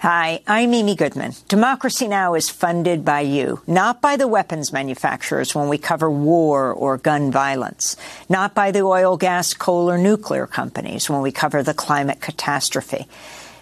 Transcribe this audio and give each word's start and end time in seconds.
Hi, 0.00 0.40
I'm 0.46 0.72
Amy 0.72 0.94
Goodman. 0.94 1.34
Democracy 1.46 2.08
Now! 2.08 2.32
is 2.32 2.48
funded 2.48 3.04
by 3.04 3.20
you, 3.20 3.60
not 3.66 4.00
by 4.00 4.16
the 4.16 4.26
weapons 4.26 4.72
manufacturers 4.72 5.54
when 5.54 5.68
we 5.68 5.76
cover 5.76 6.10
war 6.10 6.72
or 6.72 6.96
gun 6.96 7.30
violence, 7.30 7.96
not 8.26 8.54
by 8.54 8.70
the 8.70 8.80
oil, 8.80 9.18
gas, 9.18 9.52
coal, 9.52 9.90
or 9.90 9.98
nuclear 9.98 10.46
companies 10.46 11.10
when 11.10 11.20
we 11.20 11.30
cover 11.30 11.62
the 11.62 11.74
climate 11.74 12.22
catastrophe. 12.22 13.06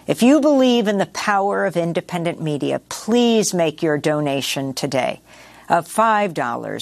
If 0.07 0.23
you 0.23 0.39
believe 0.39 0.87
in 0.87 0.97
the 0.97 1.07
power 1.07 1.65
of 1.65 1.75
independent 1.75 2.41
media, 2.41 2.79
please 2.87 3.53
make 3.53 3.83
your 3.83 3.97
donation 3.97 4.73
today 4.73 5.19
of 5.67 5.89
$5 5.89 6.29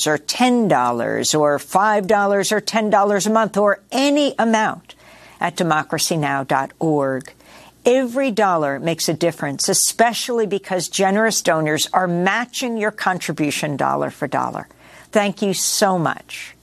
or 0.06 0.18
$10 0.20 1.40
or 1.40 1.58
$5 1.58 2.52
or 2.52 2.62
$10 2.62 3.26
a 3.26 3.30
month 3.32 3.58
or 3.58 3.80
any 3.92 4.36
amount 4.38 4.94
at 5.40 5.56
democracynow.org. 5.56 7.34
Every 7.88 8.32
dollar 8.32 8.82
makes 8.82 9.08
a 9.08 9.14
difference, 9.14 9.70
especially 9.70 10.46
because 10.46 10.90
generous 10.90 11.42
donors 11.42 11.88
are 11.94 12.06
matching 12.06 12.76
your 12.76 12.92
contribution 12.92 13.78
dollar 13.78 14.10
for 14.10 14.28
dollar. 14.28 14.68
Thank 15.14 15.42
you 15.42 15.54
so 15.54 15.98
much. 15.98 16.54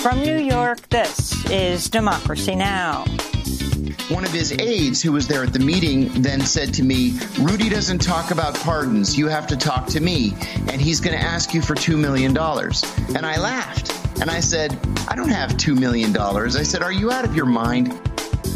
From 0.00 0.22
New 0.22 0.38
York, 0.38 0.88
this 0.88 1.50
is 1.50 1.90
Democracy 1.90 2.54
Now! 2.54 3.04
One 4.08 4.24
of 4.24 4.30
his 4.30 4.52
aides 4.52 5.02
who 5.02 5.12
was 5.12 5.26
there 5.26 5.42
at 5.42 5.52
the 5.52 5.58
meeting 5.58 6.22
then 6.22 6.40
said 6.40 6.72
to 6.74 6.82
me, 6.82 7.18
Rudy 7.40 7.68
doesn't 7.68 7.98
talk 7.98 8.30
about 8.30 8.54
pardons. 8.54 9.18
You 9.18 9.28
have 9.28 9.46
to 9.48 9.56
talk 9.56 9.86
to 9.88 10.00
me, 10.00 10.34
and 10.68 10.80
he's 10.80 11.00
going 11.00 11.18
to 11.18 11.22
ask 11.22 11.52
you 11.54 11.60
for 11.60 11.74
$2 11.74 11.98
million. 11.98 12.36
And 13.16 13.26
I 13.26 13.38
laughed. 13.38 13.92
And 14.20 14.30
I 14.30 14.40
said, 14.40 14.78
I 15.08 15.14
don't 15.16 15.28
have 15.28 15.50
$2 15.52 15.78
million. 15.78 16.16
I 16.16 16.48
said, 16.48 16.82
Are 16.82 16.92
you 16.92 17.10
out 17.10 17.24
of 17.24 17.34
your 17.34 17.46
mind? 17.46 18.00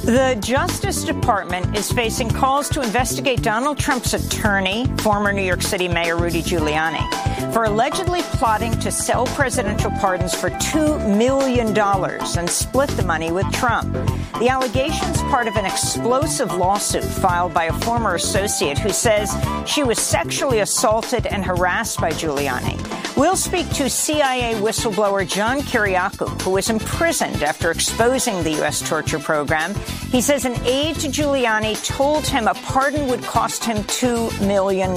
The 0.04 0.38
Justice 0.42 1.04
Department 1.04 1.76
is 1.76 1.92
facing 1.92 2.30
calls 2.30 2.70
to 2.70 2.80
investigate 2.80 3.42
Donald 3.42 3.78
Trump's 3.78 4.14
attorney, 4.14 4.86
former 5.00 5.30
New 5.30 5.42
York 5.42 5.60
City 5.60 5.88
Mayor 5.88 6.16
Rudy 6.16 6.42
Giuliani, 6.42 7.52
for 7.52 7.64
allegedly 7.64 8.22
plotting 8.22 8.72
to 8.80 8.90
sell 8.90 9.26
presidential 9.26 9.90
pardons 9.90 10.34
for 10.34 10.48
$2 10.48 11.18
million 11.18 11.78
and 11.78 12.48
split 12.48 12.88
the 12.90 13.04
money 13.04 13.30
with 13.30 13.44
Trump. 13.52 13.92
The 14.38 14.48
allegations 14.48 15.20
part 15.24 15.46
of 15.46 15.56
an 15.56 15.66
explosive 15.66 16.54
lawsuit 16.54 17.04
filed 17.04 17.52
by 17.52 17.64
a 17.64 17.72
former 17.80 18.14
associate 18.14 18.78
who 18.78 18.88
says 18.88 19.30
she 19.66 19.82
was 19.82 19.98
sexually 19.98 20.60
assaulted 20.60 21.26
and 21.26 21.44
harassed 21.44 22.00
by 22.00 22.10
Giuliani. 22.12 22.78
We'll 23.16 23.36
speak 23.36 23.68
to 23.74 23.90
CIA 23.90 24.54
whistleblower 24.54 25.28
John 25.28 25.58
Kiriakou, 25.60 26.40
who 26.40 26.52
was 26.52 26.70
imprisoned 26.70 27.42
after 27.42 27.70
exposing 27.70 28.42
the 28.42 28.52
U.S. 28.52 28.80
torture 28.80 29.18
program. 29.18 29.74
He 30.10 30.20
says 30.20 30.44
an 30.44 30.56
aide 30.64 30.96
to 30.96 31.08
Giuliani 31.08 31.77
told 31.86 32.27
him 32.27 32.48
a 32.48 32.55
pardon 32.55 33.08
would 33.08 33.22
cost 33.22 33.64
him 33.64 33.78
$2 33.84 34.47
million. 34.47 34.94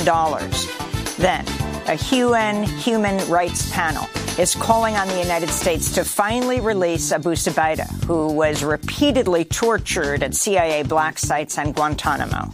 Then, 1.18 1.46
a 1.88 1.96
UN 2.16 2.64
human 2.64 3.30
rights 3.30 3.72
panel 3.72 4.08
is 4.40 4.56
calling 4.56 4.96
on 4.96 5.08
the 5.08 5.20
United 5.20 5.50
States 5.50 5.92
to 5.94 6.04
finally 6.04 6.60
release 6.60 7.12
Abu 7.12 7.34
Zubaydah, 7.34 8.04
who 8.06 8.34
was 8.34 8.64
repeatedly 8.64 9.46
tortured 9.46 10.24
at 10.24 10.34
CIA 10.34 10.82
black 10.84 11.20
sites 11.20 11.60
and 11.60 11.76
Guantanamo. 11.76 12.52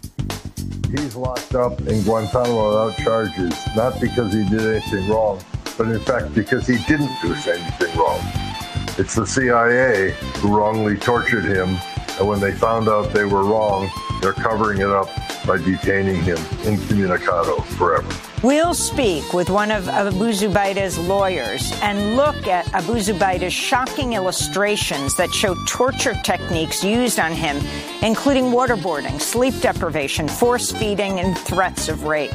He's 0.92 1.16
locked 1.16 1.56
up 1.56 1.80
in 1.82 2.02
Guantanamo 2.04 2.70
without 2.70 2.98
charges, 2.98 3.56
not 3.76 4.02
because 4.02 4.34
he 4.34 4.44
did 4.50 4.62
anything 4.62 5.08
wrong, 5.08 5.40
but 5.78 5.88
in 5.88 6.00
fact 6.00 6.34
because 6.34 6.68
he 6.68 6.78
didn't 6.80 7.16
do 7.22 7.34
anything 7.34 7.98
wrong. 7.98 8.20
It's 8.98 9.16
the 9.16 9.26
CIA 9.26 10.12
who 10.40 10.58
wrongly 10.58 10.98
tortured 10.98 11.46
him, 11.46 11.78
and 12.20 12.28
when 12.28 12.40
they 12.40 12.52
found 12.52 12.90
out 12.90 13.14
they 13.14 13.24
were 13.24 13.44
wrong, 13.44 13.90
they're 14.22 14.34
covering 14.34 14.82
it 14.82 14.90
up 14.90 15.08
by 15.48 15.58
detaining 15.58 16.22
him 16.22 16.38
incommunicado 16.66 17.62
forever. 17.78 18.08
We'll 18.44 18.74
speak 18.74 19.34
with 19.34 19.50
one 19.50 19.72
of 19.72 19.88
Abu 19.90 20.32
Zubaydah's 20.32 20.98
lawyers 20.98 21.72
and 21.82 22.16
look 22.16 22.48
at 22.48 22.72
Abu 22.74 22.96
Zubaydah's 22.96 23.54
shocking 23.54 24.14
illustrations 24.14 25.16
that 25.18 25.32
show 25.32 25.56
torture 25.66 26.14
techniques 26.24 26.84
used 26.84 27.20
on 27.20 27.32
him, 27.32 27.58
including 28.02 28.46
waterboarding, 28.46 29.20
sleep 29.20 29.54
deprivation, 29.62 30.28
force 30.28 30.72
feeding, 30.72 31.20
and 31.20 31.38
threats 31.38 31.90
of 31.90 32.04
rape. 32.04 32.32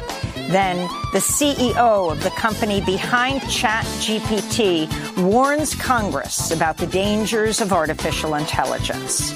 Then 0.49 0.77
the 1.11 1.19
CEO 1.19 2.11
of 2.11 2.21
the 2.23 2.29
company 2.31 2.81
behind 2.81 3.41
ChatGPT 3.41 4.87
warns 5.23 5.73
Congress 5.75 6.51
about 6.51 6.77
the 6.77 6.87
dangers 6.87 7.61
of 7.61 7.73
artificial 7.73 8.35
intelligence. 8.35 9.35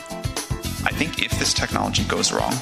I 0.86 0.92
think 0.92 1.22
if 1.22 1.38
this 1.40 1.54
technology 1.54 2.04
goes 2.06 2.32
wrong, 2.32 2.54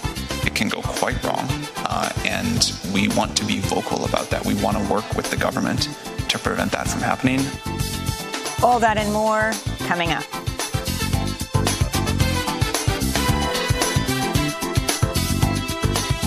it 0.45 0.55
can 0.55 0.69
go 0.69 0.81
quite 0.81 1.21
wrong. 1.23 1.47
Uh, 1.77 2.11
and 2.25 2.73
we 2.93 3.09
want 3.09 3.37
to 3.37 3.45
be 3.45 3.59
vocal 3.59 4.05
about 4.05 4.29
that. 4.29 4.45
We 4.45 4.55
want 4.55 4.77
to 4.77 4.93
work 4.93 5.15
with 5.15 5.29
the 5.29 5.37
government 5.37 5.89
to 6.29 6.39
prevent 6.39 6.71
that 6.71 6.87
from 6.87 7.01
happening. 7.01 7.39
All 8.63 8.79
that 8.79 8.97
and 8.97 9.13
more 9.13 9.51
coming 9.87 10.11
up. 10.11 10.23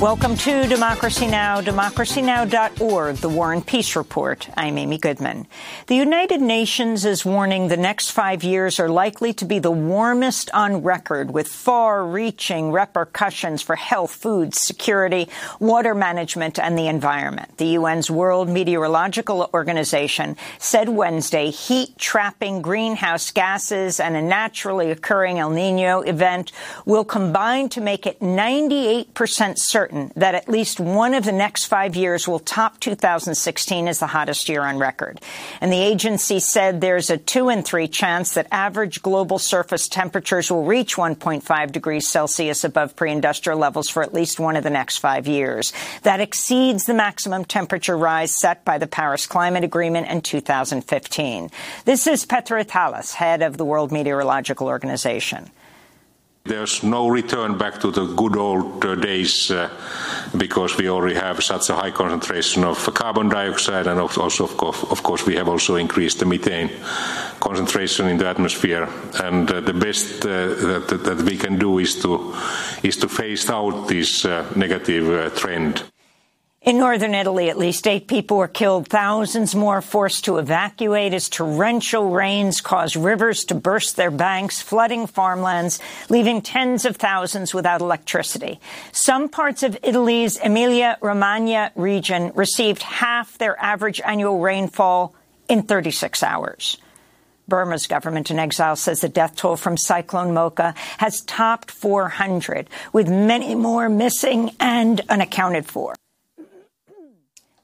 Welcome 0.00 0.38
to 0.38 0.66
Democracy 0.66 1.26
Now!, 1.26 1.60
democracynow.org, 1.60 3.16
the 3.16 3.28
War 3.28 3.52
and 3.52 3.66
Peace 3.66 3.94
Report. 3.96 4.48
I'm 4.56 4.78
Amy 4.78 4.96
Goodman. 4.96 5.46
The 5.88 5.94
United 5.94 6.40
Nations 6.40 7.04
is 7.04 7.22
warning 7.22 7.68
the 7.68 7.76
next 7.76 8.08
five 8.12 8.42
years 8.42 8.80
are 8.80 8.88
likely 8.88 9.34
to 9.34 9.44
be 9.44 9.58
the 9.58 9.70
warmest 9.70 10.50
on 10.54 10.82
record 10.82 11.30
with 11.32 11.48
far-reaching 11.48 12.72
repercussions 12.72 13.60
for 13.60 13.76
health, 13.76 14.12
food, 14.12 14.54
security, 14.54 15.28
water 15.58 15.94
management, 15.94 16.58
and 16.58 16.78
the 16.78 16.86
environment. 16.86 17.58
The 17.58 17.76
UN's 17.76 18.10
World 18.10 18.48
Meteorological 18.48 19.50
Organization 19.52 20.38
said 20.58 20.88
Wednesday 20.88 21.50
heat-trapping 21.50 22.62
greenhouse 22.62 23.30
gases 23.32 24.00
and 24.00 24.16
a 24.16 24.22
naturally 24.22 24.90
occurring 24.90 25.38
El 25.38 25.50
Nino 25.50 26.00
event 26.00 26.52
will 26.86 27.04
combine 27.04 27.68
to 27.68 27.82
make 27.82 28.06
it 28.06 28.20
98% 28.20 29.58
certain 29.58 29.89
certain 29.90 30.12
that 30.16 30.34
at 30.34 30.48
least 30.48 30.80
one 30.80 31.14
of 31.14 31.24
the 31.24 31.32
next 31.32 31.66
five 31.66 31.96
years 31.96 32.26
will 32.26 32.38
top 32.38 32.80
2016 32.80 33.88
as 33.88 33.98
the 33.98 34.06
hottest 34.06 34.48
year 34.48 34.62
on 34.62 34.78
record. 34.78 35.20
And 35.60 35.72
the 35.72 35.80
agency 35.80 36.40
said 36.40 36.80
there's 36.80 37.10
a 37.10 37.16
two 37.16 37.48
in 37.48 37.62
three 37.62 37.88
chance 37.88 38.34
that 38.34 38.46
average 38.50 39.02
global 39.02 39.38
surface 39.38 39.88
temperatures 39.88 40.50
will 40.50 40.64
reach 40.64 40.96
1.5 40.96 41.72
degrees 41.72 42.08
Celsius 42.08 42.64
above 42.64 42.96
pre-industrial 42.96 43.58
levels 43.58 43.88
for 43.88 44.02
at 44.02 44.14
least 44.14 44.40
one 44.40 44.56
of 44.56 44.64
the 44.64 44.70
next 44.70 44.98
five 44.98 45.26
years. 45.26 45.72
That 46.02 46.20
exceeds 46.20 46.84
the 46.84 46.94
maximum 46.94 47.44
temperature 47.44 47.96
rise 47.96 48.34
set 48.34 48.64
by 48.64 48.78
the 48.78 48.86
Paris 48.86 49.26
Climate 49.26 49.64
Agreement 49.64 50.08
in 50.08 50.20
2015. 50.20 51.50
This 51.84 52.06
is 52.06 52.26
Petteri 52.26 52.64
Taalas, 52.64 53.14
head 53.14 53.42
of 53.42 53.56
the 53.56 53.64
World 53.64 53.92
Meteorological 53.92 54.66
Organization. 54.66 55.50
There's 56.44 56.82
no 56.82 57.08
return 57.08 57.58
back 57.58 57.80
to 57.80 57.90
the 57.90 58.06
good 58.06 58.36
old 58.36 58.82
uh, 58.84 58.94
days 58.94 59.50
uh, 59.50 59.68
because 60.36 60.76
we 60.78 60.88
already 60.88 61.14
have 61.14 61.44
such 61.44 61.68
a 61.68 61.74
high 61.74 61.90
concentration 61.90 62.64
of 62.64 62.78
carbon 62.94 63.28
dioxide 63.28 63.86
and 63.86 64.00
also, 64.00 64.44
of 64.44 64.56
course, 64.56 64.82
of 64.90 65.02
course 65.02 65.26
we 65.26 65.36
have 65.36 65.48
also 65.48 65.76
increased 65.76 66.18
the 66.18 66.24
methane 66.24 66.70
concentration 67.40 68.08
in 68.08 68.16
the 68.16 68.26
atmosphere. 68.26 68.88
And 69.22 69.50
uh, 69.50 69.60
the 69.60 69.74
best 69.74 70.24
uh, 70.24 70.28
that, 70.88 71.00
that, 71.04 71.22
we 71.22 71.36
can 71.36 71.58
do 71.58 71.78
is 71.78 72.00
to 72.02 72.34
is 72.82 72.96
to 72.98 73.08
phase 73.08 73.50
out 73.50 73.88
this 73.88 74.24
uh, 74.24 74.50
negative 74.56 75.08
uh, 75.10 75.30
trend. 75.38 75.84
In 76.62 76.76
northern 76.76 77.14
Italy, 77.14 77.48
at 77.48 77.56
least 77.56 77.88
eight 77.88 78.06
people 78.06 78.36
were 78.36 78.46
killed, 78.46 78.86
thousands 78.86 79.54
more 79.54 79.80
forced 79.80 80.26
to 80.26 80.36
evacuate 80.36 81.14
as 81.14 81.30
torrential 81.30 82.10
rains 82.10 82.60
caused 82.60 82.96
rivers 82.96 83.44
to 83.44 83.54
burst 83.54 83.96
their 83.96 84.10
banks, 84.10 84.60
flooding 84.60 85.06
farmlands, 85.06 85.80
leaving 86.10 86.42
tens 86.42 86.84
of 86.84 86.96
thousands 86.96 87.54
without 87.54 87.80
electricity. 87.80 88.60
Some 88.92 89.30
parts 89.30 89.62
of 89.62 89.78
Italy's 89.82 90.36
Emilia-Romagna 90.36 91.72
region 91.76 92.30
received 92.34 92.82
half 92.82 93.38
their 93.38 93.58
average 93.58 94.02
annual 94.04 94.38
rainfall 94.38 95.14
in 95.48 95.62
36 95.62 96.22
hours. 96.22 96.76
Burma's 97.48 97.86
government 97.86 98.30
in 98.30 98.38
exile 98.38 98.76
says 98.76 99.00
the 99.00 99.08
death 99.08 99.34
toll 99.34 99.56
from 99.56 99.78
Cyclone 99.78 100.34
Mocha 100.34 100.74
has 100.98 101.22
topped 101.22 101.70
400, 101.70 102.68
with 102.92 103.08
many 103.08 103.54
more 103.54 103.88
missing 103.88 104.54
and 104.60 105.00
unaccounted 105.08 105.64
for. 105.64 105.94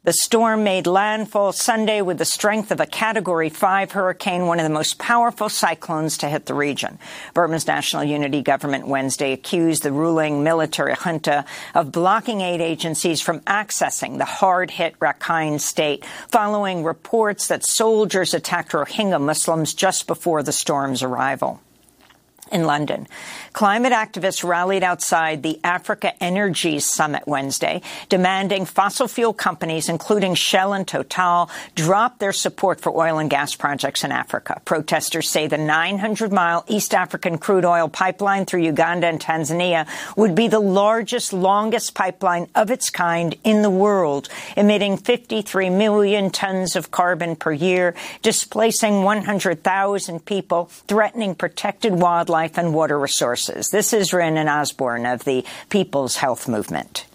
The 0.06 0.12
storm 0.12 0.62
made 0.62 0.86
landfall 0.86 1.50
Sunday 1.50 2.00
with 2.00 2.18
the 2.18 2.24
strength 2.24 2.70
of 2.70 2.78
a 2.78 2.86
Category 2.86 3.48
5 3.48 3.90
hurricane, 3.90 4.46
one 4.46 4.60
of 4.60 4.62
the 4.62 4.70
most 4.70 4.98
powerful 4.98 5.48
cyclones 5.48 6.18
to 6.18 6.28
hit 6.28 6.46
the 6.46 6.54
region. 6.54 7.00
Burma's 7.34 7.66
National 7.66 8.04
Unity 8.04 8.40
Government 8.40 8.86
Wednesday 8.86 9.32
accused 9.32 9.82
the 9.82 9.90
ruling 9.90 10.44
military 10.44 10.94
junta 10.94 11.44
of 11.74 11.90
blocking 11.90 12.40
aid 12.40 12.60
agencies 12.60 13.20
from 13.20 13.40
accessing 13.40 14.18
the 14.18 14.24
hard-hit 14.24 14.96
Rakhine 15.00 15.60
state 15.60 16.04
following 16.28 16.84
reports 16.84 17.48
that 17.48 17.66
soldiers 17.66 18.32
attacked 18.32 18.70
Rohingya 18.70 19.20
Muslims 19.20 19.74
just 19.74 20.06
before 20.06 20.44
the 20.44 20.52
storm's 20.52 21.02
arrival 21.02 21.60
in 22.52 22.64
London. 22.64 23.06
Climate 23.52 23.92
activists 23.92 24.44
rallied 24.44 24.82
outside 24.82 25.42
the 25.42 25.58
Africa 25.64 26.12
Energy 26.22 26.78
Summit 26.78 27.22
Wednesday, 27.26 27.80
demanding 28.08 28.66
fossil 28.66 29.08
fuel 29.08 29.32
companies, 29.32 29.88
including 29.88 30.34
Shell 30.34 30.74
and 30.74 30.86
Total, 30.86 31.50
drop 31.74 32.18
their 32.18 32.32
support 32.32 32.80
for 32.80 32.94
oil 32.94 33.18
and 33.18 33.30
gas 33.30 33.54
projects 33.54 34.04
in 34.04 34.12
Africa. 34.12 34.60
Protesters 34.64 35.28
say 35.28 35.46
the 35.46 35.56
900-mile 35.56 36.64
East 36.68 36.94
African 36.94 37.38
crude 37.38 37.64
oil 37.64 37.88
pipeline 37.88 38.44
through 38.44 38.62
Uganda 38.62 39.06
and 39.06 39.20
Tanzania 39.20 39.88
would 40.16 40.34
be 40.34 40.48
the 40.48 40.60
largest, 40.60 41.32
longest 41.32 41.94
pipeline 41.94 42.48
of 42.54 42.70
its 42.70 42.90
kind 42.90 43.34
in 43.42 43.62
the 43.62 43.70
world, 43.70 44.28
emitting 44.56 44.98
53 44.98 45.70
million 45.70 46.30
tons 46.30 46.76
of 46.76 46.90
carbon 46.90 47.36
per 47.36 47.52
year, 47.52 47.94
displacing 48.22 49.02
100,000 49.02 50.24
people, 50.24 50.66
threatening 50.66 51.34
protected 51.34 51.94
wildlife 51.94 52.35
wildlife 52.36 52.58
and 52.58 52.74
water 52.74 52.98
resources. 52.98 53.70
This 53.70 53.94
is 53.94 54.12
Renan 54.12 54.46
Osborne 54.46 55.06
of 55.06 55.24
the 55.24 55.42
People's 55.70 56.16
Health 56.16 56.46
Movement. 56.48 57.06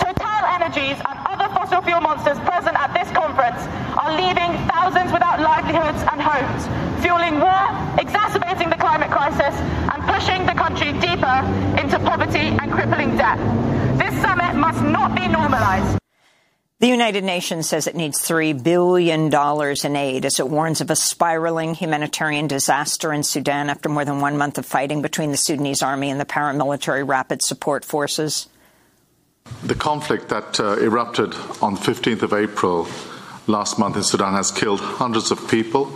Total 0.00 0.44
Energies 0.50 0.98
and 0.98 1.16
other 1.30 1.46
fossil 1.54 1.80
fuel 1.82 2.00
monsters 2.00 2.38
present 2.40 2.74
at 2.74 2.92
this 2.92 3.08
conference 3.14 3.62
are 3.96 4.10
leaving 4.20 4.50
thousands 4.68 5.12
without 5.12 5.38
livelihoods 5.38 6.02
and 6.10 6.20
homes, 6.20 6.62
fueling 7.04 7.38
war, 7.38 7.62
exacerbating 8.00 8.68
the 8.68 8.76
climate 8.76 9.10
crisis, 9.10 9.54
and 9.94 10.02
pushing 10.02 10.44
the 10.44 10.54
country 10.54 10.90
deeper 10.98 11.36
into 11.80 11.96
poverty 12.00 12.50
and 12.60 12.72
crippling 12.72 13.16
debt. 13.16 13.38
This 13.96 14.14
summit 14.20 14.56
must 14.56 14.82
not 14.82 15.14
be 15.14 15.28
normalized. 15.28 15.99
The 16.80 16.88
United 16.88 17.24
Nations 17.24 17.68
says 17.68 17.86
it 17.86 17.94
needs 17.94 18.26
$3 18.26 18.62
billion 18.62 19.30
in 19.30 19.96
aid 19.96 20.24
as 20.24 20.40
it 20.40 20.48
warns 20.48 20.80
of 20.80 20.90
a 20.90 20.96
spiraling 20.96 21.74
humanitarian 21.74 22.46
disaster 22.46 23.12
in 23.12 23.22
Sudan 23.22 23.68
after 23.68 23.90
more 23.90 24.06
than 24.06 24.20
one 24.20 24.38
month 24.38 24.56
of 24.56 24.64
fighting 24.64 25.02
between 25.02 25.30
the 25.30 25.36
Sudanese 25.36 25.82
army 25.82 26.08
and 26.08 26.18
the 26.18 26.24
paramilitary 26.24 27.06
rapid 27.06 27.42
support 27.42 27.84
forces. 27.84 28.48
The 29.62 29.74
conflict 29.74 30.30
that 30.30 30.58
uh, 30.58 30.78
erupted 30.78 31.34
on 31.60 31.74
the 31.74 31.80
15th 31.80 32.22
of 32.22 32.32
April 32.32 32.88
last 33.46 33.78
month 33.78 33.96
in 33.96 34.02
Sudan 34.02 34.32
has 34.32 34.50
killed 34.50 34.80
hundreds 34.80 35.30
of 35.30 35.50
people, 35.50 35.94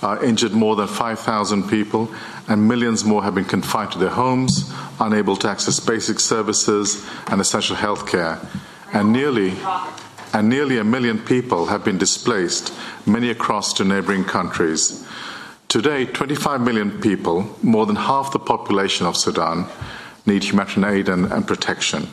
uh, 0.00 0.18
injured 0.22 0.52
more 0.52 0.74
than 0.74 0.88
5,000 0.88 1.68
people, 1.68 2.10
and 2.48 2.66
millions 2.66 3.04
more 3.04 3.22
have 3.24 3.34
been 3.34 3.44
confined 3.44 3.92
to 3.92 3.98
their 3.98 4.08
homes, 4.08 4.72
unable 5.00 5.36
to 5.36 5.50
access 5.50 5.78
basic 5.80 6.18
services 6.18 7.06
and 7.26 7.42
essential 7.42 7.76
health 7.76 8.06
care 8.06 8.40
and 8.92 9.12
nearly 9.12 9.56
and 10.32 10.48
nearly 10.48 10.78
a 10.78 10.84
million 10.84 11.18
people 11.18 11.66
have 11.66 11.84
been 11.84 11.98
displaced, 11.98 12.72
many 13.06 13.30
across 13.30 13.72
to 13.72 13.84
neighboring 13.84 14.24
countries. 14.24 15.06
Today, 15.68 16.04
25 16.04 16.60
million 16.60 17.00
people, 17.00 17.56
more 17.62 17.86
than 17.86 17.96
half 17.96 18.32
the 18.32 18.38
population 18.38 19.06
of 19.06 19.16
Sudan, 19.16 19.66
need 20.26 20.44
humanitarian 20.44 20.98
aid 20.98 21.08
and, 21.08 21.32
and 21.32 21.46
protection. 21.46 22.08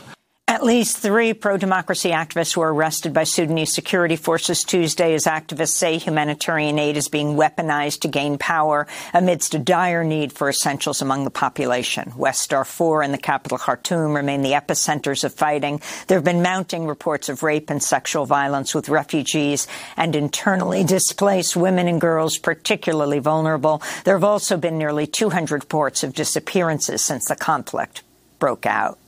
At 0.48 0.64
least 0.64 1.00
three 1.00 1.34
pro-democracy 1.34 2.12
activists 2.12 2.56
were 2.56 2.72
arrested 2.72 3.14
by 3.14 3.24
Sudanese 3.24 3.74
security 3.74 4.16
forces 4.16 4.64
Tuesday 4.64 5.16
as 5.16 5.26
activists 5.26 5.70
say 5.70 5.98
humanitarian 5.98 6.78
aid 6.78 6.98
is 6.98 7.08
being 7.08 7.36
weaponized 7.36 8.02
to 8.02 8.08
gain 8.10 8.38
power 8.38 8.86
amidst 9.12 9.56
a 9.56 9.60
dire 9.60 10.04
need 10.04 10.32
for 10.32 10.48
essentials 10.48 11.02
among 11.02 11.24
the 11.24 11.32
population. 11.32 12.14
West 12.16 12.52
Darfur 12.52 13.02
and 13.02 13.12
the 13.12 13.18
capital 13.18 13.58
Khartoum 13.58 14.16
remain 14.16 14.44
the 14.44 14.52
epicenters 14.52 15.24
of 15.24 15.34
fighting. 15.34 15.82
There 16.08 16.20
have 16.20 16.24
been 16.24 16.44
mounting 16.44 16.86
reports 16.86 17.28
of 17.28 17.42
rape 17.42 17.72
and 17.72 17.82
sexual 17.82 18.28
violence 18.28 18.76
with 18.76 18.88
refugees 18.88 19.68
and 19.98 20.16
internally 20.16 20.84
displaced 20.84 21.58
women 21.58 21.88
and 21.88 22.00
girls 22.00 22.38
particularly 22.38 23.18
vulnerable. 23.18 23.82
There 24.04 24.16
have 24.16 24.24
also 24.24 24.58
been 24.58 24.78
nearly 24.78 25.08
200 25.08 25.64
reports 25.64 26.04
of 26.04 26.14
disappearances 26.14 27.04
since 27.04 27.28
the 27.30 27.36
conflict 27.36 28.04
broke 28.38 28.68
out. 28.68 29.00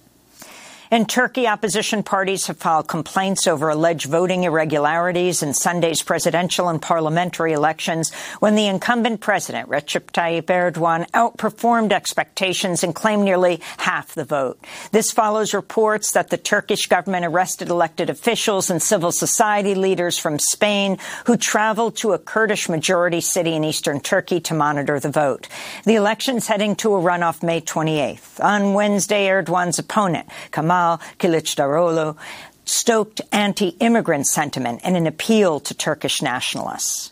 In 0.90 1.06
Turkey, 1.06 1.48
opposition 1.48 2.02
parties 2.02 2.48
have 2.48 2.56
filed 2.56 2.88
complaints 2.88 3.46
over 3.46 3.68
alleged 3.68 4.06
voting 4.06 4.46
irregularities 4.46 5.44
in 5.44 5.54
Sunday's 5.54 6.02
presidential 6.02 6.70
and 6.70 6.82
parliamentary 6.82 7.52
elections 7.52 8.14
when 8.40 8.56
the 8.56 8.68
incumbent 8.68 9.20
president, 9.20 9.68
Recep 9.68 10.12
Tayyip 10.14 10.44
Erdogan, 10.44 11.10
outperformed 11.12 11.92
expectations 11.92 12.86
and 12.86 12.96
claimed 12.96 13.26
nearly 13.26 13.60
half 13.80 14.14
the 14.14 14.24
vote. 14.24 14.64
This 14.94 15.12
follows 15.12 15.54
reports 15.54 16.14
that 16.14 16.30
the 16.30 16.38
Turkish 16.38 16.86
government 16.86 17.26
arrested 17.26 17.68
elected 17.68 18.10
officials 18.10 18.70
and 18.70 18.82
civil 18.82 19.12
society 19.12 19.76
leaders 19.76 20.18
from 20.18 20.40
Spain 20.40 21.00
who 21.26 21.36
traveled 21.36 21.98
to 21.98 22.14
a 22.14 22.20
Kurdish 22.20 22.70
majority 22.70 23.20
city 23.20 23.56
in 23.56 23.66
eastern 23.66 24.00
Turkey 24.00 24.40
to 24.40 24.54
monitor 24.54 25.02
the 25.02 25.12
vote. 25.12 25.50
The 25.84 25.96
election's 25.96 26.48
heading 26.48 26.78
to 26.78 26.96
a 26.96 27.02
runoff 27.02 27.44
May 27.44 27.60
28th. 27.60 28.42
On 28.42 28.74
Wednesday, 28.74 29.28
Erdogan's 29.28 29.80
opponent, 29.80 30.30
Kemal 30.54 30.77
Kemal 30.78 30.98
Kılıçdaroğlu 31.20 32.16
stoked 32.66 33.20
anti-immigrant 33.32 34.28
sentiment 34.28 34.86
in 34.86 34.96
an 34.96 35.06
appeal 35.06 35.60
to 35.60 35.74
Turkish 35.74 36.22
nationalists. 36.22 37.12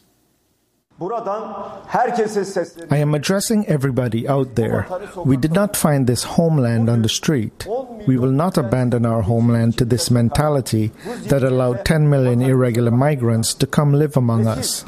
I 2.91 2.97
am 3.01 3.13
addressing 3.15 3.65
everybody 3.67 4.29
out 4.29 4.55
there. 4.55 4.87
We 5.25 5.35
did 5.35 5.51
not 5.51 5.75
find 5.75 6.07
this 6.07 6.23
homeland 6.23 6.89
on 6.89 7.01
the 7.01 7.09
street. 7.09 7.67
We 8.07 8.17
will 8.17 8.31
not 8.31 8.57
abandon 8.57 9.05
our 9.05 9.21
homeland 9.21 9.77
to 9.77 9.85
this 9.85 10.09
mentality 10.09 10.91
that 11.27 11.43
allowed 11.43 11.83
10 11.83 12.09
million 12.09 12.41
irregular 12.41 12.91
migrants 12.91 13.53
to 13.55 13.67
come 13.67 13.91
live 13.91 14.15
among 14.15 14.47
us. 14.47 14.85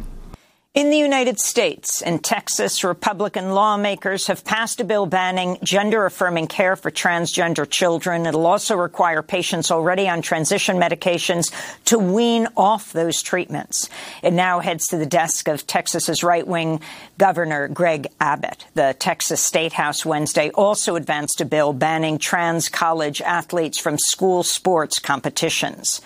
In 0.77 0.91
the 0.91 0.97
United 0.97 1.39
States 1.39 2.03
and 2.03 2.23
Texas, 2.23 2.83
Republican 2.83 3.49
lawmakers 3.55 4.27
have 4.27 4.45
passed 4.45 4.79
a 4.79 4.83
bill 4.83 5.07
banning 5.07 5.57
gender 5.63 6.05
affirming 6.05 6.45
care 6.45 6.75
for 6.75 6.91
transgender 6.91 7.67
children. 7.67 8.27
It'll 8.27 8.45
also 8.45 8.75
require 8.75 9.23
patients 9.23 9.71
already 9.71 10.07
on 10.07 10.21
transition 10.21 10.77
medications 10.77 11.51
to 11.85 11.97
wean 11.97 12.47
off 12.55 12.93
those 12.93 13.23
treatments. 13.23 13.89
It 14.21 14.33
now 14.33 14.59
heads 14.59 14.89
to 14.89 14.97
the 14.97 15.07
desk 15.07 15.47
of 15.47 15.65
Texas's 15.65 16.23
right 16.23 16.45
wing 16.45 16.79
Governor 17.17 17.67
Greg 17.69 18.09
Abbott. 18.21 18.67
The 18.75 18.95
Texas 18.99 19.41
State 19.41 19.73
House 19.73 20.05
Wednesday 20.05 20.51
also 20.51 20.95
advanced 20.95 21.41
a 21.41 21.45
bill 21.45 21.73
banning 21.73 22.19
trans 22.19 22.69
college 22.69 23.19
athletes 23.23 23.79
from 23.79 23.97
school 23.97 24.43
sports 24.43 24.99
competitions. 24.99 26.01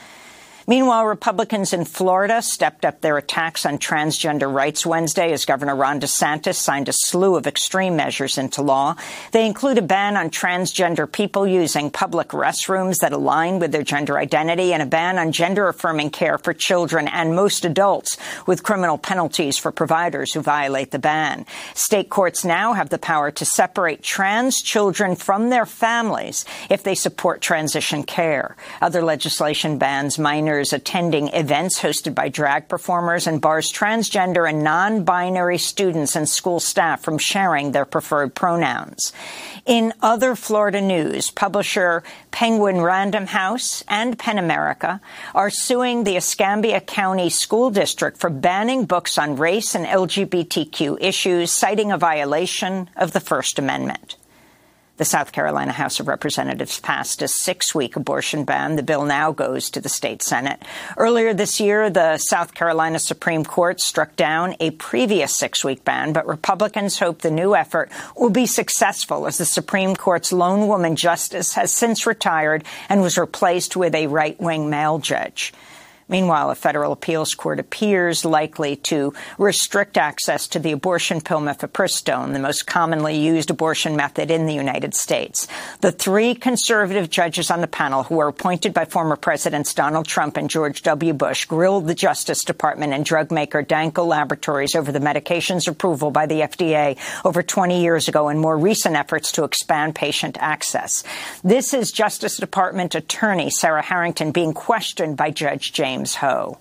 Meanwhile, 0.67 1.05
Republicans 1.05 1.73
in 1.73 1.85
Florida 1.85 2.41
stepped 2.41 2.85
up 2.85 3.01
their 3.01 3.17
attacks 3.17 3.65
on 3.65 3.79
transgender 3.79 4.53
rights 4.53 4.85
Wednesday 4.85 5.31
as 5.31 5.45
Governor 5.45 5.75
Ron 5.75 5.99
DeSantis 5.99 6.55
signed 6.55 6.87
a 6.87 6.93
slew 6.93 7.35
of 7.35 7.47
extreme 7.47 7.95
measures 7.95 8.37
into 8.37 8.61
law. 8.61 8.95
They 9.31 9.47
include 9.47 9.79
a 9.79 9.81
ban 9.81 10.17
on 10.17 10.29
transgender 10.29 11.11
people 11.11 11.47
using 11.47 11.89
public 11.89 12.29
restrooms 12.29 12.97
that 12.99 13.11
align 13.11 13.57
with 13.57 13.71
their 13.71 13.83
gender 13.83 14.19
identity 14.19 14.71
and 14.71 14.83
a 14.83 14.85
ban 14.85 15.17
on 15.17 15.31
gender 15.31 15.67
affirming 15.67 16.11
care 16.11 16.37
for 16.37 16.53
children 16.53 17.07
and 17.07 17.35
most 17.35 17.65
adults 17.65 18.17
with 18.45 18.63
criminal 18.63 18.99
penalties 18.99 19.57
for 19.57 19.71
providers 19.71 20.33
who 20.33 20.41
violate 20.41 20.91
the 20.91 20.99
ban. 20.99 21.45
State 21.73 22.09
courts 22.09 22.45
now 22.45 22.73
have 22.73 22.89
the 22.89 22.99
power 22.99 23.31
to 23.31 23.45
separate 23.45 24.03
trans 24.03 24.61
children 24.61 25.15
from 25.15 25.49
their 25.49 25.65
families 25.65 26.45
if 26.69 26.83
they 26.83 26.95
support 26.95 27.41
transition 27.41 28.03
care. 28.03 28.55
Other 28.79 29.01
legislation 29.01 29.79
bans 29.79 30.19
minors 30.19 30.50
minors 30.51 30.73
attending 30.73 31.29
events 31.29 31.79
hosted 31.79 32.13
by 32.13 32.27
drag 32.27 32.67
performers 32.67 33.25
and 33.25 33.39
bars 33.39 33.71
transgender 33.71 34.49
and 34.49 34.61
non-binary 34.61 35.57
students 35.57 36.13
and 36.13 36.27
school 36.27 36.59
staff 36.59 37.01
from 37.01 37.17
sharing 37.17 37.71
their 37.71 37.85
preferred 37.85 38.35
pronouns. 38.35 39.13
In 39.65 39.93
other 40.01 40.35
Florida 40.35 40.81
news, 40.81 41.31
publisher 41.31 42.03
Penguin 42.31 42.81
Random 42.81 43.27
House 43.27 43.81
and 43.87 44.19
PEN 44.19 44.37
America 44.37 44.99
are 45.33 45.49
suing 45.49 46.03
the 46.03 46.17
Escambia 46.17 46.81
County 46.81 47.29
School 47.29 47.69
District 47.69 48.17
for 48.17 48.29
banning 48.29 48.83
books 48.83 49.17
on 49.17 49.37
race 49.37 49.73
and 49.73 49.85
LGBTQ 49.85 50.97
issues, 50.99 51.49
citing 51.51 51.93
a 51.93 51.97
violation 51.97 52.89
of 52.97 53.13
the 53.13 53.21
First 53.21 53.57
Amendment. 53.57 54.17
The 55.01 55.05
South 55.05 55.31
Carolina 55.31 55.71
House 55.71 55.99
of 55.99 56.07
Representatives 56.07 56.79
passed 56.79 57.23
a 57.23 57.27
six 57.27 57.73
week 57.73 57.95
abortion 57.95 58.43
ban. 58.43 58.75
The 58.75 58.83
bill 58.83 59.03
now 59.03 59.31
goes 59.31 59.71
to 59.71 59.81
the 59.81 59.89
state 59.89 60.21
Senate. 60.21 60.61
Earlier 60.95 61.33
this 61.33 61.59
year, 61.59 61.89
the 61.89 62.19
South 62.19 62.53
Carolina 62.53 62.99
Supreme 62.99 63.43
Court 63.43 63.81
struck 63.81 64.15
down 64.15 64.55
a 64.59 64.69
previous 64.69 65.35
six 65.35 65.65
week 65.65 65.83
ban, 65.83 66.13
but 66.13 66.27
Republicans 66.27 66.99
hope 66.99 67.21
the 67.21 67.31
new 67.31 67.55
effort 67.55 67.89
will 68.15 68.29
be 68.29 68.45
successful 68.45 69.25
as 69.25 69.39
the 69.39 69.45
Supreme 69.45 69.95
Court's 69.95 70.31
lone 70.31 70.67
woman 70.67 70.95
justice 70.95 71.55
has 71.55 71.73
since 71.73 72.05
retired 72.05 72.63
and 72.87 73.01
was 73.01 73.17
replaced 73.17 73.75
with 73.75 73.95
a 73.95 74.05
right 74.05 74.39
wing 74.39 74.69
male 74.69 74.99
judge. 74.99 75.51
Meanwhile, 76.11 76.51
a 76.51 76.55
federal 76.55 76.91
appeals 76.91 77.33
court 77.33 77.61
appears 77.61 78.25
likely 78.25 78.75
to 78.75 79.13
restrict 79.37 79.97
access 79.97 80.45
to 80.49 80.59
the 80.59 80.73
abortion 80.73 81.21
pill 81.21 81.39
mifepristone, 81.39 82.33
the 82.33 82.39
most 82.39 82.67
commonly 82.67 83.17
used 83.17 83.49
abortion 83.49 83.95
method 83.95 84.29
in 84.29 84.45
the 84.45 84.53
United 84.53 84.93
States. 84.93 85.47
The 85.79 85.93
three 85.93 86.35
conservative 86.35 87.09
judges 87.09 87.49
on 87.49 87.61
the 87.61 87.67
panel, 87.67 88.03
who 88.03 88.15
were 88.15 88.27
appointed 88.27 88.73
by 88.73 88.83
former 88.83 89.15
Presidents 89.15 89.73
Donald 89.73 90.05
Trump 90.05 90.35
and 90.35 90.49
George 90.49 90.81
W. 90.81 91.13
Bush, 91.13 91.45
grilled 91.45 91.87
the 91.87 91.95
Justice 91.95 92.43
Department 92.43 92.91
and 92.91 93.05
drug 93.05 93.31
maker 93.31 93.63
Danco 93.63 94.05
Laboratories 94.05 94.75
over 94.75 94.91
the 94.91 94.99
medication's 94.99 95.69
approval 95.69 96.11
by 96.11 96.25
the 96.25 96.41
FDA 96.41 96.97
over 97.23 97.41
20 97.41 97.81
years 97.81 98.09
ago 98.09 98.27
and 98.27 98.37
more 98.37 98.57
recent 98.57 98.97
efforts 98.97 99.31
to 99.31 99.45
expand 99.45 99.95
patient 99.95 100.37
access. 100.41 101.05
This 101.41 101.73
is 101.73 101.93
Justice 101.93 102.35
Department 102.35 102.95
Attorney 102.95 103.49
Sarah 103.49 103.81
Harrington 103.81 104.33
being 104.33 104.53
questioned 104.53 105.15
by 105.15 105.31
Judge 105.31 105.71
James. 105.71 106.00
James 106.01 106.15
Ho. 106.15 106.57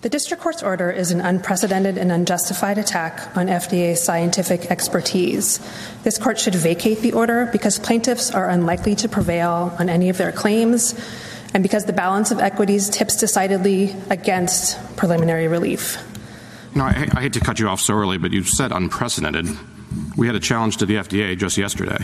The 0.00 0.08
district 0.08 0.42
court's 0.42 0.62
order 0.62 0.90
is 0.90 1.10
an 1.10 1.20
unprecedented 1.20 1.98
and 1.98 2.10
unjustified 2.10 2.78
attack 2.78 3.36
on 3.36 3.48
FDA's 3.48 4.02
scientific 4.02 4.70
expertise. 4.70 5.60
This 6.02 6.16
court 6.16 6.38
should 6.38 6.54
vacate 6.54 7.00
the 7.00 7.12
order 7.12 7.50
because 7.52 7.78
plaintiffs 7.78 8.30
are 8.30 8.48
unlikely 8.48 8.94
to 8.94 9.08
prevail 9.08 9.76
on 9.78 9.90
any 9.90 10.08
of 10.08 10.16
their 10.16 10.32
claims 10.32 10.94
and 11.52 11.62
because 11.62 11.84
the 11.84 11.92
balance 11.92 12.30
of 12.30 12.38
equities 12.38 12.88
tips 12.88 13.16
decidedly 13.18 13.94
against 14.08 14.78
preliminary 14.96 15.46
relief. 15.46 15.98
No, 16.74 16.84
I, 16.84 17.06
I 17.12 17.20
hate 17.20 17.34
to 17.34 17.40
cut 17.40 17.58
you 17.58 17.68
off 17.68 17.82
so 17.82 17.92
early, 17.92 18.16
but 18.16 18.32
you 18.32 18.44
said 18.44 18.72
unprecedented. 18.72 19.46
We 20.16 20.26
had 20.26 20.36
a 20.36 20.40
challenge 20.40 20.78
to 20.78 20.86
the 20.86 20.94
FDA 20.94 21.36
just 21.36 21.58
yesterday. 21.58 22.02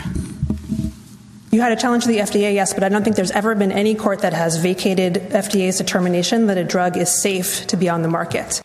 You 1.55 1.61
had 1.61 1.71
a 1.71 1.77
challenge 1.77 2.03
to 2.03 2.09
the 2.09 2.17
FDA, 2.17 2.53
yes, 2.53 2.73
but 2.73 2.83
I 2.83 2.89
don't 2.89 3.01
think 3.01 3.15
there's 3.15 3.31
ever 3.31 3.55
been 3.55 3.71
any 3.71 3.95
court 3.95 4.19
that 4.23 4.33
has 4.33 4.57
vacated 4.57 5.13
FDA's 5.13 5.77
determination 5.77 6.47
that 6.47 6.57
a 6.57 6.65
drug 6.65 6.97
is 6.97 7.09
safe 7.09 7.65
to 7.67 7.77
be 7.77 7.87
on 7.87 8.01
the 8.01 8.09
market. 8.09 8.61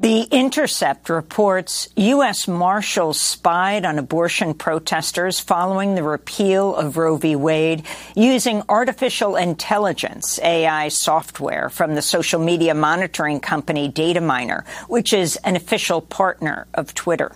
The 0.00 0.22
Intercept 0.22 1.08
reports 1.08 1.88
U.S. 1.94 2.48
Marshals 2.48 3.20
spied 3.20 3.84
on 3.84 3.96
abortion 3.96 4.54
protesters 4.54 5.38
following 5.38 5.94
the 5.94 6.02
repeal 6.02 6.74
of 6.74 6.96
Roe 6.96 7.16
v. 7.16 7.36
Wade 7.36 7.84
using 8.16 8.64
artificial 8.68 9.36
intelligence, 9.36 10.40
AI 10.42 10.88
software, 10.88 11.70
from 11.70 11.94
the 11.94 12.02
social 12.02 12.40
media 12.40 12.74
monitoring 12.74 13.38
company 13.38 13.88
Dataminr, 13.88 14.66
which 14.88 15.12
is 15.12 15.36
an 15.44 15.54
official 15.54 16.00
partner 16.00 16.66
of 16.74 16.92
Twitter. 16.92 17.30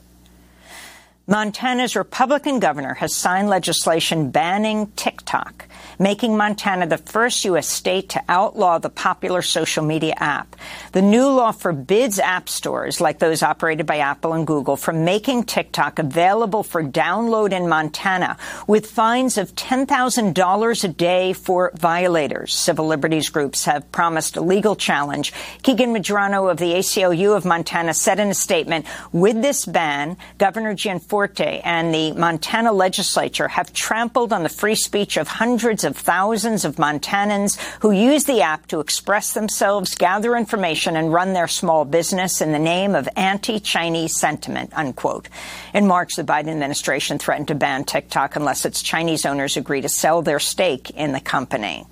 Montana's 1.28 1.96
Republican 1.96 2.60
governor 2.60 2.94
has 2.94 3.12
signed 3.12 3.48
legislation 3.48 4.30
banning 4.30 4.86
TikTok 4.94 5.66
making 5.98 6.36
Montana 6.36 6.86
the 6.86 6.98
first 6.98 7.44
U.S. 7.46 7.68
state 7.68 8.10
to 8.10 8.22
outlaw 8.28 8.78
the 8.78 8.90
popular 8.90 9.42
social 9.42 9.84
media 9.84 10.14
app. 10.18 10.56
The 10.92 11.02
new 11.02 11.28
law 11.28 11.52
forbids 11.52 12.18
app 12.18 12.48
stores 12.48 13.00
like 13.00 13.18
those 13.18 13.42
operated 13.42 13.86
by 13.86 13.98
Apple 13.98 14.32
and 14.32 14.46
Google 14.46 14.76
from 14.76 15.04
making 15.04 15.44
TikTok 15.44 15.98
available 15.98 16.62
for 16.62 16.82
download 16.82 17.52
in 17.52 17.68
Montana 17.68 18.36
with 18.66 18.90
fines 18.90 19.38
of 19.38 19.54
$10,000 19.54 20.84
a 20.84 20.88
day 20.88 21.32
for 21.32 21.72
violators. 21.74 22.54
Civil 22.54 22.86
liberties 22.86 23.28
groups 23.30 23.64
have 23.64 23.90
promised 23.92 24.36
a 24.36 24.40
legal 24.40 24.76
challenge. 24.76 25.32
Keegan 25.62 25.94
Medrano 25.94 26.50
of 26.50 26.58
the 26.58 26.74
ACLU 26.74 27.36
of 27.36 27.44
Montana 27.44 27.94
said 27.94 28.20
in 28.20 28.28
a 28.28 28.34
statement, 28.34 28.86
with 29.12 29.40
this 29.42 29.64
ban, 29.64 30.16
Governor 30.38 30.74
Gianforte 30.74 31.15
and 31.64 31.94
the 31.94 32.12
Montana 32.12 32.72
legislature 32.72 33.48
have 33.48 33.72
trampled 33.72 34.32
on 34.32 34.42
the 34.42 34.48
free 34.48 34.74
speech 34.74 35.16
of 35.16 35.28
hundreds 35.28 35.82
of 35.84 35.96
thousands 35.96 36.64
of 36.64 36.76
Montanans 36.76 37.58
who 37.80 37.90
use 37.90 38.24
the 38.24 38.42
app 38.42 38.66
to 38.68 38.80
express 38.80 39.32
themselves, 39.32 39.94
gather 39.94 40.36
information, 40.36 40.96
and 40.96 41.12
run 41.12 41.32
their 41.32 41.48
small 41.48 41.84
business 41.84 42.40
in 42.40 42.52
the 42.52 42.58
name 42.58 42.94
of 42.94 43.08
anti-Chinese 43.16 44.18
sentiment, 44.18 44.70
unquote. 44.74 45.28
In 45.72 45.86
March, 45.86 46.16
the 46.16 46.24
Biden 46.24 46.48
administration 46.48 47.18
threatened 47.18 47.48
to 47.48 47.54
ban 47.54 47.84
TikTok 47.84 48.36
unless 48.36 48.64
its 48.64 48.82
Chinese 48.82 49.24
owners 49.24 49.56
agree 49.56 49.80
to 49.80 49.88
sell 49.88 50.22
their 50.22 50.38
stake 50.38 50.90
in 50.90 51.12
the 51.12 51.20
company. 51.20 51.86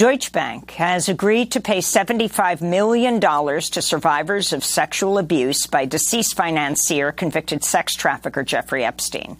Deutsche 0.00 0.32
Bank 0.32 0.70
has 0.70 1.10
agreed 1.10 1.52
to 1.52 1.60
pay 1.60 1.76
$75 1.76 2.62
million 2.62 3.20
to 3.20 3.82
survivors 3.82 4.54
of 4.54 4.64
sexual 4.64 5.18
abuse 5.18 5.66
by 5.66 5.84
deceased 5.84 6.34
financier 6.34 7.12
convicted 7.12 7.62
sex 7.62 7.94
trafficker 7.96 8.42
Jeffrey 8.42 8.82
Epstein. 8.82 9.36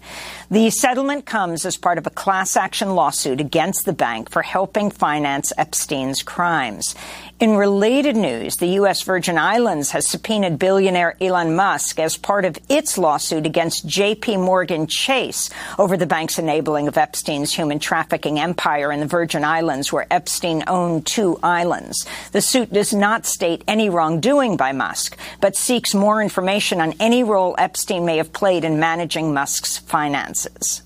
The 0.51 0.69
settlement 0.69 1.25
comes 1.25 1.65
as 1.65 1.77
part 1.77 1.97
of 1.97 2.05
a 2.05 2.11
class 2.11 2.55
action 2.55 2.93
lawsuit 2.93 3.41
against 3.41 3.85
the 3.85 3.93
bank 3.93 4.29
for 4.29 4.43
helping 4.43 4.91
finance 4.91 5.51
Epstein's 5.57 6.21
crimes. 6.21 6.93
In 7.41 7.55
related 7.55 8.15
news, 8.15 8.57
the 8.57 8.75
U.S. 8.81 9.01
Virgin 9.01 9.35
Islands 9.35 9.89
has 9.89 10.07
subpoenaed 10.07 10.59
billionaire 10.59 11.15
Elon 11.19 11.55
Musk 11.55 11.97
as 11.97 12.15
part 12.15 12.45
of 12.45 12.55
its 12.69 12.99
lawsuit 12.99 13.47
against 13.47 13.87
J.P. 13.87 14.37
Morgan 14.37 14.85
Chase 14.85 15.49
over 15.79 15.97
the 15.97 16.05
bank's 16.05 16.37
enabling 16.37 16.87
of 16.87 16.99
Epstein's 16.99 17.51
human 17.51 17.79
trafficking 17.79 18.39
empire 18.39 18.91
in 18.91 18.99
the 18.99 19.07
Virgin 19.07 19.43
Islands, 19.43 19.91
where 19.91 20.05
Epstein 20.11 20.63
owned 20.67 21.07
two 21.07 21.39
islands. 21.41 22.05
The 22.31 22.41
suit 22.41 22.71
does 22.71 22.93
not 22.93 23.25
state 23.25 23.63
any 23.67 23.89
wrongdoing 23.89 24.55
by 24.55 24.71
Musk, 24.71 25.17
but 25.39 25.55
seeks 25.55 25.95
more 25.95 26.21
information 26.21 26.79
on 26.79 26.93
any 26.99 27.23
role 27.23 27.55
Epstein 27.57 28.05
may 28.05 28.17
have 28.17 28.33
played 28.33 28.63
in 28.63 28.79
managing 28.79 29.33
Musk's 29.33 29.79
finances. 29.79 30.83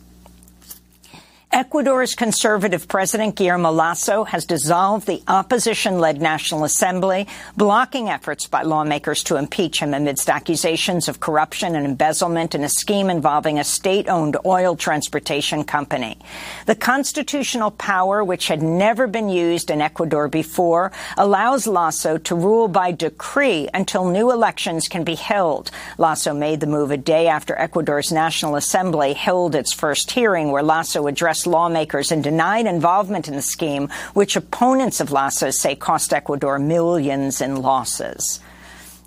Ecuador's 1.51 2.15
conservative 2.15 2.87
president 2.87 3.35
Guillermo 3.35 3.71
Lasso 3.71 4.25
has 4.25 4.45
dissolved 4.45 5.07
the 5.07 5.21
opposition-led 5.27 6.21
National 6.21 6.65
Assembly, 6.65 7.27
blocking 7.55 8.09
efforts 8.09 8.47
by 8.47 8.63
lawmakers 8.63 9.23
to 9.23 9.37
impeach 9.37 9.79
him 9.79 9.93
amidst 9.93 10.29
accusations 10.29 11.07
of 11.07 11.21
corruption 11.21 11.75
and 11.75 11.85
embezzlement 11.85 12.55
in 12.55 12.63
a 12.63 12.69
scheme 12.69 13.09
involving 13.09 13.57
a 13.57 13.63
state-owned 13.63 14.35
oil 14.45 14.75
transportation 14.75 15.63
company. 15.63 16.17
The 16.65 16.75
constitutional 16.75 17.71
power, 17.71 18.23
which 18.23 18.47
had 18.47 18.61
never 18.61 19.07
been 19.07 19.29
used 19.29 19.69
in 19.69 19.81
Ecuador 19.81 20.27
before, 20.27 20.91
allows 21.15 21.67
Lasso 21.67 22.17
to 22.17 22.35
rule 22.35 22.67
by 22.67 22.91
decree 22.91 23.69
until 23.73 24.09
new 24.09 24.31
elections 24.31 24.89
can 24.89 25.03
be 25.03 25.15
held. 25.15 25.71
Lasso 25.97 26.33
made 26.33 26.59
the 26.59 26.67
move 26.67 26.91
a 26.91 26.97
day 26.97 27.27
after 27.27 27.57
Ecuador's 27.57 28.11
National 28.11 28.55
Assembly 28.55 29.13
held 29.13 29.55
its 29.55 29.71
first 29.71 30.11
hearing 30.11 30.51
where 30.51 30.63
Lasso 30.63 31.07
addressed 31.07 31.34
lawmakers 31.45 32.11
and 32.11 32.23
denied 32.23 32.65
involvement 32.65 33.27
in 33.27 33.35
the 33.35 33.41
scheme, 33.41 33.89
which 34.13 34.35
opponents 34.35 34.99
of 34.99 35.11
Lasso 35.11 35.49
say 35.49 35.75
cost 35.75 36.13
Ecuador 36.13 36.59
millions 36.59 37.41
in 37.41 37.61
losses. 37.61 38.39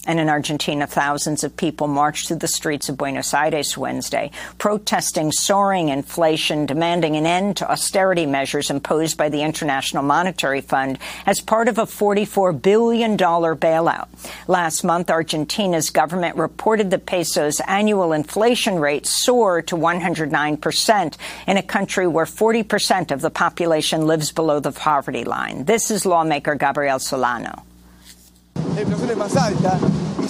And 0.06 0.20
in 0.20 0.28
Argentina, 0.28 0.86
thousands 0.86 1.44
of 1.44 1.56
people 1.56 1.86
marched 1.86 2.28
through 2.28 2.38
the 2.38 2.48
streets 2.48 2.88
of 2.88 2.96
Buenos 2.96 3.34
Aires 3.34 3.76
Wednesday, 3.76 4.30
protesting 4.56 5.32
soaring 5.32 5.88
inflation, 5.90 6.66
demanding 6.66 7.16
an 7.16 7.26
end 7.26 7.58
to 7.58 7.70
austerity 7.70 8.24
measures 8.24 8.70
imposed 8.70 9.18
by 9.18 9.28
the 9.28 9.42
International 9.42 10.02
Monetary 10.02 10.60
Fund 10.60 10.98
as 11.26 11.40
part 11.40 11.68
of 11.68 11.78
a 11.78 11.82
$44 11.82 12.62
billion 12.62 13.18
bailout. 13.18 14.08
Last 14.46 14.84
month, 14.84 15.10
Argentina's 15.10 15.90
government 15.90 16.36
reported 16.36 16.90
the 16.90 16.98
peso's 16.98 17.60
annual 17.66 18.12
inflation 18.12 18.78
rate 18.78 19.06
soared 19.06 19.66
to 19.68 19.76
109% 19.76 21.16
in 21.46 21.56
a 21.56 21.62
country 21.62 22.06
where 22.06 22.24
40% 22.24 23.10
of 23.10 23.20
the 23.20 23.30
population 23.30 24.06
lives 24.06 24.32
below 24.32 24.60
the 24.60 24.72
poverty 24.72 25.24
line. 25.24 25.64
This 25.64 25.90
is 25.90 26.06
lawmaker 26.06 26.54
Gabriel 26.54 26.98
Solano. 26.98 27.67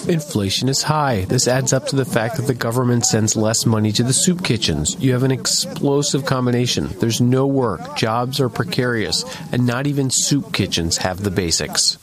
Inflation 0.09 0.69
is 0.69 0.83
high. 0.83 1.27
This 1.27 1.47
adds 1.47 1.73
up 1.73 1.87
to 1.89 1.97
the 1.97 2.05
fact 2.05 2.37
that 2.37 2.47
the 2.47 2.55
government 2.55 3.05
sends 3.05 3.37
less 3.37 3.67
money 3.67 3.93
to 3.93 4.03
the 4.03 4.13
soup 4.13 4.43
kitchens. 4.43 4.97
You 4.99 5.13
have 5.13 5.23
an 5.23 5.31
explosive 5.31 6.25
combination. 6.25 6.89
There's 6.99 7.21
no 7.21 7.47
work, 7.47 7.97
jobs 7.97 8.41
are 8.41 8.49
precarious, 8.49 9.25
and 9.53 9.67
not 9.67 9.87
even 9.87 10.11
soup 10.11 10.53
kitchens 10.53 10.99
have 10.99 11.23
the 11.23 11.31
basics. 11.31 11.99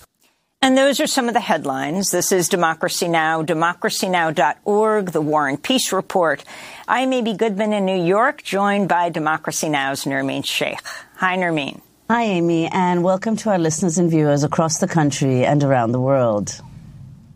And 0.62 0.78
those 0.78 1.00
are 1.00 1.08
some 1.08 1.28
of 1.28 1.34
the 1.34 1.40
headlines. 1.40 2.10
This 2.10 2.32
is 2.32 2.50
Democracy 2.50 3.08
Now!, 3.08 3.44
democracynow.org, 3.44 5.12
the 5.12 5.22
War 5.22 5.48
and 5.48 5.62
Peace 5.62 5.92
Report. 5.92 6.44
I'm 6.88 7.14
Amy 7.14 7.36
Goodman 7.36 7.72
in 7.74 7.86
New 7.86 8.04
York, 8.04 8.42
joined 8.42 8.90
by 8.90 9.10
Democracy 9.10 9.70
Now!'s 9.70 10.06
Nermeen 10.06 10.44
Sheikh. 10.44 10.80
Hi, 11.18 11.38
Nermeen. 11.38 11.82
Hi, 12.08 12.22
Amy, 12.26 12.68
and 12.68 13.04
welcome 13.04 13.36
to 13.38 13.50
our 13.50 13.58
listeners 13.58 13.98
and 13.98 14.12
viewers 14.12 14.44
across 14.44 14.78
the 14.78 14.88
country 14.88 15.44
and 15.44 15.64
around 15.64 15.92
the 15.92 16.00
world. 16.00 16.62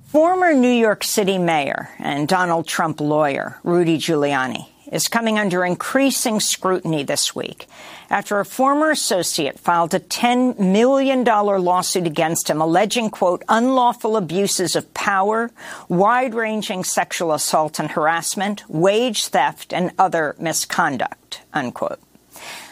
Former 0.06 0.54
New 0.54 0.72
York 0.72 1.04
City 1.04 1.40
Mayor 1.40 1.90
and 1.98 2.28
Donald 2.28 2.68
Trump 2.68 3.02
lawyer 3.02 3.60
Rudy 3.64 3.98
Giuliani 3.98 4.68
is 4.92 5.08
coming 5.08 5.40
under 5.40 5.66
increasing 5.66 6.40
scrutiny 6.40 7.02
this 7.02 7.34
week 7.34 7.66
after 8.12 8.40
a 8.40 8.46
former 8.46 8.92
associate 8.92 9.60
filed 9.60 9.96
a 9.96 10.00
$10 10.00 10.60
million 10.60 11.24
lawsuit 11.24 12.06
against 12.06 12.48
him 12.48 12.62
alleging, 12.62 13.10
quote, 13.10 13.44
unlawful 13.50 14.16
abuses 14.16 14.76
of 14.76 14.94
power, 14.94 15.50
wide-ranging 15.88 16.84
sexual 16.84 17.34
assault 17.34 17.80
and 17.80 17.90
harassment, 17.90 18.70
wage 18.70 19.30
theft, 19.30 19.74
and 19.74 19.92
other 19.98 20.36
misconduct, 20.38 21.42
unquote. 21.56 22.00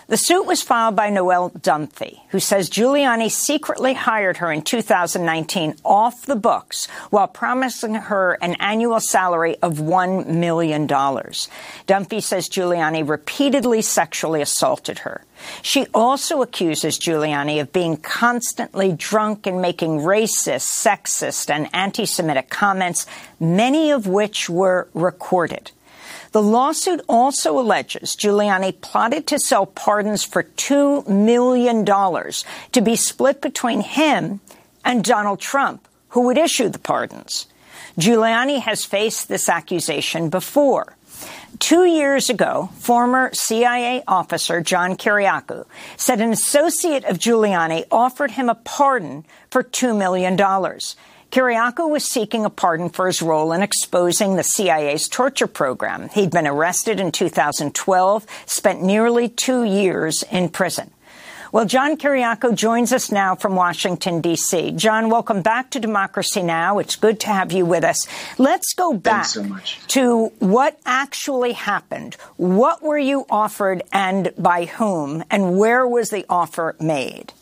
The 0.09 0.15
suit 0.15 0.45
was 0.45 0.61
filed 0.61 0.95
by 0.95 1.09
Noelle 1.09 1.49
Dunphy, 1.49 2.21
who 2.29 2.39
says 2.39 2.69
Giuliani 2.69 3.29
secretly 3.29 3.93
hired 3.93 4.37
her 4.37 4.49
in 4.53 4.61
2019 4.61 5.75
off 5.83 6.25
the 6.25 6.37
books 6.37 6.85
while 7.09 7.27
promising 7.27 7.95
her 7.95 8.37
an 8.41 8.55
annual 8.61 9.01
salary 9.01 9.57
of 9.61 9.79
$1 9.79 10.27
million. 10.27 10.87
Dunphy 10.87 12.23
says 12.23 12.47
Giuliani 12.47 13.05
repeatedly 13.05 13.81
sexually 13.81 14.41
assaulted 14.41 14.99
her. 14.99 15.25
She 15.61 15.87
also 15.93 16.41
accuses 16.41 16.97
Giuliani 16.97 17.59
of 17.59 17.73
being 17.73 17.97
constantly 17.97 18.93
drunk 18.93 19.45
and 19.45 19.61
making 19.61 19.99
racist, 19.99 20.69
sexist, 20.69 21.49
and 21.49 21.67
anti-Semitic 21.73 22.49
comments, 22.49 23.07
many 23.41 23.91
of 23.91 24.07
which 24.07 24.49
were 24.49 24.87
recorded. 24.93 25.71
The 26.31 26.41
lawsuit 26.41 27.01
also 27.07 27.59
alleges 27.59 28.15
Giuliani 28.15 28.79
plotted 28.81 29.27
to 29.27 29.39
sell 29.39 29.65
pardons 29.65 30.23
for 30.23 30.43
$2 30.43 31.07
million 31.07 31.85
to 31.85 32.81
be 32.81 32.95
split 32.95 33.41
between 33.41 33.81
him 33.81 34.39
and 34.83 35.03
Donald 35.03 35.39
Trump, 35.39 35.87
who 36.09 36.21
would 36.21 36.37
issue 36.37 36.69
the 36.69 36.79
pardons. 36.79 37.47
Giuliani 37.99 38.61
has 38.61 38.85
faced 38.85 39.27
this 39.27 39.49
accusation 39.49 40.29
before. 40.29 40.95
Two 41.59 41.85
years 41.85 42.29
ago, 42.29 42.69
former 42.77 43.31
CIA 43.33 44.03
officer 44.07 44.61
John 44.61 44.95
Kiriakou 44.95 45.65
said 45.95 46.21
an 46.21 46.31
associate 46.31 47.05
of 47.05 47.17
Giuliani 47.17 47.85
offered 47.91 48.31
him 48.31 48.49
a 48.49 48.55
pardon 48.55 49.25
for 49.49 49.63
$2 49.63 49.97
million. 49.97 50.37
Kiriakou 51.31 51.89
was 51.89 52.05
seeking 52.05 52.45
a 52.45 52.49
pardon 52.49 52.89
for 52.89 53.07
his 53.07 53.21
role 53.21 53.51
in 53.51 53.61
exposing 53.61 54.35
the 54.35 54.43
CIA's 54.43 55.09
torture 55.09 55.47
program. 55.47 56.07
He'd 56.09 56.31
been 56.31 56.47
arrested 56.47 56.99
in 56.99 57.11
2012, 57.11 58.25
spent 58.45 58.81
nearly 58.81 59.27
two 59.27 59.65
years 59.65 60.23
in 60.31 60.49
prison. 60.49 60.91
Well, 61.51 61.65
John 61.65 61.97
Kiriakou 61.97 62.55
joins 62.55 62.91
us 62.91 63.11
now 63.11 63.35
from 63.35 63.55
Washington, 63.55 64.21
D.C. 64.21 64.71
John, 64.71 65.09
welcome 65.09 65.41
back 65.41 65.69
to 65.71 65.79
Democracy 65.79 66.43
Now! 66.43 66.79
It's 66.79 66.97
good 66.97 67.21
to 67.21 67.27
have 67.27 67.51
you 67.51 67.65
with 67.65 67.83
us. 67.83 68.05
Let's 68.37 68.73
go 68.73 68.93
back 68.93 69.25
so 69.25 69.57
to 69.89 70.25
what 70.39 70.79
actually 70.85 71.53
happened. 71.53 72.15
What 72.35 72.83
were 72.83 72.97
you 72.97 73.25
offered 73.29 73.83
and 73.93 74.33
by 74.37 74.65
whom, 74.65 75.23
and 75.29 75.57
where 75.57 75.87
was 75.87 76.09
the 76.09 76.25
offer 76.29 76.75
made? 76.79 77.33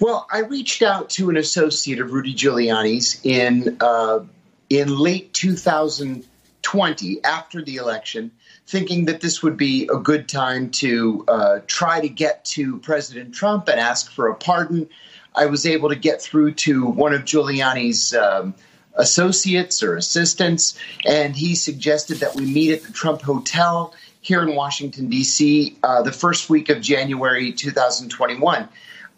Well, 0.00 0.26
I 0.30 0.40
reached 0.40 0.82
out 0.82 1.10
to 1.10 1.30
an 1.30 1.36
associate 1.36 2.00
of 2.00 2.12
Rudy 2.12 2.34
Giuliani's 2.34 3.20
in 3.24 3.76
uh, 3.80 4.20
in 4.68 4.98
late 4.98 5.32
2020, 5.32 7.24
after 7.24 7.62
the 7.62 7.76
election, 7.76 8.32
thinking 8.66 9.04
that 9.06 9.20
this 9.20 9.42
would 9.42 9.56
be 9.56 9.88
a 9.92 9.98
good 9.98 10.28
time 10.28 10.70
to 10.70 11.24
uh, 11.28 11.58
try 11.66 12.00
to 12.00 12.08
get 12.08 12.44
to 12.44 12.78
President 12.80 13.34
Trump 13.34 13.68
and 13.68 13.78
ask 13.78 14.10
for 14.10 14.28
a 14.28 14.34
pardon. 14.34 14.88
I 15.34 15.46
was 15.46 15.66
able 15.66 15.90
to 15.90 15.96
get 15.96 16.20
through 16.20 16.54
to 16.54 16.86
one 16.86 17.12
of 17.12 17.22
Giuliani's 17.22 18.14
um, 18.14 18.54
associates 18.94 19.82
or 19.82 19.96
assistants, 19.96 20.78
and 21.04 21.36
he 21.36 21.54
suggested 21.54 22.18
that 22.18 22.34
we 22.34 22.46
meet 22.46 22.72
at 22.72 22.82
the 22.82 22.92
Trump 22.92 23.22
Hotel 23.22 23.94
here 24.20 24.42
in 24.42 24.56
Washington, 24.56 25.08
D.C., 25.08 25.78
uh, 25.84 26.02
the 26.02 26.10
first 26.10 26.50
week 26.50 26.68
of 26.68 26.80
January 26.80 27.52
2021. 27.52 28.68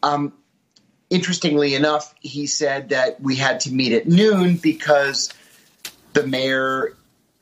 Um, 0.03 0.33
interestingly 1.11 1.75
enough, 1.75 2.15
he 2.21 2.47
said 2.47 2.91
that 2.91 3.21
we 3.21 3.37
had 3.37 3.61
to 3.61 3.73
meet 3.73 3.93
at 3.93 4.07
noon 4.07 4.57
because 4.57 5.33
the 6.13 6.27
mayor 6.27 6.95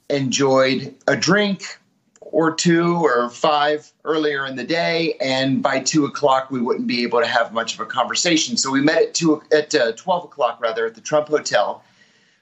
enjoyed 0.08 0.94
a 1.06 1.16
drink 1.16 1.78
or 2.20 2.54
two 2.54 2.96
or 2.96 3.30
five 3.30 3.90
earlier 4.04 4.46
in 4.46 4.56
the 4.56 4.64
day, 4.64 5.14
and 5.20 5.62
by 5.62 5.80
two 5.80 6.04
o'clock 6.04 6.50
we 6.50 6.60
wouldn't 6.60 6.86
be 6.86 7.02
able 7.02 7.20
to 7.20 7.26
have 7.26 7.52
much 7.52 7.74
of 7.74 7.80
a 7.80 7.86
conversation. 7.86 8.56
So 8.56 8.70
we 8.70 8.80
met 8.80 9.02
at 9.02 9.14
two 9.14 9.42
at 9.52 9.74
uh, 9.74 9.92
twelve 9.92 10.24
o'clock 10.24 10.60
rather 10.60 10.86
at 10.86 10.94
the 10.94 11.00
Trump 11.00 11.28
Hotel. 11.28 11.82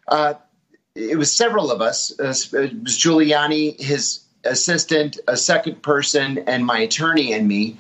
Uh, 0.09 0.35
it 0.95 1.19
was 1.19 1.31
several 1.31 1.71
of 1.71 1.81
us. 1.81 2.19
Uh, 2.19 2.29
it 2.29 2.83
was 2.83 2.99
Giuliani, 2.99 3.81
his 3.81 4.21
assistant, 4.45 5.19
a 5.29 5.37
second 5.37 5.83
person, 5.83 6.39
and 6.47 6.65
my 6.65 6.81
attorney 6.81 7.33
and 7.33 7.47
me. 7.47 7.77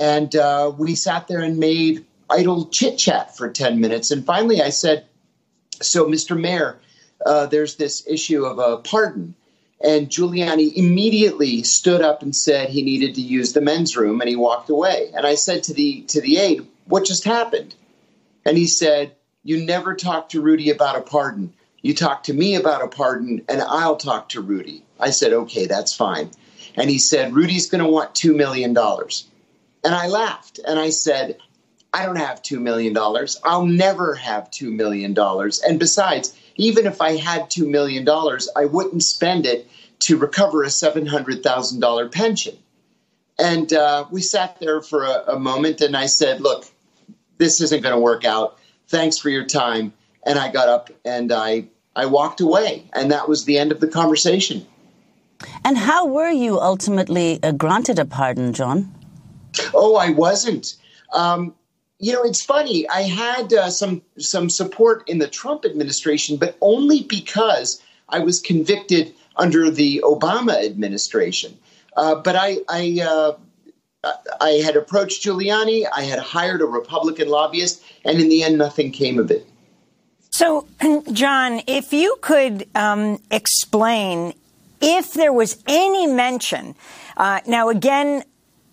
And 0.00 0.34
uh, 0.34 0.72
we 0.76 0.94
sat 0.94 1.28
there 1.28 1.40
and 1.40 1.58
made 1.58 2.04
idle 2.30 2.66
chit 2.66 2.98
chat 2.98 3.36
for 3.36 3.48
10 3.50 3.80
minutes. 3.80 4.10
And 4.10 4.24
finally, 4.24 4.62
I 4.62 4.70
said, 4.70 5.06
So, 5.80 6.06
Mr. 6.06 6.38
Mayor, 6.38 6.78
uh, 7.24 7.46
there's 7.46 7.76
this 7.76 8.06
issue 8.06 8.44
of 8.44 8.58
a 8.58 8.78
pardon. 8.78 9.34
And 9.80 10.08
Giuliani 10.08 10.72
immediately 10.74 11.62
stood 11.62 12.02
up 12.02 12.22
and 12.22 12.34
said 12.34 12.68
he 12.68 12.82
needed 12.82 13.14
to 13.14 13.20
use 13.20 13.52
the 13.52 13.60
men's 13.60 13.96
room 13.96 14.20
and 14.20 14.28
he 14.28 14.34
walked 14.34 14.70
away. 14.70 15.12
And 15.14 15.24
I 15.24 15.36
said 15.36 15.62
to 15.64 15.74
the 15.74 16.02
to 16.08 16.20
the 16.20 16.38
aide, 16.38 16.66
What 16.86 17.04
just 17.04 17.24
happened? 17.24 17.74
And 18.44 18.56
he 18.58 18.66
said, 18.66 19.14
You 19.44 19.64
never 19.64 19.94
talked 19.94 20.32
to 20.32 20.40
Rudy 20.40 20.70
about 20.70 20.96
a 20.96 21.00
pardon. 21.00 21.52
You 21.80 21.94
talk 21.94 22.24
to 22.24 22.34
me 22.34 22.56
about 22.56 22.82
a 22.82 22.88
pardon 22.88 23.44
and 23.48 23.62
I'll 23.62 23.96
talk 23.96 24.30
to 24.30 24.40
Rudy. 24.40 24.82
I 24.98 25.10
said, 25.10 25.32
Okay, 25.32 25.66
that's 25.66 25.94
fine. 25.94 26.30
And 26.74 26.90
he 26.90 26.98
said, 26.98 27.34
Rudy's 27.34 27.70
going 27.70 27.82
to 27.82 27.90
want 27.90 28.14
$2 28.14 28.34
million. 28.34 28.76
And 28.76 29.94
I 29.94 30.08
laughed 30.08 30.58
and 30.66 30.78
I 30.78 30.90
said, 30.90 31.38
I 31.92 32.04
don't 32.04 32.16
have 32.16 32.42
$2 32.42 32.60
million. 32.60 32.96
I'll 33.44 33.66
never 33.66 34.14
have 34.14 34.50
$2 34.50 34.72
million. 34.72 35.16
And 35.66 35.78
besides, 35.78 36.38
even 36.56 36.86
if 36.86 37.00
I 37.00 37.16
had 37.16 37.50
$2 37.50 37.66
million, 37.66 38.06
I 38.56 38.66
wouldn't 38.66 39.02
spend 39.02 39.46
it 39.46 39.68
to 40.00 40.16
recover 40.16 40.62
a 40.62 40.66
$700,000 40.66 42.12
pension. 42.12 42.56
And 43.38 43.72
uh, 43.72 44.06
we 44.10 44.20
sat 44.20 44.58
there 44.60 44.82
for 44.82 45.04
a, 45.04 45.34
a 45.34 45.38
moment 45.38 45.80
and 45.80 45.96
I 45.96 46.06
said, 46.06 46.40
Look, 46.40 46.66
this 47.38 47.60
isn't 47.60 47.82
going 47.82 47.94
to 47.94 48.00
work 48.00 48.24
out. 48.24 48.58
Thanks 48.88 49.16
for 49.18 49.30
your 49.30 49.44
time. 49.44 49.92
And 50.26 50.38
I 50.38 50.50
got 50.50 50.68
up 50.68 50.90
and 51.04 51.32
I, 51.32 51.68
I 51.94 52.06
walked 52.06 52.40
away. 52.40 52.84
And 52.92 53.12
that 53.12 53.28
was 53.28 53.44
the 53.44 53.58
end 53.58 53.70
of 53.70 53.80
the 53.80 53.88
conversation. 53.88 54.66
And 55.64 55.78
how 55.78 56.06
were 56.06 56.30
you 56.30 56.60
ultimately 56.60 57.38
uh, 57.42 57.52
granted 57.52 58.00
a 58.00 58.04
pardon, 58.04 58.52
John? 58.52 58.92
Oh, 59.72 59.94
I 59.94 60.10
wasn't. 60.10 60.74
Um, 61.14 61.54
you 61.98 62.12
know, 62.12 62.22
it's 62.22 62.42
funny. 62.42 62.88
I 62.88 63.02
had 63.02 63.52
uh, 63.52 63.70
some 63.70 64.02
some 64.18 64.50
support 64.50 65.08
in 65.08 65.18
the 65.18 65.28
Trump 65.28 65.64
administration, 65.64 66.36
but 66.36 66.56
only 66.60 67.02
because 67.02 67.82
I 68.08 68.20
was 68.20 68.40
convicted 68.40 69.14
under 69.36 69.70
the 69.70 70.02
Obama 70.04 70.64
administration. 70.64 71.58
Uh, 71.96 72.14
but 72.16 72.36
I, 72.36 72.58
I, 72.68 73.00
uh, 73.02 74.12
I 74.40 74.50
had 74.64 74.76
approached 74.76 75.24
Giuliani. 75.24 75.86
I 75.94 76.02
had 76.02 76.18
hired 76.18 76.60
a 76.60 76.66
Republican 76.66 77.28
lobbyist, 77.28 77.82
and 78.04 78.20
in 78.20 78.28
the 78.28 78.42
end, 78.42 78.58
nothing 78.58 78.92
came 78.92 79.18
of 79.18 79.30
it. 79.30 79.46
So, 80.30 80.66
John, 81.12 81.62
if 81.66 81.92
you 81.92 82.16
could 82.20 82.68
um, 82.74 83.20
explain 83.30 84.34
if 84.80 85.12
there 85.14 85.32
was 85.32 85.62
any 85.66 86.06
mention. 86.06 86.76
Uh, 87.16 87.40
now, 87.46 87.68
again, 87.68 88.22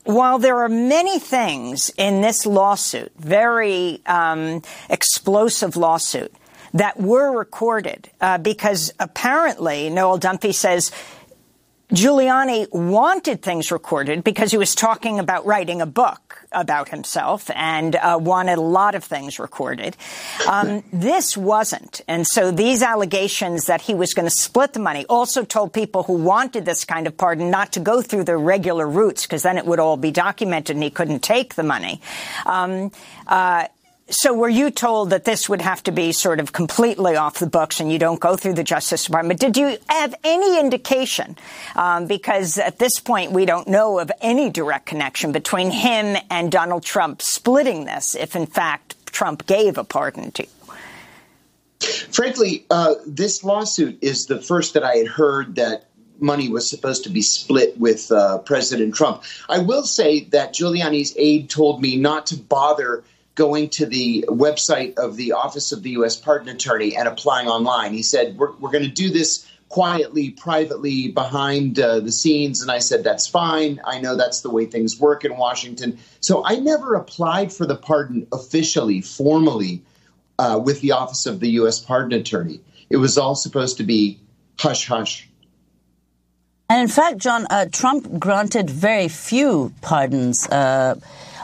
while 0.06 0.40
there 0.40 0.60
are 0.64 0.70
many 0.70 1.20
things 1.20 1.92
in 1.98 2.22
this 2.22 2.46
lawsuit, 2.46 3.12
very 3.18 4.02
um, 4.06 4.62
explosive 4.90 5.76
lawsuit, 5.76 6.34
that 6.74 7.00
were 7.00 7.38
recorded, 7.38 8.10
uh, 8.20 8.38
because 8.38 8.94
apparently 9.00 9.90
Noelle 9.90 10.20
Dunphy 10.20 10.54
says 10.54 10.92
Giuliani 11.96 12.70
wanted 12.74 13.42
things 13.42 13.72
recorded 13.72 14.24
because 14.24 14.52
he 14.52 14.58
was 14.58 14.76
talking 14.76 15.18
about 15.18 15.46
writing 15.46 15.82
a 15.82 15.86
book 15.86 16.44
about 16.52 16.90
himself 16.90 17.50
and 17.56 17.96
uh, 17.96 18.20
wanted 18.22 18.58
a 18.58 18.62
lot 18.62 18.96
of 18.96 19.04
things 19.04 19.40
recorded. 19.40 19.96
Um, 20.46 20.84
this 20.92 21.38
wasn't. 21.38 22.02
And 22.08 22.28
so 22.28 22.52
these 22.52 22.84
allegations 22.84 23.68
that 23.68 23.82
he 23.82 23.94
was 23.94 24.14
going 24.14 24.26
to 24.26 24.36
split 24.36 24.74
the 24.74 24.80
money 24.80 25.06
also 25.08 25.46
told 25.46 25.72
people 25.72 26.04
who 26.04 26.14
wanted 26.14 26.66
this 26.66 26.84
kind 26.84 27.08
of 27.08 27.16
pardon 27.16 27.50
not 27.50 27.72
to 27.74 27.80
go 27.80 28.02
through 28.02 28.26
the 28.26 28.36
regular 28.36 28.88
routes 28.88 29.22
because 29.22 29.44
then 29.44 29.58
it 29.58 29.66
would 29.66 29.80
all 29.80 29.96
be 29.96 30.12
documented 30.12 30.76
and 30.76 30.84
he 30.84 30.90
couldn't 30.90 31.20
take 31.20 31.56
the 31.56 31.64
money. 31.64 32.02
Um, 32.46 32.92
uh, 33.26 33.68
so 34.10 34.34
were 34.34 34.50
you 34.50 34.70
told 34.70 35.10
that 35.10 35.26
this 35.26 35.50
would 35.50 35.62
have 35.62 35.82
to 35.84 35.92
be 35.92 36.12
sort 36.12 36.40
of 36.40 36.54
completely 36.54 37.16
off 37.16 37.40
the 37.40 37.48
books 37.48 37.80
and 37.80 37.92
you 37.92 37.98
don't 37.98 38.20
go 38.20 38.36
through 38.36 38.54
the 38.54 38.64
Justice 38.64 39.06
Department? 39.06 39.40
Did 39.40 39.58
you 39.58 39.78
have 39.90 40.14
any 40.24 40.60
indication? 40.60 41.36
Um, 41.76 42.06
because 42.06 42.60
at 42.60 42.78
this 42.78 43.00
point, 43.00 43.32
we 43.32 43.46
don't 43.46 43.68
know 43.68 43.98
of 44.00 44.12
any 44.22 44.52
direct 44.52 44.86
connection 44.86 45.32
between 45.32 45.72
him 45.72 46.18
and 46.30 46.52
Donald 46.52 46.84
Trump 46.84 47.22
splitting 47.22 47.86
this, 47.86 48.16
if 48.16 48.36
in 48.36 48.46
fact 48.46 48.96
Trump 49.08 49.48
gave 49.48 49.78
a 49.78 49.84
pardon 49.84 50.32
to. 50.34 50.46
Frankly, 52.12 52.66
uh, 52.70 52.96
this 53.08 53.44
lawsuit 53.44 53.98
is 54.02 54.28
the 54.28 54.40
first 54.40 54.76
that 54.76 54.84
I 54.84 54.98
had 54.98 55.08
heard 55.08 55.56
that 55.56 55.86
money 56.20 56.48
was 56.48 56.70
supposed 56.70 57.04
to 57.04 57.10
be 57.10 57.22
split 57.22 57.78
with 57.78 58.12
uh, 58.12 58.38
President 58.40 58.94
Trump. 58.94 59.24
I 59.50 59.60
will 59.60 59.84
say 59.84 60.26
that 60.26 60.54
Giuliani's 60.54 61.14
aide 61.18 61.50
told 61.50 61.82
me 61.82 61.98
not 61.98 62.28
to 62.28 62.38
bother 62.38 63.04
going 63.36 63.70
to 63.70 63.86
the 63.86 64.26
website 64.30 64.98
of 64.98 65.18
the 65.18 65.34
Office 65.34 65.72
of 65.72 65.84
the 65.84 65.92
U.S. 65.92 66.16
Pardon 66.16 66.50
Attorney 66.50 66.96
and 66.96 67.08
applying 67.08 67.48
online. 67.48 67.94
He 67.94 68.02
said, 68.02 68.38
We're, 68.38 68.54
we're 68.54 68.72
going 68.72 68.86
to 68.86 68.90
do 68.90 69.10
this 69.10 69.46
quietly, 69.68 70.32
privately, 70.32 71.10
behind 71.10 71.80
uh, 71.80 72.00
the 72.00 72.12
scenes. 72.12 72.62
And 72.62 72.72
I 72.72 72.80
said, 72.80 73.04
That's 73.04 73.28
fine. 73.28 73.82
I 73.86 74.00
know 74.00 74.16
that's 74.16 74.42
the 74.42 74.50
way 74.50 74.66
things 74.66 75.00
work 75.00 75.26
in 75.26 75.38
Washington. 75.38 76.00
So 76.22 76.46
I 76.46 76.56
never 76.56 76.96
applied 76.96 77.52
for 77.52 77.66
the 77.66 77.76
pardon 77.76 78.26
officially, 78.32 79.02
formally, 79.02 79.84
uh, 80.40 80.60
with 80.64 80.82
the 80.82 80.94
Office 80.94 81.26
of 81.26 81.40
the 81.42 81.50
U.S. 81.52 81.80
Pardon 81.80 82.18
Attorney. 82.20 82.62
It 82.90 82.98
was 82.98 83.18
all 83.18 83.36
supposed 83.36 83.78
to 83.78 83.84
be 83.84 84.20
hush 84.58 84.88
hush. 84.88 85.30
And 86.70 86.82
in 86.82 86.88
fact, 86.88 87.20
John, 87.20 87.46
uh, 87.50 87.68
Trump 87.72 88.20
granted 88.20 88.70
very 88.70 89.08
few 89.08 89.72
pardons. 89.82 90.48
Uh, 90.48 90.96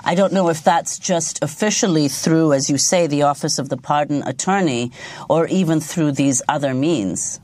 I 0.04 0.16
don't 0.16 0.34
know 0.34 0.50
if 0.50 0.64
that's 0.64 0.98
just 0.98 1.44
officially 1.44 2.08
through, 2.08 2.54
as 2.54 2.70
you 2.70 2.78
say, 2.78 3.08
the 3.08 3.24
Office 3.24 3.60
of 3.60 3.70
the 3.70 3.78
Pardon 3.78 4.24
Attorney, 4.24 4.92
or 5.30 5.48
even 5.48 5.80
through 5.80 6.14
these 6.14 6.42
other 6.50 6.74
means. 6.74 7.40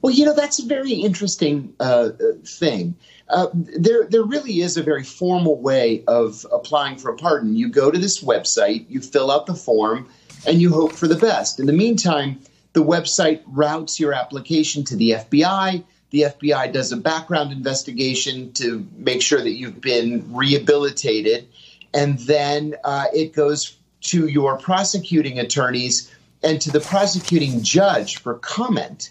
Well, 0.00 0.12
you 0.12 0.24
know, 0.24 0.34
that's 0.34 0.58
a 0.58 0.66
very 0.66 0.92
interesting 0.92 1.74
uh, 1.78 2.10
thing. 2.44 2.96
Uh, 3.28 3.48
there, 3.54 4.04
there 4.04 4.24
really 4.24 4.60
is 4.60 4.76
a 4.76 4.82
very 4.82 5.04
formal 5.04 5.60
way 5.60 6.04
of 6.06 6.44
applying 6.52 6.98
for 6.98 7.10
a 7.10 7.16
pardon. 7.16 7.56
You 7.56 7.68
go 7.68 7.90
to 7.90 7.98
this 7.98 8.22
website, 8.22 8.84
you 8.88 9.00
fill 9.00 9.30
out 9.30 9.46
the 9.46 9.54
form, 9.54 10.08
and 10.46 10.60
you 10.60 10.70
hope 10.70 10.92
for 10.92 11.06
the 11.06 11.16
best. 11.16 11.60
In 11.60 11.66
the 11.66 11.72
meantime, 11.72 12.40
the 12.72 12.82
website 12.82 13.42
routes 13.46 14.00
your 14.00 14.12
application 14.12 14.84
to 14.84 14.96
the 14.96 15.10
FBI. 15.12 15.84
The 16.12 16.22
FBI 16.22 16.72
does 16.72 16.92
a 16.92 16.98
background 16.98 17.52
investigation 17.52 18.52
to 18.52 18.86
make 18.96 19.22
sure 19.22 19.40
that 19.40 19.52
you've 19.52 19.80
been 19.80 20.34
rehabilitated. 20.34 21.48
And 21.94 22.18
then 22.20 22.76
uh, 22.84 23.06
it 23.14 23.32
goes 23.32 23.76
to 24.02 24.26
your 24.26 24.58
prosecuting 24.58 25.38
attorneys 25.38 26.12
and 26.42 26.60
to 26.60 26.70
the 26.70 26.80
prosecuting 26.80 27.62
judge 27.62 28.18
for 28.18 28.34
comment. 28.34 29.10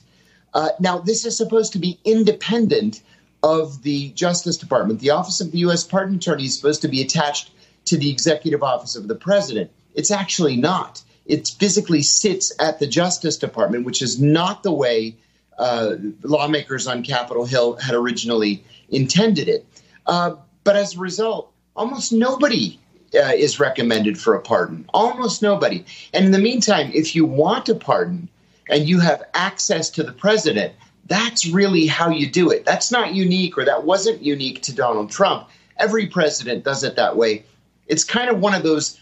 Uh, 0.54 0.70
now, 0.80 1.00
this 1.00 1.26
is 1.26 1.36
supposed 1.36 1.74
to 1.74 1.80
be 1.80 2.00
independent 2.06 3.02
of 3.42 3.82
the 3.82 4.10
Justice 4.12 4.58
Department. 4.58 5.00
The 5.00 5.10
Office 5.10 5.42
of 5.42 5.52
the 5.52 5.60
U.S. 5.60 5.84
Pardon 5.84 6.18
Attorney 6.18 6.46
is 6.46 6.56
supposed 6.56 6.84
to 6.84 6.88
be 6.88 7.02
attached 7.02 7.50
to 7.86 7.98
the 7.98 8.12
Executive 8.12 8.62
Office 8.62 8.96
of 8.96 9.08
the 9.08 9.16
President. 9.16 9.72
It's 9.96 10.12
actually 10.12 10.56
not. 10.56 11.02
It 11.26 11.48
physically 11.48 12.04
sits 12.04 12.54
at 12.60 12.78
the 12.78 12.86
Justice 12.86 13.38
Department, 13.38 13.86
which 13.86 14.04
is 14.04 14.22
not 14.22 14.62
the 14.62 14.72
way 14.72 15.16
uh, 15.58 15.96
lawmakers 16.24 16.88
on 16.88 17.04
Capitol 17.04 17.46
Hill 17.46 17.76
had 17.76 17.96
originally 17.96 18.64
intended 18.90 19.48
it. 19.48 19.66
Uh, 20.06 20.36
but 20.64 20.76
as 20.76 20.96
a 20.96 21.00
result, 21.00 21.52
almost 21.76 22.12
nobody 22.12 22.80
uh, 23.14 23.34
is 23.36 23.60
recommended 23.60 24.20
for 24.20 24.36
a 24.36 24.42
pardon. 24.42 24.86
Almost 24.94 25.42
nobody. 25.42 25.86
And 26.14 26.26
in 26.26 26.32
the 26.32 26.40
meantime, 26.40 26.92
if 26.94 27.16
you 27.16 27.26
want 27.26 27.70
a 27.70 27.76
pardon 27.76 28.30
and 28.70 28.88
you 28.88 29.00
have 29.00 29.24
access 29.34 29.90
to 29.92 30.04
the 30.04 30.14
president, 30.14 30.74
that's 31.08 31.48
really 31.48 31.88
how 31.88 32.10
you 32.10 32.30
do 32.30 32.50
it. 32.52 32.64
That's 32.66 32.92
not 32.92 33.14
unique, 33.14 33.58
or 33.58 33.66
that 33.66 33.84
wasn't 33.84 34.22
unique 34.22 34.62
to 34.64 34.74
Donald 34.74 35.12
Trump. 35.12 35.50
Every 35.78 36.08
president 36.08 36.64
does 36.64 36.84
it 36.84 36.96
that 36.96 37.18
way. 37.18 37.44
It's 37.88 38.04
kind 38.04 38.30
of 38.30 38.40
one 38.40 38.54
of 38.54 38.64
those 38.64 39.00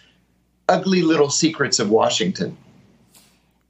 ugly 0.68 1.02
little 1.04 1.30
secrets 1.30 1.78
of 1.78 1.90
Washington. 1.90 2.58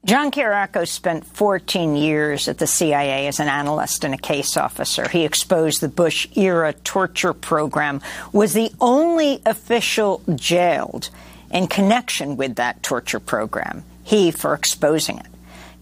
John 0.06 0.30
Kiriakou 0.30 0.88
spent 0.88 1.26
14 1.26 1.94
years 1.94 2.48
at 2.48 2.56
the 2.56 2.66
CIA 2.66 3.26
as 3.26 3.38
an 3.38 3.48
analyst 3.48 4.02
and 4.02 4.14
a 4.14 4.18
case 4.18 4.56
officer. 4.56 5.06
He 5.08 5.24
exposed 5.24 5.82
the 5.82 5.88
Bush 5.88 6.26
era 6.36 6.72
torture 6.72 7.34
program, 7.34 8.00
was 8.32 8.54
the 8.54 8.72
only 8.80 9.42
official 9.44 10.22
jailed 10.34 11.10
in 11.50 11.66
connection 11.66 12.38
with 12.38 12.54
that 12.56 12.82
torture 12.82 13.20
program. 13.20 13.84
He 14.02 14.30
for 14.30 14.54
exposing 14.54 15.18
it. 15.18 15.26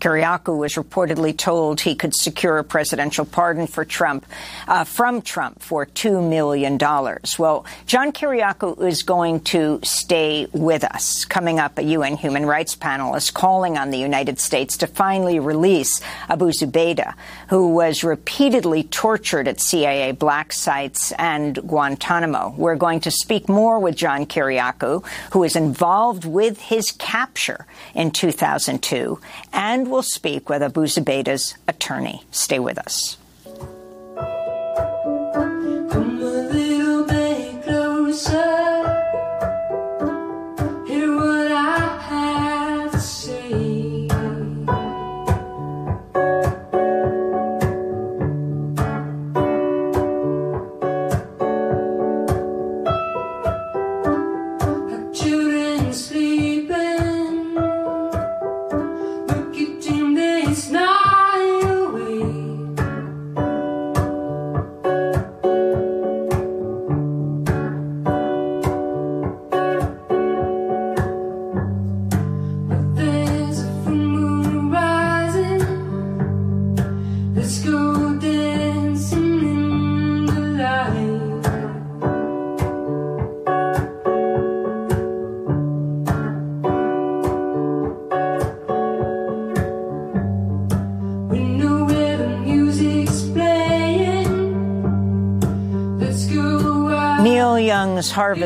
Kiriakou 0.00 0.56
was 0.56 0.74
reportedly 0.74 1.36
told 1.36 1.80
he 1.80 1.94
could 1.94 2.14
secure 2.14 2.58
a 2.58 2.64
presidential 2.64 3.24
pardon 3.24 3.66
for 3.66 3.84
Trump 3.84 4.26
uh, 4.66 4.84
from 4.84 5.22
Trump 5.22 5.60
for 5.60 5.86
two 5.86 6.22
million 6.22 6.78
dollars. 6.78 7.38
Well, 7.38 7.64
John 7.86 8.12
Kiriakou 8.12 8.80
is 8.86 9.02
going 9.02 9.40
to 9.40 9.80
stay 9.82 10.46
with 10.52 10.84
us. 10.84 11.24
Coming 11.24 11.58
up, 11.58 11.78
a 11.78 11.82
UN 11.82 12.16
human 12.16 12.46
rights 12.46 12.76
panel 12.76 13.14
is 13.16 13.30
calling 13.30 13.76
on 13.76 13.90
the 13.90 13.98
United 13.98 14.38
States 14.38 14.76
to 14.78 14.86
finally 14.86 15.40
release 15.40 16.00
Abu 16.28 16.50
Zubaydah, 16.52 17.14
who 17.48 17.68
was 17.74 18.04
repeatedly 18.04 18.84
tortured 18.84 19.48
at 19.48 19.60
CIA 19.60 20.12
black 20.12 20.52
sites 20.52 21.12
and 21.12 21.56
Guantanamo. 21.56 22.54
We're 22.56 22.76
going 22.76 23.00
to 23.00 23.10
speak 23.10 23.48
more 23.48 23.78
with 23.78 23.96
John 23.96 24.26
Kiriakou, 24.26 25.04
who 25.32 25.44
is 25.44 25.56
involved 25.56 26.24
with 26.24 26.60
his 26.60 26.92
capture 26.92 27.66
in 27.94 28.10
2002 28.10 29.18
and 29.52 29.87
we 29.88 29.92
will 29.92 30.02
speak 30.02 30.50
with 30.50 30.62
Abu 30.62 30.82
Zubaydah's 30.82 31.56
attorney. 31.66 32.22
Stay 32.30 32.58
with 32.58 32.76
us. 32.76 33.16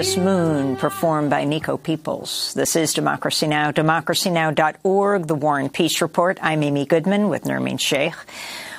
Harvest 0.03 0.19
Moon, 0.19 0.75
performed 0.75 1.31
by 1.31 1.45
Nico 1.45 1.77
Peoples. 1.77 2.55
This 2.55 2.75
is 2.75 2.93
Democracy 2.93 3.47
Now!, 3.47 3.71
democracynow.org, 3.71 5.29
The 5.29 5.35
War 5.37 5.61
and 5.61 5.73
Peace 5.73 6.03
Report. 6.03 6.41
I'm 6.43 6.65
Amy 6.65 6.87
Goodman 6.87 7.29
with 7.29 7.45
Nermeen 7.45 7.79
Sheikh. 7.79 8.17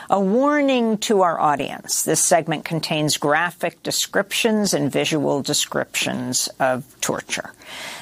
A 0.10 0.20
warning 0.20 0.98
to 0.98 1.22
our 1.22 1.40
audience. 1.40 2.04
This 2.04 2.22
segment 2.22 2.66
contains 2.66 3.16
graphic 3.16 3.82
descriptions 3.84 4.74
and 4.74 4.92
visual 4.92 5.42
descriptions 5.42 6.50
of 6.60 6.84
torture. 7.00 7.54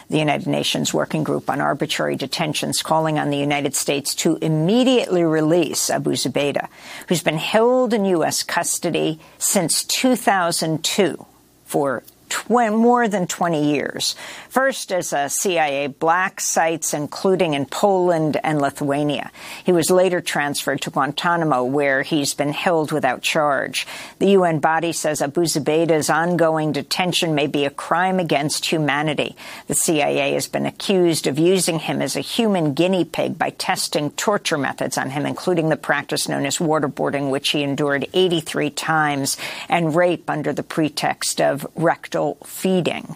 The 0.10 0.18
United 0.18 0.48
Nations 0.48 0.92
Working 0.92 1.24
Group 1.24 1.48
on 1.48 1.62
Arbitrary 1.62 2.16
Detentions 2.16 2.82
calling 2.82 3.20
on 3.20 3.30
the 3.30 3.38
United 3.38 3.76
States 3.76 4.16
to 4.16 4.40
immediately 4.42 5.24
release 5.24 5.92
Abu 5.92 6.14
Zubaydah, 6.14 6.70
who's 7.08 7.22
been 7.22 7.38
held 7.38 7.94
in 7.94 8.04
U.S. 8.06 8.42
custody 8.42 9.20
since 9.38 9.84
2002 9.84 11.24
for 11.66 12.02
tw- 12.32 12.50
more 12.50 13.08
than 13.08 13.28
20 13.28 13.72
years. 13.74 14.16
First 14.50 14.92
as 14.92 15.14
a 15.14 15.30
CIA 15.30 15.88
black 15.88 16.40
sites, 16.40 16.94
including 16.94 17.54
in 17.54 17.66
Poland 17.66 18.38
and 18.44 18.62
Lithuania. 18.62 19.32
He 19.64 19.72
was 19.72 19.92
later 19.92 20.22
transferred 20.22 20.82
to 20.82 20.90
Guantanamo, 20.90 21.64
where 21.64 22.02
he's 22.02 22.34
been 22.34 22.54
held 22.54 22.92
without 22.92 23.22
charge. 23.22 23.86
The 24.20 24.32
UN 24.32 24.60
body 24.60 24.94
says 24.94 25.22
Abu 25.22 25.42
Zubaydah's 25.42 26.10
ongoing 26.10 26.72
detention 26.72 27.36
may 27.36 27.48
be 27.48 27.66
a 27.66 27.70
crime 27.70 28.20
against 28.20 28.66
humanity. 28.66 29.36
The 29.68 29.76
CIA 29.76 30.34
has 30.34 30.48
been 30.48 30.66
accused 30.66 31.28
of 31.28 31.38
using 31.38 31.80
him 31.80 32.02
as 32.02 32.16
a 32.16 32.22
human 32.22 32.74
guinea 32.74 33.06
pig 33.06 33.38
by 33.38 33.50
testing 33.52 34.12
torture 34.12 34.58
methods 34.58 34.98
on 34.98 35.10
him, 35.10 35.26
including 35.26 35.70
the 35.70 35.78
practice 35.78 36.30
known 36.30 36.46
as 36.46 36.58
waterboarding, 36.58 37.30
which 37.30 37.50
he 37.50 37.64
endured 37.64 38.08
83 38.14 38.70
times, 38.70 39.38
and 39.68 39.96
rape 39.96 40.30
under 40.30 40.54
the 40.54 40.64
pretext 40.64 41.42
of 41.42 41.68
rectal 41.76 42.21
feeding. 42.46 43.16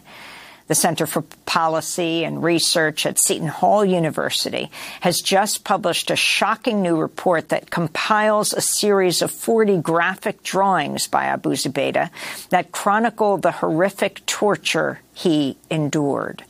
The 0.68 0.76
Center 0.76 1.06
for 1.06 1.22
Policy 1.46 2.24
and 2.24 2.41
Research 2.41 3.06
at 3.06 3.20
Seton 3.20 3.50
Hall 3.50 3.86
University 3.86 4.72
has 5.02 5.22
just 5.22 5.63
published 5.63 6.10
a 6.10 6.15
shocking 6.15 6.82
new 6.82 6.98
report 6.98 7.50
that 7.50 7.70
compiles 7.70 8.52
a 8.52 8.62
series 8.62 9.22
of 9.22 9.30
40 9.30 9.78
graphic 9.78 10.41
drawings 10.41 11.06
by 11.06 11.26
Abu 11.26 11.52
Zubaydah 11.52 12.10
that 12.50 12.72
chronicle 12.72 13.38
the 13.38 13.52
horrific 13.52 14.26
torture 14.26 15.02
he 15.13 15.56
endured. 15.70 16.44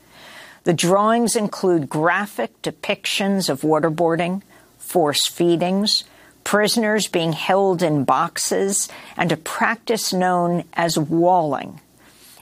The 0.63 0.73
drawings 0.73 1.35
include 1.35 1.89
graphic 1.89 2.61
depictions 2.61 3.49
of 3.49 3.61
waterboarding, 3.61 4.43
force 4.77 5.27
feedings, 5.27 6.05
prisoners 6.45 7.07
being 7.07 7.33
held 7.33 7.83
in 7.83 8.05
boxes, 8.05 8.87
and 9.17 9.29
a 9.33 9.37
practice 9.37 10.13
known 10.13 10.63
as 10.73 10.97
walling. 10.97 11.81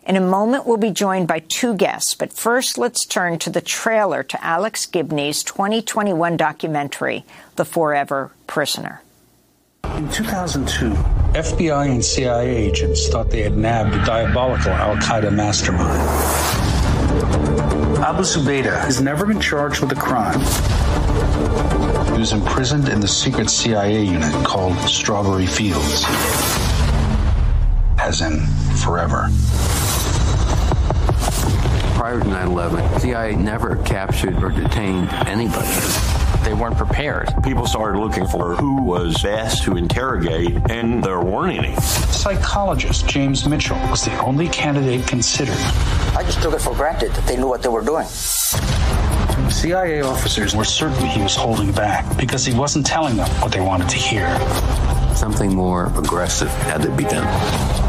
In 0.05 0.17
a 0.17 0.21
moment, 0.21 0.67
we'll 0.67 0.75
be 0.75 0.91
joined 0.91 1.29
by 1.29 1.39
two 1.39 1.75
guests, 1.75 2.13
but 2.13 2.33
first 2.33 2.77
let's 2.77 3.05
turn 3.05 3.39
to 3.39 3.49
the 3.49 3.61
trailer 3.61 4.21
to 4.21 4.45
Alex 4.45 4.85
Gibney's 4.85 5.43
2021 5.43 6.35
documentary, 6.35 7.23
The 7.55 7.63
Forever 7.63 8.31
Prisoner. 8.45 9.01
In 9.95 10.09
2002, 10.09 10.89
FBI 11.39 11.89
and 11.89 12.03
CIA 12.03 12.53
agents 12.53 13.07
thought 13.07 13.29
they 13.29 13.43
had 13.43 13.55
nabbed 13.55 13.93
a 13.93 14.05
diabolical 14.05 14.71
Al 14.71 14.97
Qaeda 14.97 15.33
mastermind. 15.33 16.01
Abu 18.03 18.23
Zubaydah 18.23 18.81
has 18.81 18.99
never 18.99 19.25
been 19.25 19.39
charged 19.39 19.79
with 19.79 19.93
a 19.93 19.95
crime. 19.95 20.39
He 22.11 22.19
was 22.19 22.33
imprisoned 22.33 22.89
in 22.89 22.99
the 22.99 23.07
secret 23.07 23.49
CIA 23.49 24.03
unit 24.03 24.33
called 24.45 24.75
Strawberry 24.79 25.45
Fields, 25.45 26.03
as 27.99 28.19
in 28.19 28.41
forever 28.75 29.29
prior 32.03 32.19
to 32.19 32.27
9 32.27 32.47
11, 32.49 32.99
CIA 32.99 33.33
never 33.33 33.77
captured 33.83 34.43
or 34.43 34.49
detained 34.49 35.09
anybody. 35.25 35.69
They 36.43 36.53
weren't 36.53 36.75
prepared. 36.75 37.33
People 37.45 37.65
started 37.65 37.97
looking 37.97 38.27
for 38.27 38.55
who 38.55 38.83
was 38.83 39.23
best 39.23 39.63
to 39.63 39.77
interrogate, 39.77 40.69
and 40.69 41.01
there 41.01 41.21
weren't 41.21 41.57
any. 41.59 41.73
Psychologist 41.77 43.07
James 43.07 43.47
Mitchell 43.47 43.77
was 43.89 44.03
the 44.03 44.13
only 44.17 44.49
candidate 44.49 45.07
considered. 45.07 45.55
I 46.13 46.23
just 46.25 46.41
took 46.41 46.53
it 46.53 46.59
for 46.59 46.75
granted 46.75 47.13
that 47.13 47.25
they 47.25 47.37
knew 47.37 47.47
what 47.47 47.63
they 47.63 47.69
were 47.69 47.81
doing. 47.81 48.07
CIA 49.49 50.01
officers 50.01 50.53
were 50.53 50.65
certain 50.65 51.05
he 51.05 51.21
was 51.21 51.37
holding 51.37 51.71
back 51.71 52.17
because 52.17 52.45
he 52.45 52.53
wasn't 52.53 52.85
telling 52.85 53.15
them 53.15 53.29
what 53.41 53.53
they 53.53 53.61
wanted 53.61 53.87
to 53.87 53.95
hear. 53.95 54.27
Something 55.15 55.55
more 55.55 55.85
aggressive 55.97 56.49
had 56.49 56.81
to 56.81 56.91
be 56.91 57.05
done. 57.05 57.82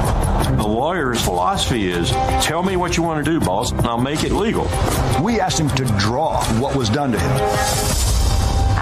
The 0.57 0.67
lawyer's 0.67 1.23
philosophy 1.23 1.90
is 1.90 2.11
tell 2.45 2.62
me 2.62 2.77
what 2.77 2.97
you 2.97 3.03
want 3.03 3.25
to 3.25 3.31
do, 3.31 3.40
boss, 3.40 3.73
and 3.73 3.87
I'll 3.87 3.99
make 3.99 4.25
it 4.25 4.33
legal. 4.33 4.64
We 5.23 5.40
asked 5.40 5.59
him 5.59 5.69
to 5.71 5.85
draw 5.99 6.43
what 6.61 6.77
was 6.77 6.88
done 6.88 7.12
to 7.12 7.19
him. 7.19 7.31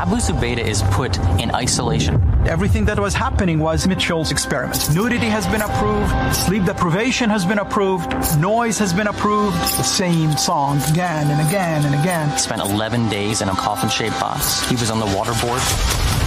Abu 0.03 0.17
Zubaydah 0.17 0.67
is 0.67 0.83
put 0.91 1.17
in 1.41 1.55
isolation. 1.55 2.21
Everything 2.47 2.85
that 2.87 2.99
was 2.99 3.15
happening 3.15 3.61
was 3.61 3.87
Mitchell's 3.87 4.33
experiment. 4.33 4.93
Nudity 4.95 5.27
has 5.27 5.47
been 5.47 5.63
approved, 5.63 6.35
sleep 6.35 6.65
deprivation 6.65 7.31
has 7.31 7.45
been 7.45 7.59
approved, 7.59 8.11
noise 8.39 8.79
has 8.79 8.93
been 8.93 9.07
approved, 9.07 9.57
the 9.57 9.83
same 9.85 10.33
song 10.33 10.81
again 10.91 11.31
and 11.31 11.49
again 11.49 11.85
and 11.87 11.95
again. 11.95 12.29
He 12.31 12.39
spent 12.39 12.61
11 12.61 13.09
days 13.11 13.43
in 13.43 13.49
a 13.49 13.55
coffin 13.55 13.89
shaped 13.89 14.19
box. 14.19 14.69
He 14.69 14.75
was 14.75 14.91
on 14.91 14.99
the 14.99 15.07
waterboard. 15.07 16.22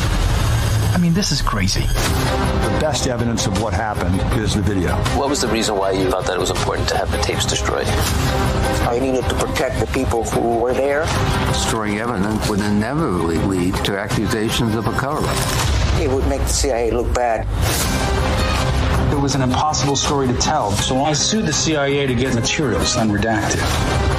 I 0.95 0.97
mean, 0.97 1.13
this 1.13 1.34
is 1.34 1.41
crazy. 1.41 1.81
The 1.81 2.77
best 2.79 3.05
evidence 3.08 3.47
of 3.47 3.62
what 3.62 3.73
happened 3.73 4.21
is 4.39 4.55
the 4.55 4.62
video. 4.62 4.95
What 5.17 5.27
was 5.27 5.41
the 5.41 5.49
reason 5.49 5.75
why 5.75 5.91
you 5.91 6.10
thought 6.10 6.25
that 6.25 6.38
it 6.38 6.39
was 6.39 6.51
important 6.51 6.88
to 6.88 6.95
have 6.97 7.12
the 7.12 7.17
tapes 7.17 7.45
destroyed? 7.45 7.86
I 8.88 8.97
needed 8.99 9.27
to 9.27 9.36
protect 9.36 9.81
the 9.81 9.88
people 9.88 10.23
who 10.23 10.58
were 10.58 10.73
there. 10.73 11.05
Destroying 11.47 11.97
evidence 11.97 12.49
would 12.49 12.62
inevitably 12.62 13.39
lead 13.39 13.75
to 13.84 13.99
accusations 13.99 14.73
of 14.75 14.88
a 14.88 14.93
cover 14.93 15.19
up. 15.19 15.99
It 15.99 16.10
would 16.10 16.25
make 16.29 16.39
the 16.39 16.47
CIA 16.47 16.91
look 16.91 17.13
bad. 17.13 17.45
It 19.12 19.19
was 19.19 19.36
an 19.36 19.41
impossible 19.41 19.97
story 19.97 20.27
to 20.27 20.38
tell, 20.38 20.71
so 20.71 21.03
I 21.03 21.12
sued 21.12 21.45
the 21.45 21.53
CIA 21.53 22.08
to 22.08 22.15
get 22.15 22.34
materials 22.34 22.95
unredacted. 22.95 24.14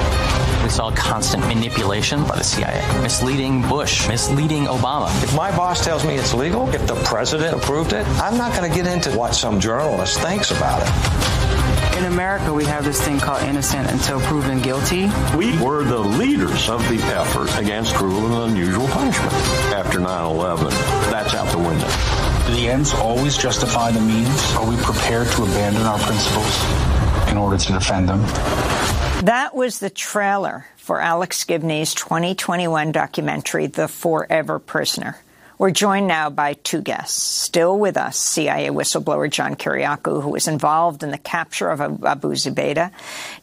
We 0.67 0.71
saw 0.71 0.91
constant 0.91 1.47
manipulation 1.47 2.25
by 2.25 2.35
the 2.35 2.43
CIA, 2.43 2.85
misleading 3.01 3.61
Bush, 3.61 4.05
misleading 4.09 4.65
Obama. 4.65 5.07
If 5.23 5.33
my 5.33 5.49
boss 5.55 5.81
tells 5.81 6.03
me 6.03 6.15
it's 6.15 6.33
legal, 6.33 6.67
if 6.75 6.85
the 6.85 6.95
president 7.05 7.55
approved 7.55 7.93
it, 7.93 8.05
I'm 8.19 8.37
not 8.37 8.53
going 8.53 8.69
to 8.69 8.75
get 8.75 8.85
into 8.85 9.17
what 9.17 9.33
some 9.33 9.61
journalist 9.61 10.19
thinks 10.19 10.51
about 10.51 10.81
it. 10.81 11.97
In 11.99 12.03
America, 12.03 12.53
we 12.53 12.65
have 12.65 12.83
this 12.83 13.01
thing 13.01 13.17
called 13.17 13.43
innocent 13.43 13.89
until 13.89 14.19
proven 14.19 14.61
guilty. 14.61 15.09
We 15.37 15.57
were 15.57 15.85
the 15.85 15.99
leaders 15.99 16.67
of 16.67 16.81
the 16.89 17.01
effort 17.15 17.57
against 17.57 17.95
cruel 17.95 18.25
and 18.25 18.51
unusual 18.51 18.89
punishment. 18.89 19.31
After 19.71 20.01
9 20.01 20.25
11, 20.25 20.67
that's 21.09 21.33
out 21.33 21.49
the 21.49 21.59
window. 21.59 21.87
Do 22.45 22.53
the 22.53 22.67
ends 22.67 22.93
always 22.93 23.37
justify 23.37 23.91
the 23.91 24.01
means? 24.01 24.53
Are 24.55 24.69
we 24.69 24.75
prepared 24.83 25.27
to 25.29 25.43
abandon 25.43 25.83
our 25.83 25.99
principles 25.99 27.31
in 27.31 27.37
order 27.37 27.57
to 27.57 27.71
defend 27.71 28.09
them? 28.09 28.19
That 29.23 29.55
was 29.55 29.79
the 29.79 29.89
trailer 29.89 30.67
for 30.77 31.01
Alex 31.01 31.43
Gibney's 31.43 31.95
2021 31.95 32.91
documentary, 32.91 33.65
The 33.65 33.87
Forever 33.87 34.59
Prisoner. 34.59 35.17
We're 35.57 35.71
joined 35.71 36.07
now 36.07 36.29
by 36.29 36.53
two 36.53 36.81
guests. 36.81 37.19
Still 37.19 37.79
with 37.79 37.97
us, 37.97 38.15
CIA 38.15 38.69
whistleblower 38.69 39.27
John 39.31 39.55
Kiriakou, 39.55 40.21
who 40.21 40.29
was 40.29 40.47
involved 40.47 41.01
in 41.01 41.09
the 41.09 41.17
capture 41.17 41.67
of 41.67 41.81
Abu 41.81 42.33
Zubaydah. 42.33 42.91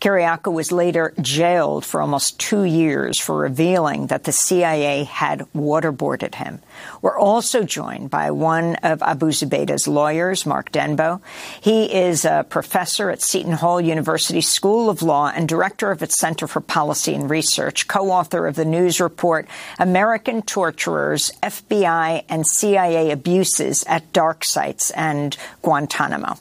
Kiriakou 0.01 0.53
was 0.53 0.71
later 0.71 1.13
jailed 1.21 1.85
for 1.85 2.01
almost 2.01 2.39
two 2.39 2.63
years 2.63 3.19
for 3.19 3.37
revealing 3.37 4.07
that 4.07 4.23
the 4.23 4.33
CIA 4.33 5.03
had 5.03 5.41
waterboarded 5.57 6.37
him. 6.37 6.61
We're 7.03 7.19
also 7.19 7.63
joined 7.63 8.11
by 8.11 8.31
one 8.31 8.77
of 8.77 9.03
Abu 9.03 9.27
Zubaydah's 9.27 9.87
lawyers, 9.87 10.47
Mark 10.47 10.73
Denbeaux. 10.73 11.21
He 11.61 11.93
is 11.93 12.25
a 12.25 12.47
professor 12.49 13.11
at 13.11 13.23
Seton 13.23 13.53
Hall 13.53 13.81
University 13.81 14.41
School 14.41 14.89
of 14.89 15.03
Law 15.03 15.33
and 15.35 15.49
director 15.49 15.91
of 15.91 16.03
its 16.03 16.19
Center 16.19 16.47
for 16.47 16.61
Policy 16.61 17.15
and 17.15 17.29
Research, 17.29 17.89
co-author 17.89 18.47
of 18.47 18.57
the 18.57 18.65
news 18.65 19.01
report 19.01 19.47
American 19.79 20.43
Torturers, 20.43 21.31
FBI 21.43 22.25
and 22.29 22.47
CIA 22.47 23.11
Abuses 23.11 23.85
at 23.87 24.13
Dark 24.13 24.45
Sites 24.45 24.91
and 24.93 25.37
Guantanamo. 25.63 26.39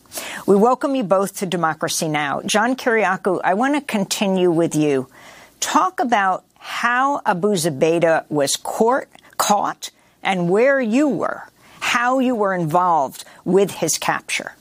We 0.47 0.55
welcome 0.55 0.95
you 0.95 1.03
both 1.03 1.37
to 1.37 1.45
Democracy 1.45 2.07
Now! 2.07 2.41
John 2.45 2.75
Kiriakou, 2.75 3.41
I 3.43 3.53
want 3.53 3.75
to 3.75 3.81
continue 3.81 4.51
with 4.51 4.75
you. 4.75 5.07
Talk 5.59 5.99
about 5.99 6.43
how 6.57 7.21
Abu 7.25 7.55
Zubaydah 7.55 8.29
was 8.29 8.55
court, 8.55 9.09
caught 9.37 9.91
and 10.23 10.49
where 10.49 10.79
you 10.79 11.07
were, 11.07 11.43
how 11.79 12.19
you 12.19 12.35
were 12.35 12.53
involved 12.53 13.25
with 13.45 13.71
his 13.71 13.97
capture. 13.97 14.53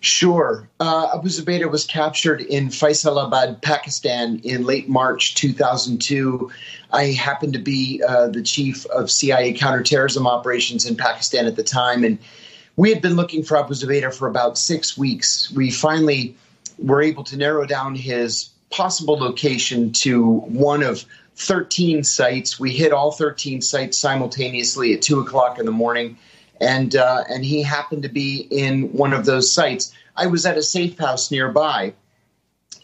Sure. 0.00 0.68
Uh, 0.78 1.10
Abu 1.14 1.28
Zubaydah 1.28 1.68
was 1.68 1.84
captured 1.84 2.40
in 2.40 2.68
Faisalabad, 2.68 3.60
Pakistan 3.60 4.40
in 4.44 4.64
late 4.64 4.88
March 4.88 5.34
2002. 5.34 6.48
I 6.92 7.06
happened 7.06 7.54
to 7.54 7.58
be 7.58 8.00
uh, 8.06 8.28
the 8.28 8.42
chief 8.42 8.86
of 8.86 9.10
CIA 9.10 9.52
counterterrorism 9.54 10.26
operations 10.26 10.86
in 10.86 10.96
Pakistan 10.96 11.46
at 11.46 11.56
the 11.56 11.64
time, 11.64 12.04
and 12.04 12.18
we 12.76 12.92
had 12.92 13.02
been 13.02 13.16
looking 13.16 13.42
for 13.42 13.56
Abu 13.56 13.74
Zubaydah 13.74 14.14
for 14.14 14.28
about 14.28 14.58
six 14.58 14.96
weeks. 14.96 15.50
We 15.50 15.72
finally 15.72 16.36
were 16.78 17.02
able 17.02 17.24
to 17.24 17.36
narrow 17.36 17.66
down 17.66 17.96
his 17.96 18.50
possible 18.70 19.18
location 19.18 19.92
to 19.92 20.40
one 20.40 20.82
of 20.82 21.04
13 21.36 22.02
sites. 22.04 22.58
We 22.58 22.72
hit 22.72 22.92
all 22.92 23.12
13 23.12 23.62
sites 23.62 23.98
simultaneously 23.98 24.94
at 24.94 25.02
two 25.02 25.20
o'clock 25.20 25.58
in 25.58 25.66
the 25.66 25.72
morning, 25.72 26.18
and 26.60 26.94
uh, 26.96 27.24
and 27.28 27.44
he 27.44 27.62
happened 27.62 28.02
to 28.02 28.08
be 28.08 28.46
in 28.50 28.92
one 28.92 29.12
of 29.12 29.26
those 29.26 29.52
sites. 29.52 29.94
I 30.16 30.26
was 30.26 30.46
at 30.46 30.56
a 30.56 30.62
safe 30.62 30.98
house 30.98 31.30
nearby, 31.30 31.92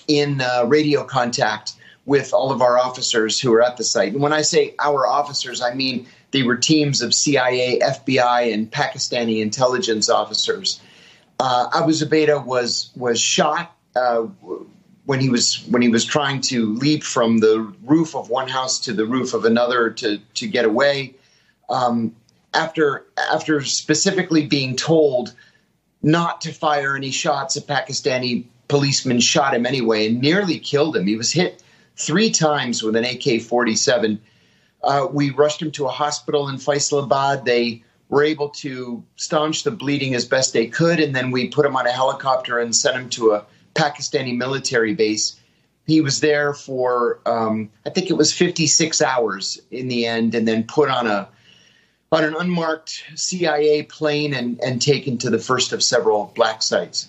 in 0.08 0.40
uh, 0.40 0.64
radio 0.66 1.04
contact 1.04 1.74
with 2.04 2.32
all 2.32 2.50
of 2.50 2.60
our 2.60 2.78
officers 2.78 3.40
who 3.40 3.50
were 3.50 3.62
at 3.62 3.76
the 3.76 3.84
site. 3.84 4.12
And 4.12 4.22
when 4.22 4.32
I 4.32 4.42
say 4.42 4.74
our 4.78 5.06
officers, 5.06 5.62
I 5.62 5.74
mean 5.74 6.06
they 6.32 6.42
were 6.42 6.56
teams 6.56 7.02
of 7.02 7.14
CIA, 7.14 7.78
FBI, 7.80 8.52
and 8.52 8.70
Pakistani 8.70 9.40
intelligence 9.40 10.08
officers. 10.08 10.80
Uh, 11.38 11.68
Abu 11.74 11.92
Zubaydah 11.92 12.44
was 12.44 12.90
was 12.96 13.20
shot. 13.20 13.74
When 15.04 15.20
he 15.20 15.28
was 15.28 15.64
when 15.68 15.82
he 15.82 15.88
was 15.88 16.04
trying 16.04 16.40
to 16.42 16.74
leap 16.74 17.02
from 17.02 17.38
the 17.38 17.72
roof 17.84 18.14
of 18.14 18.30
one 18.30 18.48
house 18.48 18.78
to 18.80 18.92
the 18.92 19.04
roof 19.04 19.34
of 19.34 19.44
another 19.44 19.90
to 19.90 20.18
to 20.34 20.46
get 20.46 20.64
away. 20.64 21.14
Um, 21.68 22.14
after 22.54 23.06
after 23.32 23.62
specifically 23.62 24.46
being 24.46 24.76
told 24.76 25.34
not 26.02 26.40
to 26.42 26.52
fire 26.52 26.96
any 26.96 27.10
shots, 27.10 27.56
a 27.56 27.62
Pakistani 27.62 28.44
policeman 28.68 29.20
shot 29.20 29.54
him 29.54 29.66
anyway 29.66 30.06
and 30.06 30.20
nearly 30.20 30.58
killed 30.58 30.96
him. 30.96 31.06
He 31.06 31.16
was 31.16 31.32
hit 31.32 31.62
three 31.96 32.30
times 32.30 32.82
with 32.82 32.96
an 32.96 33.04
AK-47. 33.04 34.18
Uh, 34.82 35.06
we 35.10 35.30
rushed 35.30 35.62
him 35.62 35.70
to 35.72 35.86
a 35.86 35.90
hospital 35.90 36.48
in 36.48 36.56
Faisalabad. 36.56 37.44
They 37.44 37.84
were 38.08 38.24
able 38.24 38.48
to 38.48 39.02
staunch 39.16 39.62
the 39.62 39.70
bleeding 39.70 40.14
as 40.14 40.26
best 40.26 40.52
they 40.52 40.66
could, 40.66 41.00
and 41.00 41.14
then 41.14 41.30
we 41.30 41.48
put 41.48 41.64
him 41.64 41.76
on 41.76 41.86
a 41.86 41.92
helicopter 41.92 42.58
and 42.58 42.74
sent 42.74 42.96
him 42.96 43.08
to 43.10 43.32
a 43.32 43.46
Pakistani 43.74 44.36
military 44.36 44.94
base 44.94 45.40
he 45.86 46.00
was 46.00 46.20
there 46.20 46.54
for 46.54 47.20
um, 47.26 47.70
I 47.84 47.90
think 47.90 48.10
it 48.10 48.14
was 48.14 48.32
56 48.32 49.02
hours 49.02 49.60
in 49.70 49.88
the 49.88 50.06
end, 50.06 50.34
and 50.34 50.46
then 50.46 50.64
put 50.64 50.88
on 50.88 51.06
a 51.06 51.28
on 52.10 52.24
an 52.24 52.34
unmarked 52.38 53.04
CIA 53.14 53.84
plane 53.84 54.34
and, 54.34 54.60
and 54.60 54.82
taken 54.82 55.16
to 55.18 55.30
the 55.30 55.38
first 55.38 55.72
of 55.72 55.82
several 55.82 56.30
black 56.34 56.62
sites. 56.62 57.08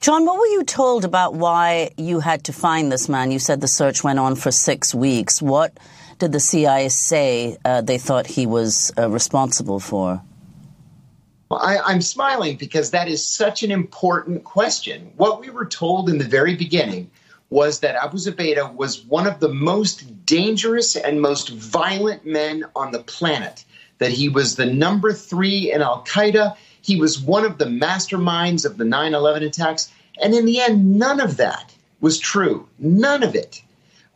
John, 0.00 0.26
what 0.26 0.38
were 0.38 0.46
you 0.46 0.64
told 0.64 1.06
about 1.06 1.34
why 1.34 1.92
you 1.96 2.20
had 2.20 2.44
to 2.44 2.52
find 2.52 2.92
this 2.92 3.08
man? 3.08 3.30
You 3.30 3.38
said 3.38 3.62
the 3.62 3.68
search 3.68 4.04
went 4.04 4.18
on 4.18 4.34
for 4.34 4.50
six 4.50 4.94
weeks. 4.94 5.40
What 5.40 5.78
did 6.18 6.32
the 6.32 6.40
CIA 6.40 6.90
say 6.90 7.56
uh, 7.64 7.80
they 7.80 7.96
thought 7.96 8.26
he 8.26 8.44
was 8.44 8.92
uh, 8.98 9.08
responsible 9.08 9.80
for? 9.80 10.22
Well, 11.48 11.60
I, 11.60 11.92
am 11.92 12.00
smiling 12.00 12.56
because 12.56 12.90
that 12.90 13.08
is 13.08 13.24
such 13.24 13.62
an 13.62 13.70
important 13.70 14.44
question. 14.44 15.12
What 15.16 15.40
we 15.40 15.50
were 15.50 15.66
told 15.66 16.08
in 16.08 16.18
the 16.18 16.24
very 16.24 16.54
beginning 16.54 17.10
was 17.50 17.80
that 17.80 17.96
Abu 17.96 18.16
Zubaydah 18.16 18.74
was 18.74 19.04
one 19.04 19.26
of 19.26 19.40
the 19.40 19.48
most 19.48 20.26
dangerous 20.26 20.96
and 20.96 21.20
most 21.20 21.50
violent 21.50 22.24
men 22.24 22.64
on 22.74 22.92
the 22.92 23.02
planet, 23.02 23.64
that 23.98 24.10
he 24.10 24.28
was 24.28 24.56
the 24.56 24.66
number 24.66 25.12
three 25.12 25.70
in 25.70 25.82
Al 25.82 26.04
Qaeda. 26.04 26.56
He 26.80 26.96
was 26.96 27.20
one 27.20 27.44
of 27.44 27.58
the 27.58 27.66
masterminds 27.66 28.64
of 28.64 28.76
the 28.76 28.84
9 28.84 29.14
11 29.14 29.42
attacks. 29.42 29.92
And 30.20 30.34
in 30.34 30.46
the 30.46 30.60
end, 30.60 30.98
none 30.98 31.20
of 31.20 31.36
that 31.36 31.74
was 32.00 32.18
true. 32.18 32.68
None 32.78 33.22
of 33.22 33.34
it. 33.34 33.62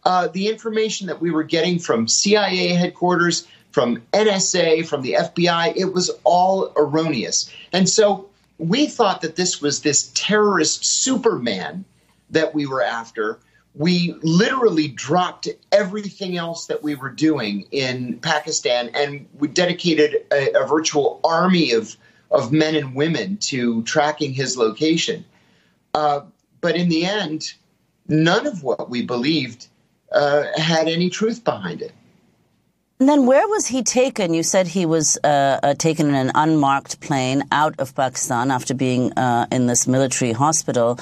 Uh, 0.05 0.29
the 0.29 0.49
information 0.49 1.09
that 1.09 1.21
we 1.21 1.31
were 1.31 1.43
getting 1.43 1.79
from 1.79 2.09
CIA 2.09 2.69
headquarters, 2.69 3.47
from 3.70 4.02
NSA, 4.12 4.87
from 4.87 5.02
the 5.02 5.14
FBI, 5.14 5.76
it 5.76 5.92
was 5.92 6.11
all 6.24 6.72
erroneous. 6.76 7.50
And 7.72 7.88
so 7.88 8.28
we 8.59 8.87
thought 8.87 9.20
that 9.20 9.37
this 9.37 9.61
was 9.61 9.83
this 9.83 10.11
terrorist 10.14 10.85
Superman 10.85 11.85
that 12.31 12.54
we 12.54 12.66
were 12.66 12.83
after, 12.83 13.38
we 13.74 14.14
literally 14.22 14.88
dropped 14.88 15.48
everything 15.70 16.37
else 16.37 16.66
that 16.66 16.83
we 16.83 16.94
were 16.94 17.11
doing 17.11 17.66
in 17.70 18.18
Pakistan 18.18 18.90
and 18.94 19.26
we 19.38 19.48
dedicated 19.48 20.24
a, 20.33 20.50
a 20.52 20.66
virtual 20.66 21.20
army 21.22 21.72
of, 21.72 21.96
of 22.31 22.52
men 22.52 22.74
and 22.74 22.94
women 22.94 23.37
to 23.37 23.83
tracking 23.85 24.33
his 24.33 24.57
location. 24.57 25.24
Uh, 25.94 26.22
but 26.61 26.74
in 26.74 26.88
the 26.88 27.04
end, 27.07 27.52
none 28.09 28.46
of 28.46 28.64
what 28.64 28.90
we 28.90 29.02
believed 29.02 29.68
uh, 30.12 30.44
had 30.57 30.88
any 30.88 31.09
truth 31.09 31.44
behind 31.44 31.83
it. 31.83 31.92
And 33.00 33.08
then 33.08 33.26
where 33.26 33.46
was 33.46 33.64
he 33.68 33.84
taken? 33.84 34.34
You 34.34 34.42
said 34.42 34.66
he 34.66 34.84
was 34.84 35.16
uh, 35.22 35.61
uh, 35.62 35.74
taken 35.74 36.08
in 36.08 36.16
an 36.16 36.32
unmarked 36.34 37.00
plane 37.00 37.44
out 37.52 37.78
of 37.78 37.94
Pakistan 37.94 38.50
after 38.50 38.74
being 38.74 39.12
uh, 39.12 39.46
in 39.52 39.66
this 39.66 39.87
military 39.87 40.32
hospital. 40.32 40.98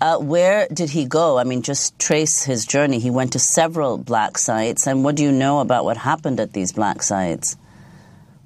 Uh, 0.00 0.16
where 0.16 0.66
did 0.72 0.88
he 0.88 1.04
go? 1.04 1.36
I 1.36 1.44
mean, 1.44 1.60
just 1.60 1.98
trace 1.98 2.42
his 2.42 2.64
journey. 2.64 2.98
He 2.98 3.10
went 3.10 3.34
to 3.34 3.38
several 3.38 3.98
black 3.98 4.38
sites. 4.38 4.86
And 4.86 5.04
what 5.04 5.16
do 5.16 5.22
you 5.22 5.32
know 5.32 5.60
about 5.60 5.84
what 5.84 5.98
happened 5.98 6.40
at 6.40 6.54
these 6.54 6.72
black 6.72 7.02
sites? 7.02 7.58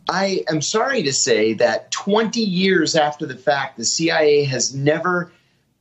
I 0.08 0.42
am 0.48 0.60
sorry 0.60 1.04
to 1.04 1.12
say 1.12 1.52
that 1.52 1.92
20 1.92 2.40
years 2.40 2.96
after 2.96 3.26
the 3.26 3.36
fact, 3.36 3.76
the 3.76 3.84
CIA 3.84 4.42
has 4.42 4.74
never 4.74 5.30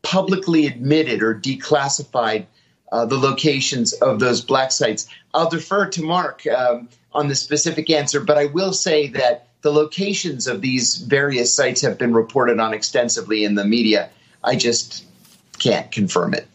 publicly 0.04 0.68
admitted 0.68 1.24
or 1.24 1.34
declassified 1.34 2.46
uh, 2.92 3.06
the 3.06 3.18
locations 3.18 3.94
of 3.94 4.20
those 4.20 4.42
black 4.42 4.72
sites. 4.72 5.08
I'll 5.34 5.50
defer 5.50 5.90
to 5.90 6.04
Mark. 6.04 6.46
Um, 6.46 6.90
on 7.14 7.28
the 7.28 7.36
specific 7.36 7.90
answer, 7.90 8.20
but 8.20 8.38
I 8.38 8.46
will 8.46 8.74
say 8.74 9.08
that 9.08 9.48
the 9.62 9.72
locations 9.72 10.48
of 10.48 10.62
these 10.62 10.98
various 10.98 11.54
sites 11.54 11.82
have 11.82 11.98
been 11.98 12.14
reported 12.14 12.60
on 12.60 12.74
extensively 12.74 13.44
in 13.44 13.56
the 13.56 13.66
media. 13.66 14.10
I 14.44 14.56
just 14.56 15.04
can't 15.58 15.92
confirm 15.92 16.34
it. 16.34 16.48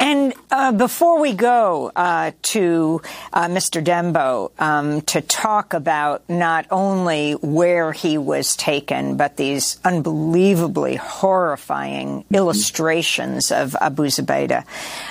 And 0.00 0.32
uh, 0.50 0.72
before 0.72 1.20
we 1.20 1.32
go 1.32 1.90
uh, 1.94 2.30
to 2.42 3.02
uh, 3.32 3.46
Mr. 3.48 3.82
Denbeaux 3.82 4.52
um, 4.58 5.00
to 5.02 5.20
talk 5.20 5.74
about 5.74 6.28
not 6.28 6.66
only 6.70 7.32
where 7.32 7.92
he 7.92 8.16
was 8.16 8.54
taken, 8.54 9.16
but 9.16 9.36
these 9.36 9.78
unbelievably 9.84 10.96
horrifying 10.96 12.24
illustrations 12.32 13.50
of 13.50 13.74
Abu 13.80 14.04
Zubaydah, 14.04 14.64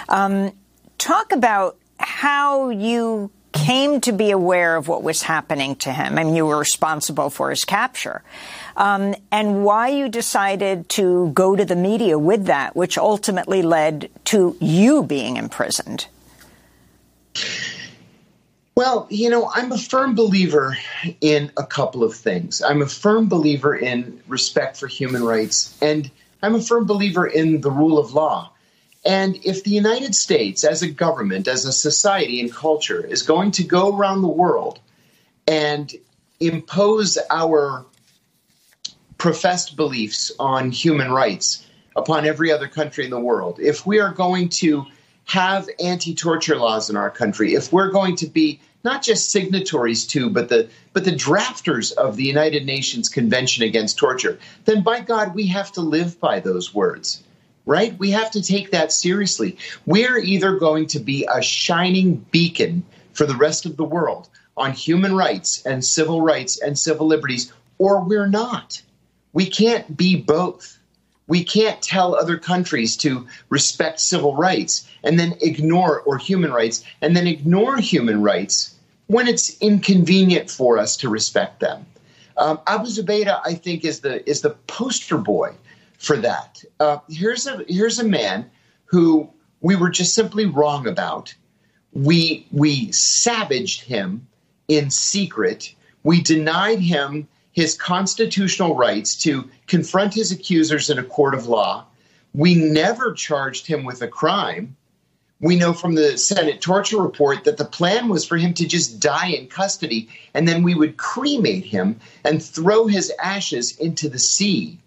um, 0.07 0.53
talk 0.97 1.33
about 1.33 1.77
how 1.99 2.69
you 2.69 3.29
came 3.65 4.01
to 4.01 4.11
be 4.11 4.31
aware 4.31 4.75
of 4.75 4.87
what 4.87 5.03
was 5.03 5.21
happening 5.21 5.75
to 5.77 5.91
him. 5.91 6.17
I 6.17 6.23
mean, 6.23 6.35
you 6.35 6.45
were 6.45 6.57
responsible 6.57 7.29
for 7.29 7.49
his 7.49 7.65
capture. 7.65 8.23
Um, 8.75 9.15
and 9.31 9.63
why 9.65 9.89
you 9.89 10.09
decided 10.09 10.89
to 10.89 11.31
go 11.33 11.55
to 11.55 11.65
the 11.65 11.75
media 11.75 12.19
with 12.19 12.45
that, 12.45 12.75
which 12.75 12.97
ultimately 12.97 13.61
led 13.61 14.09
to 14.25 14.55
you 14.59 15.03
being 15.03 15.37
imprisoned. 15.37 16.07
Well, 18.75 19.07
you 19.09 19.31
know, 19.31 19.49
I'm 19.51 19.71
a 19.71 19.77
firm 19.77 20.13
believer 20.13 20.77
in 21.19 21.51
a 21.57 21.65
couple 21.65 22.03
of 22.03 22.13
things. 22.13 22.61
I'm 22.61 22.83
a 22.83 22.87
firm 22.87 23.27
believer 23.27 23.75
in 23.75 24.21
respect 24.27 24.77
for 24.77 24.85
human 24.85 25.23
rights, 25.23 25.75
and 25.81 26.11
I'm 26.43 26.53
a 26.53 26.61
firm 26.61 26.85
believer 26.85 27.25
in 27.25 27.61
the 27.61 27.71
rule 27.71 27.97
of 27.97 28.13
law. 28.13 28.51
And 29.07 29.39
if 29.45 29.63
the 29.63 29.71
United 29.71 30.13
States, 30.15 30.65
as 30.65 30.81
a 30.81 30.89
government, 30.89 31.47
as 31.47 31.63
a 31.63 31.71
society 31.71 32.41
and 32.41 32.53
culture, 32.53 33.05
is 33.05 33.23
going 33.23 33.51
to 33.51 33.63
go 33.63 33.97
around 33.97 34.21
the 34.21 34.27
world 34.27 34.81
and 35.47 35.89
impose 36.41 37.17
our 37.31 37.85
professed 39.17 39.77
beliefs 39.77 40.33
on 40.39 40.71
human 40.71 41.09
rights 41.09 41.65
upon 41.95 42.25
every 42.25 42.51
other 42.51 42.67
country 42.67 43.05
in 43.05 43.09
the 43.09 43.19
world, 43.19 43.59
if 43.61 43.85
we 43.85 43.99
are 43.99 44.13
going 44.13 44.49
to 44.49 44.85
have 45.23 45.69
anti 45.79 46.13
torture 46.13 46.57
laws 46.57 46.89
in 46.89 46.97
our 46.97 47.09
country, 47.09 47.53
if 47.53 47.71
we're 47.71 47.91
going 47.91 48.17
to 48.17 48.27
be 48.27 48.59
not 48.83 49.01
just 49.01 49.31
signatories 49.31 50.05
to, 50.05 50.29
but 50.29 50.49
the 50.49 50.69
but 50.91 51.05
the 51.05 51.11
drafters 51.11 51.93
of 51.93 52.17
the 52.17 52.23
United 52.23 52.65
Nations 52.65 53.07
Convention 53.07 53.63
Against 53.63 53.97
Torture, 53.97 54.37
then 54.65 54.83
by 54.83 54.99
God, 54.99 55.33
we 55.33 55.47
have 55.47 55.71
to 55.73 55.81
live 55.81 56.19
by 56.19 56.41
those 56.41 56.73
words 56.73 57.23
right? 57.67 57.99
We 57.99 58.11
have 58.11 58.31
to 58.31 58.41
take 58.41 58.71
that 58.71 58.91
seriously. 58.91 59.57
We're 59.85 60.17
either 60.17 60.55
going 60.55 60.87
to 60.87 60.99
be 60.99 61.27
a 61.31 61.41
shining 61.41 62.25
beacon 62.31 62.83
for 63.13 63.25
the 63.27 63.35
rest 63.35 63.65
of 63.65 63.75
the 63.77 63.83
world 63.83 64.29
on 64.55 64.71
human 64.71 65.13
rights 65.13 65.63
and 65.65 65.85
civil 65.85 66.21
rights 66.21 66.59
and 66.59 66.79
civil 66.79 67.05
liberties, 67.05 67.51
or 67.77 68.01
we're 68.03 68.27
not. 68.27 68.81
We 69.33 69.45
can't 69.45 69.95
be 69.95 70.15
both. 70.15 70.79
We 71.27 71.43
can't 71.43 71.81
tell 71.81 72.15
other 72.15 72.37
countries 72.37 72.95
to 72.97 73.27
respect 73.49 73.99
civil 73.99 74.33
rights 74.35 74.87
and 75.03 75.19
then 75.19 75.35
ignore, 75.41 75.99
or 75.99 76.17
human 76.17 76.53
rights, 76.53 76.83
and 77.01 77.15
then 77.15 77.27
ignore 77.27 77.77
human 77.77 78.21
rights 78.21 78.73
when 79.07 79.27
it's 79.27 79.57
inconvenient 79.59 80.49
for 80.49 80.77
us 80.77 80.95
to 80.97 81.09
respect 81.09 81.59
them. 81.59 81.85
Um, 82.37 82.59
Abu 82.65 82.85
Zubaydah, 82.85 83.41
I 83.43 83.55
think, 83.55 83.83
is 83.83 83.99
the 83.99 84.27
is 84.29 84.41
the 84.41 84.51
poster 84.67 85.17
boy 85.17 85.53
for 85.97 86.17
that. 86.17 86.63
Uh, 86.79 86.97
here's 87.09 87.47
a 87.47 87.63
here's 87.67 87.99
a 87.99 88.07
man 88.07 88.49
who 88.85 89.29
we 89.61 89.75
were 89.75 89.89
just 89.89 90.13
simply 90.13 90.45
wrong 90.45 90.87
about. 90.87 91.33
We 91.93 92.47
we 92.51 92.91
savaged 92.91 93.81
him 93.81 94.27
in 94.67 94.89
secret. 94.89 95.73
We 96.03 96.21
denied 96.21 96.79
him 96.79 97.27
his 97.51 97.73
constitutional 97.75 98.75
rights 98.75 99.15
to 99.23 99.49
confront 99.65 100.13
his 100.13 100.31
accusers 100.31 100.89
in 100.89 100.99
a 100.99 101.03
court 101.03 101.33
of 101.33 101.47
law. 101.47 101.85
We 102.33 102.53
never 102.53 103.13
charged 103.13 103.65
him 103.65 103.83
with 103.83 104.01
a 104.03 104.07
crime. 104.07 104.75
We 105.39 105.55
know 105.55 105.73
from 105.73 105.95
the 105.95 106.17
Senate 106.17 106.61
torture 106.61 107.01
report 107.01 107.43
that 107.45 107.57
the 107.57 107.65
plan 107.65 108.09
was 108.09 108.25
for 108.25 108.37
him 108.37 108.53
to 108.55 108.67
just 108.67 108.99
die 108.99 109.29
in 109.29 109.47
custody, 109.47 110.09
and 110.33 110.47
then 110.47 110.61
we 110.61 110.75
would 110.75 110.97
cremate 110.97 111.65
him 111.65 111.99
and 112.23 112.43
throw 112.43 112.85
his 112.85 113.11
ashes 113.21 113.75
into 113.77 114.07
the 114.07 114.19
sea. 114.19 114.79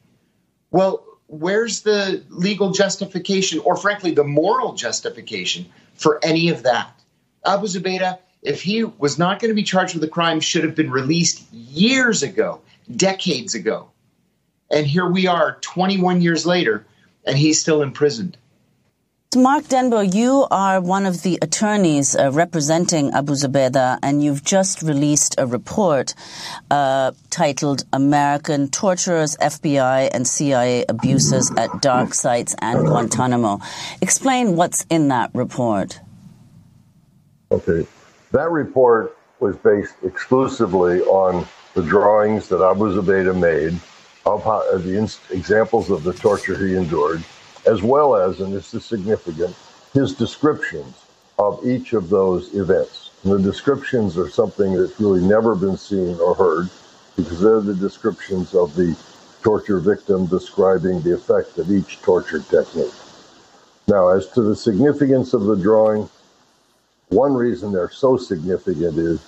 Well, 0.71 1.05
where's 1.27 1.83
the 1.83 2.25
legal 2.29 2.73
justification, 2.73 3.61
or 3.61 3.77
frankly, 3.77 4.13
the 4.13 4.25
moral 4.25 4.75
justification 4.75 5.67
for 5.95 6.19
any 6.23 6.49
of 6.51 6.63
that? 6.65 6.93
Abu 7.45 7.67
Zubaydah, 7.67 8.19
if 8.43 8.63
he 8.63 8.85
was 8.85 9.19
not 9.19 9.41
going 9.41 9.51
to 9.51 9.55
be 9.55 9.63
charged 9.63 9.95
with 9.95 10.05
a 10.05 10.09
crime, 10.09 10.41
should 10.41 10.65
have 10.65 10.75
been 10.75 10.91
released 10.91 11.51
years 11.53 12.23
ago, 12.23 12.61
decades 12.95 13.55
ago. 13.55 13.91
And 14.71 14.87
here 14.87 15.09
we 15.09 15.27
are 15.27 15.59
21 15.61 16.21
years 16.21 16.47
later, 16.47 16.87
and 17.27 17.37
he's 17.37 17.61
still 17.61 17.83
imprisoned. 17.83 18.37
Mark 19.37 19.69
Denbeaux, 19.69 20.01
you 20.12 20.49
are 20.51 20.81
one 20.81 21.07
of 21.07 21.23
the 21.23 21.38
attorneys 21.40 22.16
uh, 22.16 22.33
representing 22.33 23.12
Abu 23.12 23.35
Zubaydah, 23.35 24.01
and 24.03 24.21
you've 24.21 24.43
just 24.43 24.83
released 24.83 25.37
a 25.38 25.47
report 25.47 26.16
uh, 26.69 27.12
titled 27.31 27.85
American 27.93 28.69
Torturers, 28.71 29.37
FBI, 29.37 30.11
and 30.12 30.27
CIA 30.27 30.85
Abuses 30.88 31.53
at 31.57 31.81
Dark 31.81 32.12
Sites 32.12 32.57
and 32.61 32.81
Guantanamo. 32.81 33.61
Explain 34.01 34.57
what's 34.57 34.85
in 34.90 35.07
that 35.09 35.31
report. 35.33 36.01
Okay. 37.53 37.87
That 38.33 38.51
report 38.51 39.16
was 39.38 39.55
based 39.59 39.95
exclusively 40.03 41.03
on 41.03 41.47
the 41.75 41.83
drawings 41.83 42.49
that 42.49 42.69
Abu 42.69 43.01
Zubaydah 43.01 43.38
made 43.40 43.79
of 44.27 44.43
how, 44.43 44.76
the 44.76 45.16
examples 45.31 45.89
of 45.89 46.03
the 46.03 46.14
torture 46.14 46.59
he 46.59 46.74
endured 46.74 47.22
as 47.67 47.83
well 47.83 48.15
as, 48.15 48.41
and 48.41 48.53
this 48.53 48.75
is 48.75 48.85
significant, 48.85 49.55
his 49.93 50.15
descriptions 50.15 50.95
of 51.39 51.67
each 51.67 51.93
of 51.93 52.09
those 52.09 52.55
events. 52.55 53.11
And 53.25 53.33
the 53.33 53.39
descriptions 53.39 54.17
are 54.17 54.29
something 54.29 54.75
that's 54.75 55.01
really 55.01 55.23
never 55.23 55.55
been 55.55 55.77
seen 55.77 56.19
or 56.21 56.35
heard 56.35 56.69
because 57.17 57.41
they're 57.41 57.61
the 57.61 57.75
descriptions 57.75 58.55
of 58.55 58.75
the 58.75 58.97
torture 59.43 59.79
victim 59.79 60.27
describing 60.27 61.01
the 61.03 61.15
effect 61.15 61.59
of 61.59 61.71
each 61.71 62.01
torture 62.03 62.41
technique. 62.41 62.93
Now, 63.89 64.09
as 64.09 64.29
to 64.33 64.43
the 64.43 64.57
significance 64.57 65.35
of 65.35 65.45
the 65.45 65.57
drawing, 65.57 66.09
one 67.09 67.35
reason 67.35 67.73
they're 67.73 67.91
so 67.91 68.17
significant 68.17 68.99
is 68.99 69.21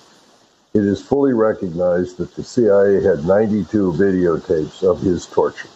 it 0.73 0.85
is 0.85 1.01
fully 1.01 1.33
recognized 1.33 2.17
that 2.17 2.33
the 2.35 2.43
CIA 2.43 3.03
had 3.03 3.25
92 3.25 3.93
videotapes 3.93 4.81
of 4.83 5.01
his 5.01 5.25
torture. 5.27 5.69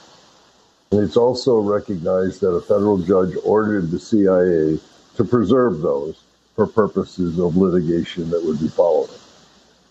It's 0.92 1.18
also 1.18 1.60
recognized 1.60 2.42
that 2.42 2.50
a 2.50 2.62
federal 2.62 2.98
judge 2.98 3.36
ordered 3.44 3.92
the 3.92 4.00
CIA 4.00 4.80
to 5.16 5.24
preserve 5.24 5.82
those 5.82 6.22
for 6.56 6.66
purposes 6.66 7.40
of 7.40 7.58
litigation 7.58 8.30
that 8.30 8.44
would 8.44 8.60
be 8.60 8.70
following. 8.70 9.10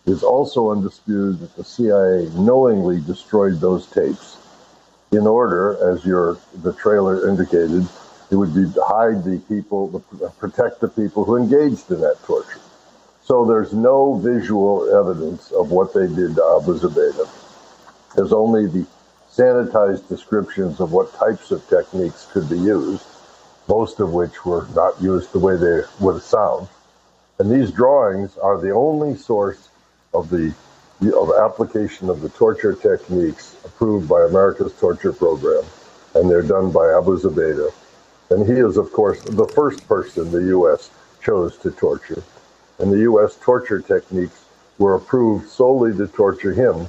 It's 0.07 0.23
also 0.23 0.71
undisputed 0.71 1.41
that 1.41 1.57
the 1.57 1.65
CIA 1.65 2.31
knowingly 2.39 3.01
destroyed 3.01 3.61
those 3.61 3.87
tapes 3.87 4.39
in 5.13 5.27
order, 5.27 5.77
as 5.93 6.05
your 6.05 6.39
the 6.63 6.73
trailer 6.73 7.29
indicated, 7.29 7.87
it 8.31 8.37
would 8.37 8.55
be 8.55 8.71
to 8.73 8.83
hide 8.83 9.23
the 9.25 9.39
people, 9.49 10.03
uh, 10.25 10.29
protect 10.39 10.81
the 10.81 10.89
people 10.89 11.25
who 11.25 11.37
engaged 11.37 11.91
in 11.91 12.01
that 12.01 12.23
torture. 12.25 12.61
So 13.23 13.45
there's 13.45 13.73
no 13.73 14.15
visual 14.15 14.89
evidence 14.95 15.51
of 15.53 15.71
what 15.71 15.93
they 15.95 16.07
did 16.07 16.37
to 16.37 16.59
Abu 16.61 16.79
Zubaydah. 16.79 17.29
There's 18.15 18.33
only 18.33 18.67
the 18.67 18.87
sanitized 19.37 20.09
descriptions 20.09 20.81
of 20.81 20.93
what 20.93 21.13
types 21.15 21.51
of 21.51 21.67
techniques 21.69 22.27
could 22.33 22.49
be 22.49 22.59
used, 22.59 23.05
most 23.69 24.01
of 24.01 24.15
which 24.15 24.47
were 24.47 24.67
not 24.75 25.01
used 25.01 25.31
the 25.33 25.39
way 25.39 25.57
they 25.57 25.83
would 26.01 26.23
sound. 26.23 26.67
And 27.39 27.51
these 27.51 27.71
drawings 27.71 28.39
are 28.39 28.59
the 28.59 28.71
only 28.71 29.17
source 29.17 29.69
of 30.15 30.31
the 30.31 30.55
of 31.15 31.31
application 31.39 32.09
of 32.09 32.23
the 32.23 32.31
torture 32.31 32.73
techniques 32.73 33.55
approved 33.67 34.09
by 34.09 34.23
America's 34.23 34.73
torture 34.81 35.13
program, 35.13 35.63
and 36.15 36.31
they're 36.31 36.41
done 36.41 36.73
by 36.73 36.91
Abu 36.97 37.19
Zubaydah. 37.19 37.71
And 38.31 38.47
he 38.47 38.55
is, 38.55 38.79
of 38.79 38.91
course, 38.93 39.21
the 39.23 39.47
first 39.49 39.87
person 39.87 40.31
the 40.31 40.47
U.S. 40.57 40.89
chose 41.23 41.59
to 41.59 41.71
torture. 41.71 42.23
And 42.79 42.91
the 42.91 43.01
U.S. 43.01 43.37
torture 43.37 43.81
techniques 43.81 44.47
were 44.79 44.95
approved 44.95 45.51
solely 45.51 45.95
to 45.99 46.07
torture 46.07 46.55
him, 46.55 46.89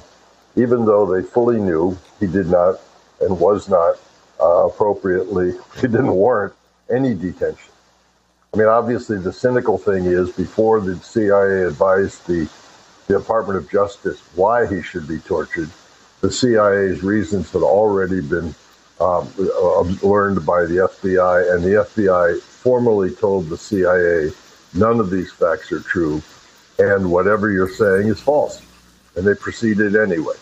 even 0.58 0.84
though 0.84 1.06
they 1.06 1.26
fully 1.26 1.60
knew 1.60 1.96
he 2.18 2.26
did 2.26 2.48
not 2.48 2.80
and 3.20 3.38
was 3.38 3.68
not 3.68 3.96
uh, 4.40 4.66
appropriately, 4.66 5.52
he 5.76 5.82
didn't 5.82 6.12
warrant 6.12 6.52
any 6.90 7.14
detention. 7.14 7.72
I 8.52 8.56
mean, 8.56 8.66
obviously, 8.66 9.18
the 9.18 9.32
cynical 9.32 9.78
thing 9.78 10.06
is 10.06 10.30
before 10.32 10.80
the 10.80 10.96
CIA 10.96 11.66
advised 11.66 12.26
the, 12.26 12.48
the 13.06 13.18
Department 13.18 13.58
of 13.58 13.70
Justice 13.70 14.20
why 14.34 14.66
he 14.66 14.82
should 14.82 15.06
be 15.06 15.18
tortured, 15.18 15.70
the 16.22 16.32
CIA's 16.32 17.02
reasons 17.02 17.52
had 17.52 17.62
already 17.62 18.20
been 18.20 18.54
um, 19.00 19.28
learned 20.02 20.44
by 20.44 20.62
the 20.62 20.88
FBI, 20.90 21.54
and 21.54 21.62
the 21.62 21.86
FBI 21.86 22.40
formally 22.40 23.14
told 23.14 23.48
the 23.48 23.56
CIA 23.56 24.32
none 24.74 24.98
of 24.98 25.10
these 25.10 25.30
facts 25.30 25.70
are 25.70 25.80
true, 25.80 26.20
and 26.78 27.12
whatever 27.12 27.52
you're 27.52 27.68
saying 27.68 28.08
is 28.08 28.18
false. 28.18 28.62
And 29.14 29.26
they 29.26 29.34
proceeded 29.34 29.94
anyway. 29.94 30.34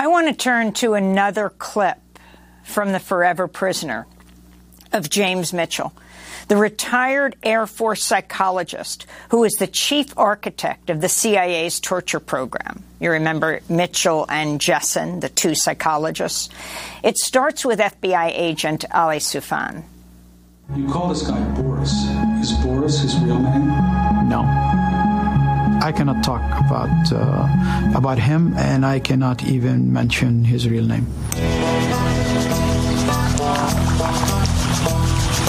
I 0.00 0.06
want 0.06 0.28
to 0.28 0.32
turn 0.32 0.72
to 0.80 0.94
another 0.94 1.50
clip 1.50 1.98
from 2.64 2.92
the 2.92 2.98
forever 2.98 3.46
prisoner 3.46 4.06
of 4.94 5.10
James 5.10 5.52
Mitchell 5.52 5.92
the 6.48 6.56
retired 6.56 7.36
Air 7.42 7.66
Force 7.66 8.02
psychologist 8.02 9.04
who 9.28 9.44
is 9.44 9.52
the 9.58 9.66
chief 9.66 10.18
architect 10.18 10.88
of 10.88 11.02
the 11.02 11.08
CIA's 11.10 11.80
torture 11.80 12.18
program. 12.18 12.82
You 12.98 13.10
remember 13.10 13.60
Mitchell 13.68 14.24
and 14.26 14.58
Jessen, 14.58 15.20
the 15.20 15.28
two 15.28 15.54
psychologists? 15.54 16.48
It 17.02 17.18
starts 17.18 17.66
with 17.66 17.78
FBI 17.78 18.32
agent 18.34 18.86
Ali 18.90 19.18
Soufan. 19.18 19.82
You 20.74 20.88
call 20.88 21.10
this 21.10 21.28
guy 21.28 21.38
Boris. 21.60 21.92
Is 22.40 22.52
Boris 22.64 23.02
his 23.02 23.18
real 23.18 23.38
name? 23.38 23.66
No. 24.30 24.69
I 25.82 25.92
cannot 25.92 26.22
talk 26.22 26.42
about 26.60 27.12
uh, 27.12 27.96
about 27.96 28.18
him, 28.18 28.54
and 28.56 28.84
I 28.84 29.00
cannot 29.00 29.44
even 29.44 29.92
mention 29.92 30.44
his 30.44 30.68
real 30.68 30.84
name. 30.84 31.06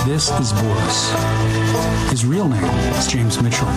This 0.05 0.31
is 0.39 0.53
Boris. 0.53 1.11
His 2.09 2.25
real 2.25 2.47
name 2.47 2.63
is 2.95 3.07
James 3.07 3.41
Mitchell. 3.41 3.69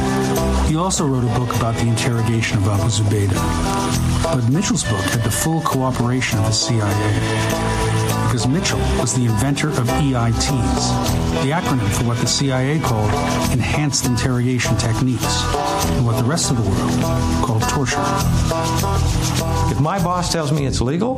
He 0.66 0.76
also 0.76 1.06
wrote 1.06 1.24
a 1.24 1.38
book 1.38 1.54
about 1.56 1.74
the 1.76 1.86
interrogation 1.86 2.58
of 2.58 2.68
Abu 2.68 2.88
Zubaydah. 2.88 4.22
But 4.22 4.48
Mitchell's 4.50 4.84
book 4.84 5.04
had 5.12 5.22
the 5.22 5.30
full 5.30 5.60
cooperation 5.60 6.38
of 6.38 6.46
the 6.46 6.52
CIA. 6.52 7.93
Because 8.34 8.48
Mitchell 8.48 8.80
was 8.98 9.14
the 9.14 9.26
inventor 9.26 9.68
of 9.68 9.86
EITs, 9.86 11.42
the 11.44 11.50
acronym 11.50 11.88
for 11.96 12.02
what 12.02 12.18
the 12.18 12.26
CIA 12.26 12.80
called 12.80 13.12
Enhanced 13.52 14.06
Interrogation 14.06 14.76
Techniques, 14.76 15.44
and 15.92 16.04
what 16.04 16.16
the 16.16 16.24
rest 16.24 16.50
of 16.50 16.56
the 16.56 16.68
world 16.68 17.46
called 17.46 17.62
torture. 17.68 18.02
If 19.70 19.80
my 19.80 20.02
boss 20.02 20.32
tells 20.32 20.50
me 20.50 20.66
it's 20.66 20.80
legal, 20.80 21.16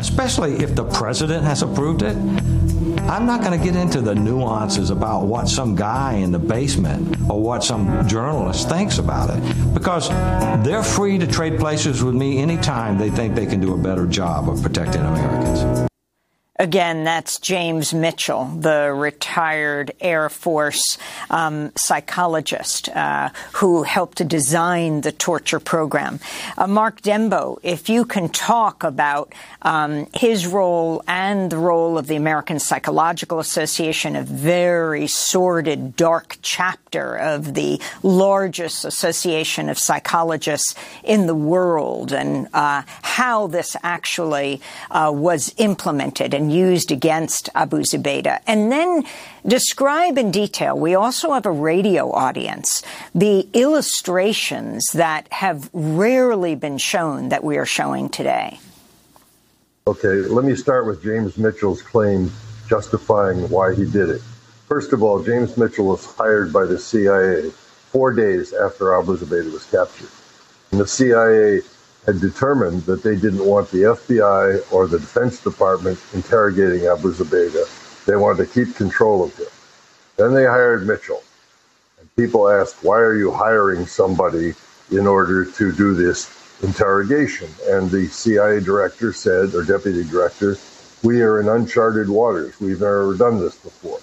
especially 0.00 0.54
if 0.54 0.74
the 0.74 0.82
president 0.82 1.44
has 1.44 1.62
approved 1.62 2.02
it, 2.02 2.16
I'm 2.16 3.24
not 3.24 3.42
going 3.42 3.56
to 3.56 3.64
get 3.64 3.76
into 3.76 4.00
the 4.00 4.16
nuances 4.16 4.90
about 4.90 5.26
what 5.26 5.48
some 5.48 5.76
guy 5.76 6.14
in 6.14 6.32
the 6.32 6.40
basement 6.40 7.30
or 7.30 7.40
what 7.40 7.62
some 7.62 8.08
journalist 8.08 8.68
thinks 8.68 8.98
about 8.98 9.30
it 9.30 9.74
because 9.74 10.08
they're 10.64 10.82
free 10.82 11.18
to 11.18 11.26
trade 11.28 11.60
places 11.60 12.02
with 12.02 12.16
me 12.16 12.38
anytime 12.38 12.98
they 12.98 13.10
think 13.10 13.36
they 13.36 13.46
can 13.46 13.60
do 13.60 13.74
a 13.74 13.78
better 13.78 14.08
job 14.08 14.48
of 14.48 14.60
protecting 14.60 15.02
Americans. 15.02 15.87
Again, 16.60 17.04
that's 17.04 17.38
James 17.38 17.94
Mitchell, 17.94 18.46
the 18.46 18.92
retired 18.92 19.92
Air 20.00 20.28
Force 20.28 20.98
um, 21.30 21.70
psychologist 21.76 22.88
uh, 22.88 23.28
who 23.52 23.84
helped 23.84 24.18
to 24.18 24.24
design 24.24 25.02
the 25.02 25.12
torture 25.12 25.60
program. 25.60 26.18
Uh, 26.56 26.66
Mark 26.66 27.00
Denbeaux, 27.00 27.60
if 27.62 27.88
you 27.88 28.04
can 28.04 28.28
talk 28.28 28.82
about 28.82 29.32
um, 29.62 30.08
his 30.12 30.48
role 30.48 31.00
and 31.06 31.48
the 31.48 31.58
role 31.58 31.96
of 31.96 32.08
the 32.08 32.16
American 32.16 32.58
Psychological 32.58 33.38
Association, 33.38 34.16
a 34.16 34.24
very 34.24 35.06
sordid, 35.06 35.94
dark 35.94 36.38
chapter 36.42 37.14
of 37.18 37.54
the 37.54 37.80
largest 38.02 38.84
association 38.84 39.68
of 39.68 39.78
psychologists 39.78 40.74
in 41.04 41.28
the 41.28 41.36
world, 41.36 42.12
and 42.12 42.48
uh, 42.52 42.82
how 43.02 43.46
this 43.46 43.76
actually 43.84 44.60
uh, 44.90 45.12
was 45.14 45.54
implemented 45.58 46.34
and 46.34 46.47
used 46.50 46.90
against 46.90 47.48
Abu 47.54 47.78
Zubaydah. 47.78 48.40
And 48.46 48.70
then 48.70 49.04
describe 49.46 50.18
in 50.18 50.30
detail, 50.30 50.78
we 50.78 50.94
also 50.94 51.32
have 51.32 51.46
a 51.46 51.50
radio 51.50 52.10
audience, 52.12 52.82
the 53.14 53.48
illustrations 53.52 54.84
that 54.94 55.32
have 55.32 55.70
rarely 55.72 56.54
been 56.54 56.78
shown 56.78 57.28
that 57.30 57.44
we 57.44 57.56
are 57.58 57.66
showing 57.66 58.08
today. 58.08 58.60
Okay, 59.86 60.08
let 60.08 60.44
me 60.44 60.54
start 60.54 60.86
with 60.86 61.02
James 61.02 61.38
Mitchell's 61.38 61.80
claim 61.80 62.30
justifying 62.68 63.48
why 63.48 63.74
he 63.74 63.84
did 63.84 64.10
it. 64.10 64.20
First 64.68 64.92
of 64.92 65.02
all, 65.02 65.22
James 65.22 65.56
Mitchell 65.56 65.86
was 65.86 66.04
hired 66.04 66.52
by 66.52 66.66
the 66.66 66.78
CIA 66.78 67.50
four 67.90 68.12
days 68.12 68.52
after 68.52 68.94
Abu 68.94 69.16
Zubaydah 69.16 69.50
was 69.50 69.64
captured. 69.64 70.10
And 70.70 70.80
the 70.80 70.86
CIA 70.86 71.62
had 72.08 72.20
determined 72.22 72.80
that 72.84 73.02
they 73.02 73.16
didn't 73.16 73.44
want 73.44 73.70
the 73.70 73.82
FBI 73.82 74.72
or 74.72 74.86
the 74.86 74.98
Defense 74.98 75.42
Department 75.42 76.00
interrogating 76.14 76.86
Abu 76.86 77.12
Zubaydah. 77.12 78.06
They 78.06 78.16
wanted 78.16 78.46
to 78.46 78.64
keep 78.64 78.74
control 78.76 79.22
of 79.22 79.36
him. 79.36 79.46
Then 80.16 80.32
they 80.32 80.46
hired 80.46 80.86
Mitchell. 80.86 81.22
And 82.00 82.08
people 82.16 82.48
asked, 82.48 82.82
why 82.82 82.96
are 82.96 83.14
you 83.14 83.30
hiring 83.30 83.84
somebody 83.84 84.54
in 84.90 85.06
order 85.06 85.44
to 85.44 85.70
do 85.72 85.92
this 85.92 86.34
interrogation? 86.62 87.50
And 87.66 87.90
the 87.90 88.06
CIA 88.06 88.60
director 88.60 89.12
said, 89.12 89.54
or 89.54 89.62
deputy 89.62 90.02
director, 90.02 90.56
we 91.02 91.20
are 91.20 91.42
in 91.42 91.48
uncharted 91.50 92.08
waters. 92.08 92.58
We've 92.58 92.80
never 92.80 93.18
done 93.18 93.38
this 93.38 93.56
before. 93.56 94.00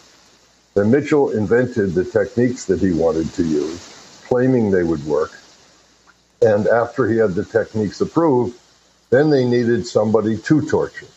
Then 0.76 0.92
Mitchell 0.92 1.32
invented 1.32 1.96
the 1.96 2.06
techniques 2.06 2.66
that 2.66 2.82
he 2.82 2.94
wanted 2.94 3.34
to 3.34 3.44
use, 3.44 4.22
claiming 4.28 4.70
they 4.70 4.84
would 4.84 5.04
work. 5.08 5.32
And 6.42 6.68
after 6.68 7.08
he 7.08 7.18
had 7.18 7.34
the 7.34 7.46
techniques 7.46 8.02
approved, 8.02 8.60
then 9.10 9.30
they 9.30 9.46
needed 9.46 9.88
somebody 9.88 10.38
to 10.38 10.68
torture. 10.68 11.08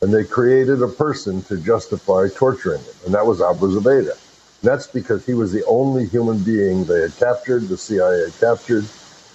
And 0.00 0.12
they 0.12 0.24
created 0.24 0.82
a 0.82 0.88
person 0.88 1.42
to 1.42 1.58
justify 1.58 2.28
torturing 2.28 2.80
him. 2.80 2.94
And 3.06 3.14
that 3.14 3.26
was 3.26 3.40
Abu 3.40 3.68
Zubaydah. 3.68 4.18
That's 4.62 4.86
because 4.86 5.26
he 5.26 5.34
was 5.34 5.52
the 5.52 5.64
only 5.66 6.06
human 6.06 6.38
being 6.38 6.84
they 6.84 7.02
had 7.02 7.16
captured, 7.16 7.68
the 7.68 7.76
CIA 7.76 8.28
captured. 8.40 8.84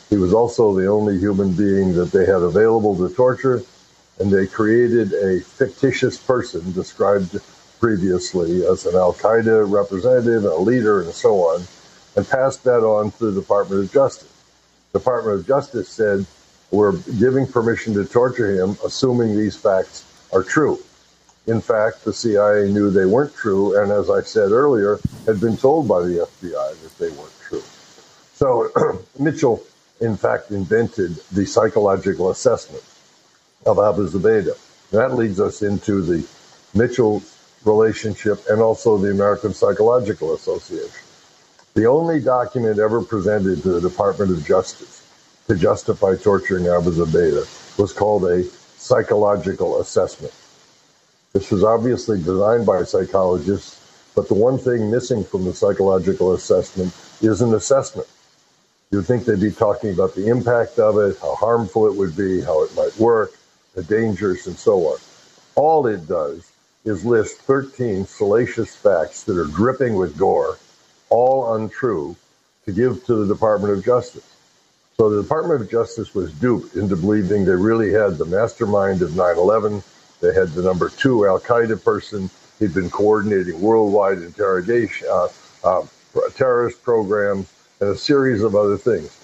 He 0.10 0.18
was 0.18 0.34
also 0.34 0.74
the 0.74 0.88
only 0.88 1.20
human 1.20 1.54
being 1.54 1.94
that 1.96 2.12
they 2.12 2.26
had 2.26 2.42
available 2.42 2.96
to 2.98 3.14
torture. 3.14 3.62
And 4.20 4.32
they 4.32 4.48
created 4.48 5.14
a 5.14 5.42
fictitious 5.42 6.18
person 6.18 6.72
described 6.74 7.38
previously 7.80 8.66
as 8.66 8.86
an 8.86 8.96
Al 8.96 9.14
Qaeda 9.14 9.70
representative 9.70 10.46
a 10.46 10.56
leader 10.56 11.02
and 11.02 11.14
so 11.14 11.36
on, 11.42 11.62
and 12.16 12.28
passed 12.28 12.64
that 12.64 12.84
on 12.84 13.12
to 13.12 13.32
the 13.32 13.40
Department 13.40 13.84
of 13.84 13.92
Justice. 13.92 14.37
Department 14.94 15.40
of 15.40 15.48
Justice 15.48 15.90
said, 15.90 16.26
We're 16.72 16.98
giving 17.20 17.48
permission 17.48 17.94
to 17.96 18.06
torture 18.06 18.52
him, 18.52 18.78
assuming 18.86 19.38
these 19.38 19.56
facts 19.56 20.06
are 20.34 20.44
true. 20.44 20.80
In 21.48 21.62
fact, 21.62 22.04
the 22.04 22.12
CIA 22.12 22.70
knew 22.70 22.90
they 22.90 23.06
weren't 23.06 23.34
true, 23.34 23.82
and 23.82 23.92
as 23.92 24.10
I 24.10 24.22
said 24.22 24.52
earlier, 24.52 25.00
had 25.26 25.40
been 25.40 25.56
told 25.56 25.88
by 25.88 26.02
the 26.02 26.28
FBI 26.28 26.82
that 26.84 26.98
they 27.00 27.10
weren't 27.10 27.40
true. 27.42 27.64
So 28.34 28.70
Mitchell, 29.20 29.64
in 30.02 30.18
fact, 30.18 30.52
invented 30.52 31.16
the 31.32 31.46
psychological 31.46 32.32
assessment 32.32 32.84
of 33.66 33.80
Abu 33.80 34.10
Zubaydah. 34.10 34.58
That 34.92 35.16
leads 35.16 35.40
us 35.40 35.62
into 35.62 36.02
the 36.02 36.28
Mitchell 36.74 37.24
relationship 37.64 38.46
and 38.50 38.62
also 38.62 38.98
the 38.98 39.12
American 39.12 39.54
Psychological 39.54 40.34
Association. 40.34 41.07
The 41.78 41.86
only 41.86 42.19
document 42.19 42.80
ever 42.80 43.03
presented 43.03 43.61
to 43.61 43.69
the 43.69 43.88
Department 43.88 44.32
of 44.32 44.43
Justice 44.43 45.07
to 45.47 45.53
justify 45.55 46.15
torturing 46.15 46.65
Abu 46.65 46.89
Zubaydah 46.89 47.78
was 47.78 47.93
called 47.93 48.25
a 48.25 48.45
psychological 48.78 49.80
assessment. 49.80 50.34
This 51.34 51.51
was 51.51 51.63
obviously 51.63 52.17
designed 52.17 52.65
by 52.65 52.84
psychologists, 52.84 53.80
but 54.15 54.28
the 54.28 54.34
one 54.34 54.57
thing 54.57 54.89
missing 54.89 55.23
from 55.23 55.45
the 55.45 55.53
psychological 55.53 56.34
assessment 56.34 56.95
is 57.21 57.43
an 57.43 57.53
assessment. 57.53 58.07
You'd 58.89 59.05
think 59.05 59.25
they'd 59.25 59.39
be 59.39 59.51
talking 59.51 59.93
about 59.93 60.15
the 60.15 60.30
impact 60.30 60.80
of 60.80 60.97
it, 60.97 61.19
how 61.21 61.36
harmful 61.36 61.86
it 61.86 61.95
would 61.95 62.17
be, 62.17 62.41
how 62.41 62.63
it 62.63 62.75
might 62.75 62.97
work, 62.97 63.34
the 63.75 63.84
dangers, 63.84 64.47
and 64.47 64.57
so 64.57 64.80
on. 64.88 64.97
All 65.53 65.86
it 65.86 66.07
does 66.07 66.51
is 66.86 67.05
list 67.05 67.38
13 67.41 68.07
salacious 68.07 68.75
facts 68.75 69.21
that 69.25 69.38
are 69.38 69.45
dripping 69.45 69.93
with 69.93 70.17
gore, 70.17 70.57
all 71.10 71.55
untrue, 71.55 72.16
to 72.66 72.72
give 72.72 73.05
to 73.05 73.16
the 73.16 73.34
Department 73.34 73.74
of 73.74 73.84
Justice. 73.84 74.30
So 74.97 75.10
the 75.10 75.22
Department 75.22 75.62
of 75.62 75.70
Justice 75.70 76.14
was 76.14 76.34
duped 76.34 76.76
into 76.76 76.95
believing 76.95 77.45
they 77.45 77.51
really 77.51 77.91
had 77.91 78.18
the 78.18 78.26
mastermind 78.26 79.01
of 79.01 79.16
9 79.16 79.38
11. 79.38 79.84
They 80.22 80.34
had 80.34 80.49
the 80.49 80.64
number 80.64 80.89
two 80.89 81.26
Al 81.28 81.39
Qaeda 81.39 81.84
person. 81.84 82.30
He'd 82.60 82.74
been 82.74 82.89
coordinating 82.89 83.62
worldwide 83.62 84.18
interrogation, 84.18 85.08
uh, 85.10 85.28
uh, 85.64 85.86
terrorist 86.36 86.84
programs, 86.84 87.47
and 87.80 87.91
a 87.91 87.97
series 87.97 88.41
of 88.41 88.55
other 88.55 88.78
things. 88.78 89.16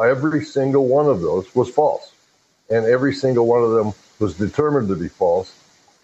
Every 0.00 0.44
single 0.44 0.86
one 0.86 1.06
of 1.06 1.20
those 1.20 1.54
was 1.54 1.70
false. 1.70 2.12
And 2.68 2.86
every 2.86 3.14
single 3.14 3.46
one 3.46 3.62
of 3.62 3.70
them 3.72 3.92
was 4.18 4.36
determined 4.36 4.88
to 4.88 4.96
be 4.96 5.08
false 5.08 5.52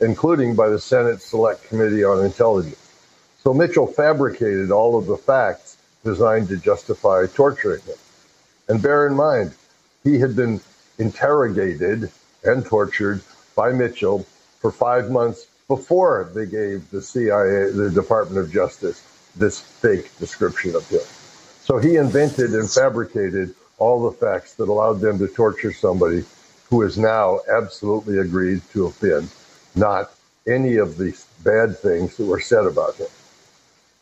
including 0.00 0.54
by 0.54 0.68
the 0.68 0.78
Senate 0.78 1.22
Select 1.22 1.64
Committee 1.68 2.04
on 2.04 2.24
Intelligence. 2.24 2.85
So 3.46 3.54
Mitchell 3.54 3.86
fabricated 3.86 4.72
all 4.72 4.98
of 4.98 5.06
the 5.06 5.16
facts 5.16 5.76
designed 6.02 6.48
to 6.48 6.56
justify 6.56 7.26
torturing 7.32 7.80
him. 7.82 7.94
And 8.66 8.82
bear 8.82 9.06
in 9.06 9.14
mind, 9.14 9.54
he 10.02 10.18
had 10.18 10.34
been 10.34 10.60
interrogated 10.98 12.10
and 12.42 12.66
tortured 12.66 13.22
by 13.54 13.70
Mitchell 13.70 14.26
for 14.58 14.72
five 14.72 15.12
months 15.12 15.46
before 15.68 16.28
they 16.34 16.46
gave 16.46 16.90
the 16.90 17.00
CIA, 17.00 17.70
the 17.70 17.88
Department 17.88 18.44
of 18.44 18.52
Justice, 18.52 19.00
this 19.36 19.60
fake 19.60 20.10
description 20.18 20.74
of 20.74 20.88
him. 20.88 21.06
So 21.62 21.78
he 21.78 21.94
invented 21.94 22.52
and 22.52 22.68
fabricated 22.68 23.54
all 23.78 24.10
the 24.10 24.16
facts 24.16 24.54
that 24.54 24.68
allowed 24.68 24.98
them 24.98 25.20
to 25.20 25.28
torture 25.28 25.72
somebody 25.72 26.24
who 26.68 26.82
is 26.82 26.98
now 26.98 27.38
absolutely 27.48 28.18
agreed 28.18 28.62
to 28.72 28.86
have 28.86 29.00
been 29.00 29.28
not 29.76 30.10
any 30.48 30.78
of 30.78 30.98
the 30.98 31.16
bad 31.44 31.78
things 31.78 32.16
that 32.16 32.26
were 32.26 32.40
said 32.40 32.66
about 32.66 32.96
him. 32.96 33.06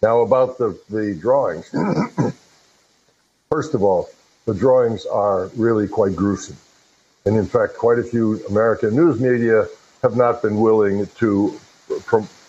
Now, 0.05 0.20
about 0.20 0.59
the, 0.59 0.78
the 0.90 1.14
drawings. 1.14 1.70
First 3.50 3.72
of 3.72 3.82
all, 3.82 4.11
the 4.44 4.52
drawings 4.52 5.07
are 5.07 5.46
really 5.57 5.88
quite 5.88 6.14
gruesome. 6.14 6.59
And 7.24 7.38
in 7.38 7.46
fact, 7.46 7.78
quite 7.78 7.98
a 7.98 8.02
few 8.02 8.44
American 8.50 8.94
news 8.94 9.18
media 9.18 9.66
have 10.02 10.14
not 10.14 10.42
been 10.42 10.61
willing 10.61 11.07
to 11.20 11.59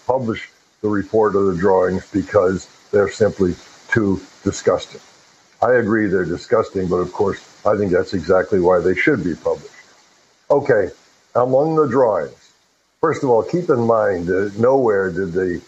publish 0.06 0.50
the 0.82 0.90
report 0.90 1.38
of 1.38 1.46
the 1.46 1.56
drawings 1.56 2.06
because 2.12 2.68
they're 2.92 3.10
simply 3.10 3.56
too 3.88 4.20
disgusting. 4.44 5.00
I 5.62 5.76
agree 5.76 6.08
they're 6.08 6.26
disgusting, 6.26 6.90
but 6.90 6.98
of 6.98 7.14
course, 7.14 7.40
I 7.66 7.78
think 7.78 7.94
that's 7.94 8.14
exactly 8.14 8.60
why 8.60 8.80
they 8.80 8.96
should 8.96 9.24
be 9.24 9.34
published. 9.34 9.72
Okay, 10.52 10.90
among 11.34 11.78
the 11.78 11.88
drawings, 11.88 12.46
First 13.06 13.24
of 13.24 13.30
all, 13.30 13.44
keep 13.44 13.70
in 13.70 13.82
mind 13.82 14.26
that 14.26 14.58
nowhere 14.58 15.12
did 15.12 15.32
the 15.32 15.62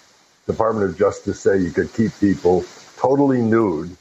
Department 0.47 0.89
of 0.89 0.97
Justice 0.97 1.39
say 1.39 1.59
you 1.59 1.71
could 1.71 1.93
keep 1.93 2.11
people 2.19 2.65
totally 2.97 3.41
nude 3.41 3.95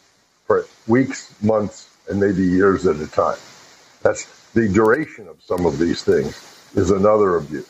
for 0.46 0.66
weeks, 0.86 1.34
months, 1.42 1.94
and 2.08 2.18
maybe 2.20 2.42
years 2.42 2.86
at 2.86 2.96
a 2.96 3.06
time. 3.08 3.38
That's 4.02 4.24
the 4.52 4.68
duration 4.68 5.28
of 5.28 5.42
some 5.42 5.66
of 5.66 5.78
these 5.78 6.02
things 6.02 6.70
is 6.74 6.90
another 6.90 7.36
abuse. 7.36 7.68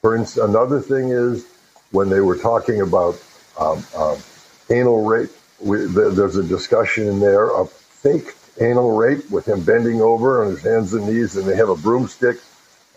For 0.00 0.16
instance, 0.16 0.48
another 0.48 0.80
thing 0.80 1.10
is 1.10 1.46
when 1.90 2.08
they 2.08 2.20
were 2.20 2.36
talking 2.36 2.80
about 2.80 3.22
um, 3.58 3.84
um, 3.96 4.16
anal 4.70 5.04
rape, 5.04 5.30
we, 5.60 5.84
there's 5.84 6.36
a 6.36 6.42
discussion 6.42 7.06
in 7.06 7.20
there 7.20 7.54
of 7.54 7.70
fake 7.70 8.34
anal 8.60 8.96
rape 8.96 9.30
with 9.30 9.46
him 9.46 9.62
bending 9.62 10.00
over 10.00 10.42
on 10.42 10.50
his 10.50 10.62
hands 10.62 10.94
and 10.94 11.06
knees, 11.06 11.36
and 11.36 11.46
they 11.46 11.56
have 11.56 11.68
a 11.68 11.76
broomstick 11.76 12.38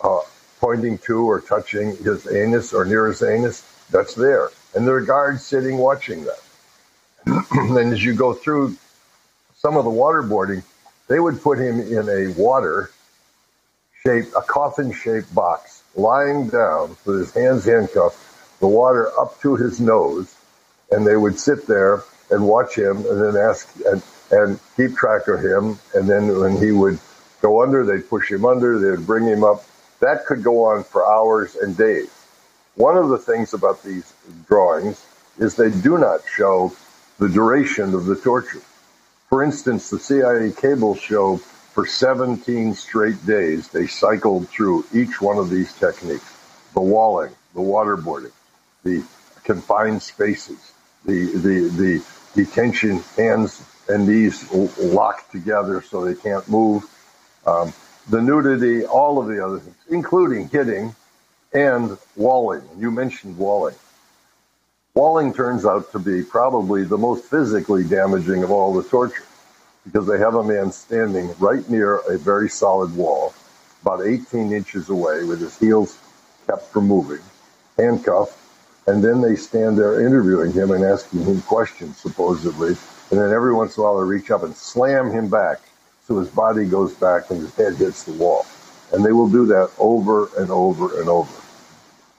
uh, 0.01 0.19
pointing 0.59 0.97
to 0.99 1.25
or 1.25 1.41
touching 1.41 1.95
his 1.97 2.31
anus 2.31 2.73
or 2.73 2.85
near 2.85 3.07
his 3.07 3.21
anus, 3.21 3.63
that's 3.91 4.15
there. 4.15 4.49
And 4.75 4.87
there 4.87 4.95
are 4.95 5.01
guards 5.01 5.43
sitting 5.43 5.77
watching 5.77 6.25
them. 6.25 7.43
and 7.51 7.93
as 7.93 8.03
you 8.03 8.13
go 8.13 8.33
through 8.33 8.75
some 9.55 9.77
of 9.77 9.85
the 9.85 9.91
waterboarding, 9.91 10.63
they 11.07 11.19
would 11.19 11.41
put 11.41 11.59
him 11.59 11.79
in 11.79 12.09
a 12.09 12.33
water 12.39 12.89
shaped, 14.05 14.33
a 14.35 14.41
coffin 14.41 14.91
shaped 14.91 15.33
box, 15.33 15.83
lying 15.95 16.49
down 16.49 16.95
with 17.05 17.19
his 17.19 17.33
hands 17.33 17.65
handcuffed, 17.65 18.17
the 18.59 18.67
water 18.67 19.09
up 19.19 19.39
to 19.41 19.55
his 19.55 19.79
nose, 19.79 20.35
and 20.91 21.05
they 21.05 21.15
would 21.15 21.39
sit 21.39 21.67
there 21.67 22.03
and 22.29 22.47
watch 22.47 22.75
him 22.75 22.97
and 22.97 23.21
then 23.21 23.37
ask 23.37 23.69
and, 23.85 24.01
and 24.31 24.59
keep 24.75 24.95
track 24.95 25.27
of 25.27 25.39
him. 25.39 25.77
And 25.93 26.09
then 26.09 26.39
when 26.39 26.57
he 26.57 26.71
would 26.71 26.99
go 27.41 27.61
under, 27.61 27.85
they'd 27.85 28.09
push 28.09 28.31
him 28.31 28.45
under, 28.45 28.79
they'd 28.79 29.05
bring 29.05 29.25
him 29.25 29.43
up, 29.43 29.63
that 29.99 30.25
could 30.25 30.43
go 30.43 30.65
on 30.65 30.83
for 30.83 31.05
hours 31.05 31.55
and 31.55 31.77
days. 31.77 32.09
One 32.75 32.97
of 32.97 33.09
the 33.09 33.17
things 33.17 33.53
about 33.53 33.83
these 33.83 34.13
drawings 34.47 35.05
is 35.37 35.55
they 35.55 35.69
do 35.69 35.97
not 35.97 36.21
show 36.35 36.73
the 37.19 37.29
duration 37.29 37.93
of 37.93 38.05
the 38.05 38.15
torture. 38.15 38.61
For 39.29 39.43
instance, 39.43 39.89
the 39.89 39.99
CIA 39.99 40.51
cables 40.51 40.99
show 40.99 41.37
for 41.37 41.85
17 41.85 42.73
straight 42.75 43.25
days 43.25 43.67
they 43.69 43.87
cycled 43.87 44.47
through 44.49 44.85
each 44.93 45.21
one 45.21 45.37
of 45.37 45.49
these 45.49 45.73
techniques 45.73 46.37
the 46.73 46.81
walling, 46.81 47.31
the 47.53 47.61
waterboarding, 47.61 48.31
the 48.83 49.03
confined 49.43 50.01
spaces, 50.01 50.71
the, 51.05 51.25
the, 51.25 51.69
the 51.69 52.05
detention 52.35 52.99
hands 53.15 53.63
and 53.87 54.07
knees 54.07 54.51
locked 54.79 55.31
together 55.31 55.81
so 55.81 56.03
they 56.03 56.15
can't 56.15 56.47
move. 56.49 56.83
Um, 57.45 57.73
the 58.09 58.21
nudity, 58.21 58.85
all 58.85 59.19
of 59.19 59.27
the 59.27 59.45
other 59.45 59.59
things, 59.59 59.75
including 59.89 60.49
hitting 60.49 60.95
and 61.53 61.97
walling. 62.15 62.61
You 62.77 62.91
mentioned 62.91 63.37
walling. 63.37 63.75
Walling 64.95 65.33
turns 65.33 65.65
out 65.65 65.91
to 65.91 65.99
be 65.99 66.23
probably 66.23 66.83
the 66.83 66.97
most 66.97 67.25
physically 67.25 67.83
damaging 67.83 68.43
of 68.43 68.51
all 68.51 68.73
the 68.73 68.87
torture 68.87 69.23
because 69.85 70.07
they 70.07 70.17
have 70.17 70.35
a 70.35 70.43
man 70.43 70.71
standing 70.71 71.33
right 71.39 71.67
near 71.69 71.97
a 72.09 72.17
very 72.17 72.47
solid 72.47 72.95
wall, 72.95 73.33
about 73.81 74.05
18 74.05 74.53
inches 74.53 74.89
away, 74.89 75.23
with 75.23 75.41
his 75.41 75.57
heels 75.57 75.97
kept 76.47 76.71
from 76.71 76.87
moving, 76.87 77.23
handcuffed, 77.77 78.37
and 78.87 79.03
then 79.03 79.21
they 79.21 79.35
stand 79.35 79.77
there 79.77 80.05
interviewing 80.05 80.51
him 80.51 80.71
and 80.71 80.83
asking 80.83 81.23
him 81.23 81.41
questions, 81.43 81.97
supposedly. 81.97 82.75
And 83.11 83.19
then 83.19 83.31
every 83.31 83.53
once 83.53 83.77
in 83.77 83.81
a 83.81 83.83
while 83.83 83.97
they 83.97 84.03
reach 84.03 84.31
up 84.31 84.43
and 84.43 84.55
slam 84.55 85.11
him 85.11 85.29
back 85.29 85.59
so 86.05 86.19
his 86.19 86.29
body 86.29 86.65
goes 86.65 86.93
back 86.93 87.29
and 87.29 87.39
his 87.39 87.55
head 87.55 87.75
hits 87.75 88.03
the 88.03 88.13
wall. 88.13 88.45
And 88.91 89.03
they 89.03 89.11
will 89.11 89.29
do 89.29 89.45
that 89.47 89.71
over 89.79 90.29
and 90.37 90.51
over 90.51 90.99
and 90.99 91.09
over. 91.09 91.31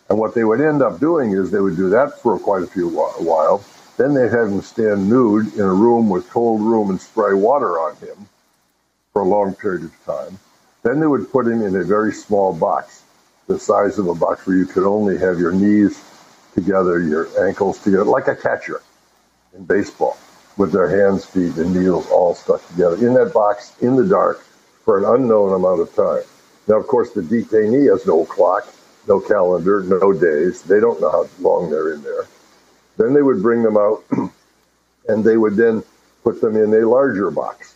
And 0.08 0.18
what 0.18 0.34
they 0.34 0.44
would 0.44 0.60
end 0.60 0.82
up 0.82 1.00
doing 1.00 1.32
is 1.32 1.50
they 1.50 1.60
would 1.60 1.76
do 1.76 1.88
that 1.90 2.20
for 2.20 2.38
quite 2.38 2.62
a 2.62 2.66
few 2.66 2.88
while. 2.88 3.64
Then 3.96 4.12
they'd 4.14 4.30
have 4.30 4.48
him 4.48 4.60
stand 4.60 5.08
nude 5.08 5.54
in 5.54 5.60
a 5.60 5.72
room 5.72 6.10
with 6.10 6.28
cold 6.30 6.60
room 6.60 6.90
and 6.90 7.00
spray 7.00 7.34
water 7.34 7.78
on 7.78 7.96
him 7.96 8.28
for 9.12 9.22
a 9.22 9.28
long 9.28 9.54
period 9.54 9.84
of 9.84 10.04
time. 10.04 10.38
Then 10.82 11.00
they 11.00 11.06
would 11.06 11.30
put 11.30 11.46
him 11.46 11.62
in 11.62 11.76
a 11.76 11.84
very 11.84 12.12
small 12.12 12.52
box, 12.52 13.04
the 13.46 13.58
size 13.58 13.98
of 13.98 14.08
a 14.08 14.14
box 14.14 14.46
where 14.46 14.56
you 14.56 14.66
could 14.66 14.84
only 14.84 15.16
have 15.16 15.38
your 15.38 15.52
knees 15.52 16.02
together, 16.54 17.00
your 17.00 17.28
ankles 17.46 17.82
together, 17.82 18.04
like 18.04 18.28
a 18.28 18.36
catcher 18.36 18.82
in 19.54 19.64
baseball 19.64 20.16
with 20.56 20.72
their 20.72 20.88
hands, 20.88 21.24
feet, 21.24 21.56
and 21.56 21.74
needles 21.74 22.08
all 22.10 22.34
stuck 22.34 22.66
together 22.68 22.96
in 22.96 23.14
that 23.14 23.32
box 23.32 23.72
in 23.80 23.96
the 23.96 24.06
dark 24.06 24.40
for 24.84 24.98
an 24.98 25.20
unknown 25.20 25.54
amount 25.54 25.80
of 25.80 25.94
time. 25.94 26.22
Now, 26.68 26.76
of 26.76 26.86
course, 26.86 27.12
the 27.12 27.22
detainee 27.22 27.90
has 27.90 28.06
no 28.06 28.24
clock. 28.24 28.66
No 29.06 29.20
calendar, 29.20 29.82
no 29.82 30.12
days. 30.12 30.62
They 30.62 30.80
don't 30.80 31.00
know 31.00 31.10
how 31.10 31.28
long 31.40 31.70
they're 31.70 31.92
in 31.92 32.02
there. 32.02 32.26
Then 32.96 33.14
they 33.14 33.22
would 33.22 33.42
bring 33.42 33.62
them 33.62 33.76
out 33.76 34.04
and 35.08 35.24
they 35.24 35.36
would 35.36 35.56
then 35.56 35.82
put 36.22 36.40
them 36.40 36.56
in 36.56 36.72
a 36.72 36.88
larger 36.88 37.30
box. 37.30 37.74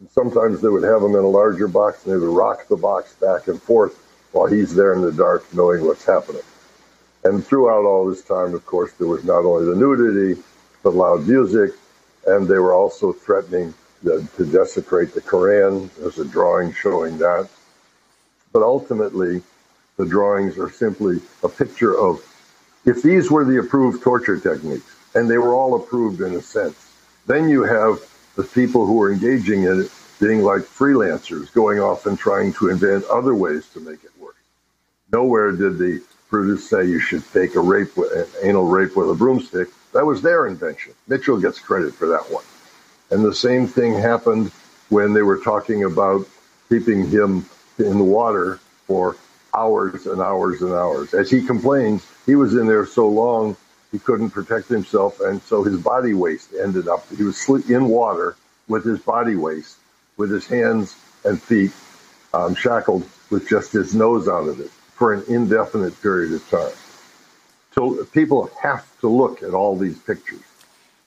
And 0.00 0.10
sometimes 0.10 0.60
they 0.60 0.68
would 0.68 0.82
have 0.82 1.00
them 1.00 1.14
in 1.14 1.24
a 1.24 1.28
larger 1.28 1.68
box 1.68 2.04
and 2.04 2.12
they 2.12 2.18
would 2.18 2.34
rock 2.34 2.66
the 2.68 2.76
box 2.76 3.14
back 3.14 3.48
and 3.48 3.60
forth 3.62 3.98
while 4.32 4.46
he's 4.46 4.74
there 4.74 4.94
in 4.94 5.02
the 5.02 5.12
dark 5.12 5.44
knowing 5.54 5.84
what's 5.86 6.04
happening. 6.04 6.42
And 7.24 7.46
throughout 7.46 7.84
all 7.84 8.06
this 8.06 8.22
time, 8.22 8.54
of 8.54 8.66
course, 8.66 8.92
there 8.94 9.06
was 9.06 9.24
not 9.24 9.44
only 9.44 9.66
the 9.66 9.76
nudity, 9.76 10.42
but 10.82 10.94
loud 10.94 11.26
music, 11.28 11.72
and 12.26 12.48
they 12.48 12.58
were 12.58 12.72
also 12.72 13.12
threatening 13.12 13.74
the, 14.02 14.26
to 14.36 14.44
desecrate 14.44 15.14
the 15.14 15.20
Koran. 15.20 15.88
There's 15.98 16.18
a 16.18 16.24
drawing 16.24 16.72
showing 16.72 17.18
that. 17.18 17.48
But 18.52 18.62
ultimately, 18.62 19.42
the 20.02 20.08
drawings 20.08 20.58
are 20.58 20.68
simply 20.68 21.20
a 21.44 21.48
picture 21.48 21.96
of 21.96 22.20
if 22.84 23.02
these 23.02 23.30
were 23.30 23.44
the 23.44 23.60
approved 23.60 24.02
torture 24.02 24.36
techniques, 24.36 24.96
and 25.14 25.30
they 25.30 25.38
were 25.38 25.54
all 25.54 25.76
approved 25.76 26.20
in 26.20 26.34
a 26.34 26.42
sense, 26.42 26.92
then 27.26 27.48
you 27.48 27.62
have 27.62 28.00
the 28.34 28.42
people 28.42 28.84
who 28.84 29.00
are 29.00 29.12
engaging 29.12 29.62
in 29.62 29.82
it 29.82 29.92
being 30.18 30.42
like 30.42 30.62
freelancers, 30.62 31.52
going 31.52 31.78
off 31.78 32.06
and 32.06 32.18
trying 32.18 32.52
to 32.54 32.68
invent 32.68 33.04
other 33.04 33.34
ways 33.34 33.68
to 33.74 33.80
make 33.80 34.02
it 34.02 34.10
work. 34.18 34.34
Nowhere 35.12 35.52
did 35.52 35.78
the 35.78 36.02
Brutus 36.30 36.68
say 36.68 36.86
you 36.86 36.98
should 36.98 37.22
fake 37.22 37.54
a 37.54 37.60
rape, 37.60 37.96
an 37.96 38.26
anal 38.42 38.64
rape 38.64 38.96
with 38.96 39.08
a 39.08 39.14
broomstick. 39.14 39.68
That 39.92 40.06
was 40.06 40.20
their 40.20 40.48
invention. 40.48 40.94
Mitchell 41.06 41.38
gets 41.38 41.60
credit 41.60 41.94
for 41.94 42.08
that 42.08 42.28
one. 42.32 42.44
And 43.10 43.24
the 43.24 43.34
same 43.34 43.68
thing 43.68 43.94
happened 43.94 44.50
when 44.88 45.12
they 45.12 45.22
were 45.22 45.38
talking 45.38 45.84
about 45.84 46.26
keeping 46.68 47.08
him 47.08 47.44
in 47.78 47.98
the 47.98 48.04
water 48.04 48.58
for 48.86 49.16
hours 49.54 50.06
and 50.06 50.20
hours 50.20 50.62
and 50.62 50.72
hours. 50.72 51.14
As 51.14 51.30
he 51.30 51.42
complained, 51.44 52.02
he 52.26 52.34
was 52.34 52.54
in 52.54 52.66
there 52.66 52.86
so 52.86 53.08
long 53.08 53.56
he 53.90 53.98
couldn't 53.98 54.30
protect 54.30 54.68
himself, 54.68 55.20
and 55.20 55.42
so 55.42 55.62
his 55.62 55.78
body 55.78 56.14
waste 56.14 56.54
ended 56.54 56.88
up. 56.88 57.06
He 57.14 57.22
was 57.22 57.46
in 57.68 57.88
water 57.88 58.36
with 58.66 58.84
his 58.84 58.98
body 59.00 59.36
waste, 59.36 59.76
with 60.16 60.30
his 60.30 60.46
hands 60.46 60.96
and 61.24 61.40
feet 61.40 61.72
um, 62.32 62.54
shackled 62.54 63.06
with 63.30 63.48
just 63.48 63.72
his 63.72 63.94
nose 63.94 64.28
out 64.28 64.48
of 64.48 64.60
it 64.60 64.70
for 64.70 65.12
an 65.12 65.24
indefinite 65.28 66.00
period 66.00 66.32
of 66.32 66.48
time. 66.48 66.72
So 67.74 68.04
people 68.06 68.50
have 68.62 68.86
to 69.00 69.08
look 69.08 69.42
at 69.42 69.52
all 69.52 69.76
these 69.76 69.98
pictures. 69.98 70.40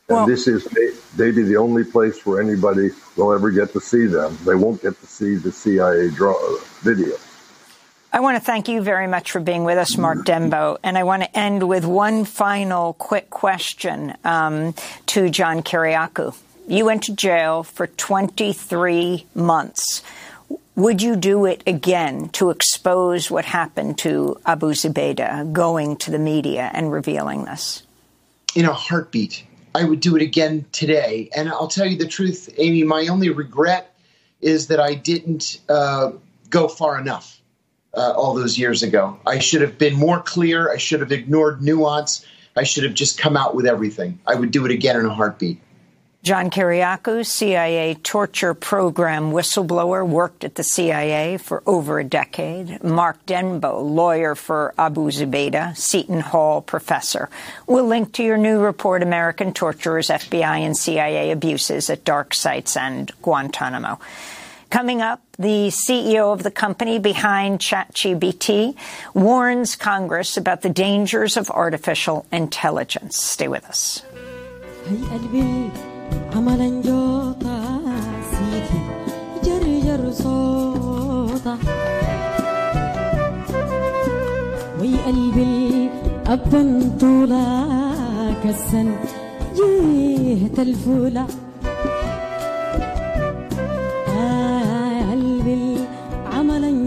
And 0.08 0.18
well, 0.18 0.28
this 0.28 0.48
is 0.48 0.68
maybe 1.18 1.42
the 1.42 1.58
only 1.58 1.84
place 1.84 2.24
where 2.26 2.40
anybody 2.40 2.92
will 3.16 3.34
ever 3.34 3.50
get 3.50 3.74
to 3.74 3.82
see 3.82 4.06
them. 4.06 4.38
They 4.46 4.54
won't 4.54 4.82
get 4.82 5.00
to 5.00 5.08
see 5.08 5.36
the 5.36 5.52
CIA 5.52 6.10
draw, 6.10 6.36
video. 6.82 7.16
I 8.16 8.22
want 8.22 8.38
to 8.38 8.42
thank 8.42 8.70
you 8.70 8.82
very 8.82 9.08
much 9.08 9.32
for 9.32 9.42
being 9.42 9.66
with 9.66 9.78
us, 9.78 9.98
Mark 9.98 10.20
Denbeaux. 10.20 10.78
And 10.84 10.98
I 10.98 11.04
want 11.04 11.24
to 11.24 11.38
end 11.38 11.68
with 11.68 11.84
one 11.84 12.24
final 12.24 12.94
quick 12.94 13.30
question 13.30 14.16
um, 14.24 14.74
to 15.08 15.30
John 15.30 15.62
Kiriakou. 15.62 16.34
You 16.66 16.86
went 16.86 17.04
to 17.04 17.14
jail 17.14 17.64
for 17.64 17.88
23 17.88 19.26
months. 19.36 20.02
Would 20.76 21.02
you 21.02 21.18
do 21.18 21.44
it 21.44 21.62
again 21.68 22.30
to 22.30 22.52
expose 22.52 23.30
what 23.30 23.44
happened 23.44 23.98
to 23.98 24.40
Abu 24.46 24.68
Zubaydah, 24.68 25.52
going 25.52 25.98
to 25.98 26.10
the 26.10 26.18
media 26.18 26.72
and 26.74 26.94
revealing 26.94 27.44
this? 27.44 27.84
In 28.56 28.64
a 28.64 28.72
heartbeat. 28.72 29.44
I 29.76 29.84
would 29.84 30.00
do 30.00 30.16
it 30.16 30.22
again 30.22 30.64
today. 30.72 31.30
And 31.36 31.50
I'll 31.50 31.68
tell 31.68 31.86
you 31.86 31.98
the 31.98 32.08
truth, 32.08 32.50
Amy, 32.58 32.84
my 32.84 33.08
only 33.08 33.30
regret 33.30 33.94
is 34.40 34.68
that 34.68 34.80
I 34.80 34.94
didn't 34.94 35.60
uh, 35.68 36.14
go 36.50 36.70
far 36.70 36.98
enough 36.98 37.42
uh, 37.96 38.12
all 38.12 38.34
those 38.34 38.58
years 38.58 38.84
ago. 38.84 39.20
I 39.26 39.40
should 39.40 39.62
have 39.62 39.78
been 39.78 39.96
more 39.96 40.22
clear. 40.22 40.72
I 40.72 40.78
should 40.78 41.00
have 41.00 41.12
ignored 41.12 41.62
nuance. 41.62 42.26
I 42.56 42.64
should 42.64 42.84
have 42.84 42.94
just 42.94 43.18
come 43.18 43.36
out 43.36 43.56
with 43.56 43.66
everything. 43.66 44.20
I 44.26 44.36
would 44.36 44.52
do 44.52 44.66
it 44.66 44.72
again 44.72 44.98
in 44.98 45.06
a 45.06 45.14
heartbeat. 45.14 45.60
John 46.26 46.50
Kiriakou, 46.50 47.24
CIA 47.24 47.94
torture 47.94 48.56
program 48.56 49.32
whistleblower, 49.32 50.08
worked 50.08 50.44
at 50.44 50.56
the 50.56 50.64
CIA 50.64 51.38
for 51.38 51.62
over 51.68 52.00
a 52.00 52.04
decade. 52.04 52.84
Mark 52.84 53.24
Denbeaux, 53.28 53.84
lawyer 53.84 54.34
for 54.34 54.74
Abu 54.76 55.12
Zubaydah, 55.12 55.78
Seton 55.78 56.22
Hall 56.22 56.64
professor. 56.64 57.30
We'll 57.68 57.86
link 57.86 58.14
to 58.14 58.24
your 58.24 58.38
new 58.38 58.60
report, 58.60 59.04
American 59.04 59.54
Torturers, 59.54 60.08
FBI 60.08 60.62
and 60.62 60.76
CIA 60.76 61.30
Abuses 61.30 61.92
at 61.92 62.04
Dark 62.04 62.34
Sites 62.34 62.76
and 62.76 63.12
Guantanamo. 63.22 64.00
Coming 64.76 65.02
up, 65.02 65.22
the 65.40 65.72
CEO 65.72 66.34
of 66.34 66.44
the 66.44 66.52
company 66.52 67.00
behind 67.00 67.60
ChatGPT 67.60 68.76
warns 69.14 69.78
Congress 69.78 70.36
about 70.36 70.64
the 70.64 70.70
dangers 70.70 71.38
of 71.38 71.50
artificial 71.50 72.26
intelligence. 72.30 73.18
Stay 73.18 73.48
with 73.48 73.64
us. 73.64 74.04
جيه 89.56 91.45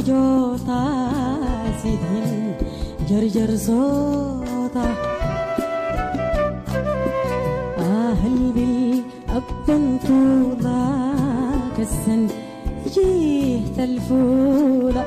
jota 0.09 0.83
sidhin 1.83 2.35
jarjar 3.09 3.53
sota 3.67 4.87
قلبي 8.23 9.03
أبن 9.29 9.99
طولك 10.07 11.77
السن 11.79 12.27
جيت 12.95 13.79
الفولة 13.79 15.05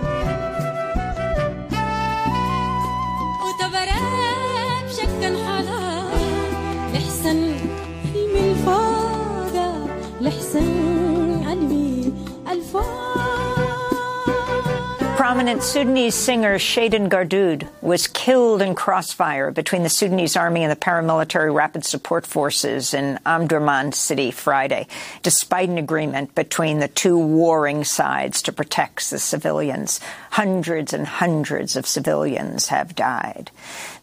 Prominent 15.31 15.63
Sudanese 15.63 16.13
singer 16.13 16.59
Shaden 16.59 17.07
Gardood 17.07 17.65
was 17.81 18.05
killed 18.05 18.61
in 18.61 18.75
crossfire 18.75 19.49
between 19.49 19.81
the 19.81 19.87
Sudanese 19.87 20.35
army 20.35 20.61
and 20.61 20.69
the 20.69 20.75
paramilitary 20.75 21.55
rapid 21.55 21.85
support 21.85 22.27
forces 22.27 22.93
in 22.93 23.17
Omdurman 23.25 23.93
city 23.93 24.31
Friday, 24.31 24.87
despite 25.23 25.69
an 25.69 25.77
agreement 25.77 26.35
between 26.35 26.79
the 26.79 26.89
two 26.89 27.17
warring 27.17 27.85
sides 27.85 28.41
to 28.41 28.51
protect 28.51 29.09
the 29.09 29.19
civilians. 29.19 30.01
Hundreds 30.31 30.93
and 30.93 31.05
hundreds 31.05 31.75
of 31.75 31.85
civilians 31.85 32.69
have 32.69 32.95
died. 32.95 33.51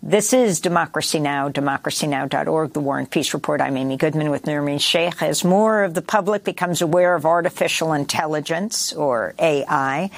This 0.03 0.35
is 0.35 0.61
Democracy 0.61 1.19
Now!, 1.19 1.49
democracynow.org, 1.49 2.75
the 2.75 2.81
War 2.81 2.99
and 2.99 3.11
Peace 3.11 3.33
Report. 3.33 3.63
I'm 3.63 3.79
Amy 3.79 3.97
Goodman 3.97 4.31
with 4.31 4.43
Nermeen 4.43 4.79
Shaikh. 4.79 5.23
As 5.23 5.43
more 5.43 5.85
of 5.85 5.95
the 5.95 6.03
public 6.03 6.45
becomes 6.45 6.83
aware 6.83 7.15
of 7.15 7.25
artificial 7.25 7.95
intelligence, 7.95 8.93
or 8.93 9.35
AI, 9.39 10.11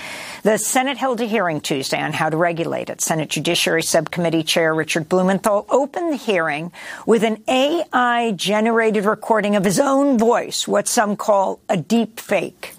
the 0.43 0.59
Senate 0.59 0.97
held 0.97 1.21
a 1.21 1.27
hearing 1.27 1.61
Tuesday 1.61 2.03
on 2.03 2.13
how 2.13 2.29
to 2.29 2.37
regulate 2.37 2.91
it. 2.91 3.01
Senate 3.01 3.29
Judiciary 3.29 3.85
Subcommittee 3.85 4.43
Chair 4.43 4.75
Richard 4.75 5.09
Blumenthal 5.09 5.65
opened 5.69 6.13
the 6.13 6.17
hearing 6.17 6.73
with 7.07 7.23
an 7.23 7.41
AI-generated 7.47 9.05
recording 9.05 9.55
of 9.55 9.65
his 9.65 9.79
own 9.79 10.19
voice, 10.19 10.67
what 10.67 10.89
some 10.89 11.15
call 11.17 11.61
a 11.69 11.77
deep 11.77 12.19
fake. 12.19 12.75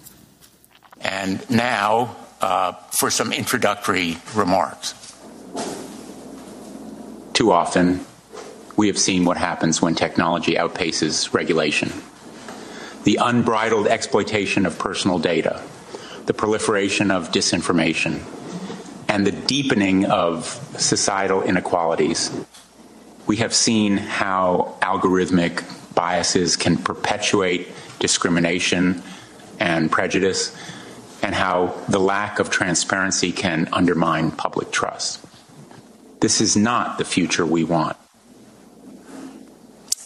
And 1.00 1.48
now 1.48 2.16
uh, 2.42 2.72
for 2.90 3.10
some 3.10 3.32
introductory 3.32 4.18
remarks. 4.34 4.94
Too 7.32 7.50
often, 7.50 8.04
we 8.76 8.88
have 8.88 8.98
seen 8.98 9.24
what 9.24 9.36
happens 9.36 9.80
when 9.80 9.94
technology 9.94 10.54
outpaces 10.54 11.32
regulation. 11.32 11.92
The 13.04 13.18
unbridled 13.20 13.86
exploitation 13.86 14.66
of 14.66 14.78
personal 14.78 15.18
data, 15.18 15.62
the 16.26 16.34
proliferation 16.34 17.10
of 17.10 17.30
disinformation, 17.30 18.20
and 19.08 19.26
the 19.26 19.32
deepening 19.32 20.06
of 20.06 20.46
societal 20.78 21.42
inequalities. 21.42 22.30
We 23.26 23.36
have 23.36 23.54
seen 23.54 23.96
how 23.96 24.76
algorithmic 24.80 25.64
biases 25.94 26.56
can 26.56 26.76
perpetuate 26.76 27.68
discrimination 27.98 29.02
and 29.60 29.90
prejudice, 29.90 30.56
and 31.22 31.34
how 31.34 31.74
the 31.88 32.00
lack 32.00 32.40
of 32.40 32.50
transparency 32.50 33.30
can 33.30 33.68
undermine 33.72 34.32
public 34.32 34.72
trust. 34.72 35.24
This 36.20 36.40
is 36.40 36.56
not 36.56 36.98
the 36.98 37.04
future 37.04 37.46
we 37.46 37.64
want. 37.64 37.96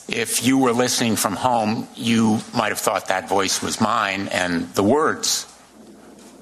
If 0.09 0.47
you 0.47 0.59
were 0.59 0.73
listening 0.73 1.17
from 1.17 1.35
home, 1.35 1.89
you 1.97 2.41
might 2.55 2.69
have 2.69 2.79
thought 2.79 3.09
that 3.09 3.29
voice 3.29 3.61
was 3.61 3.81
mine 3.81 4.29
and 4.29 4.73
the 4.75 4.83
words 4.83 5.53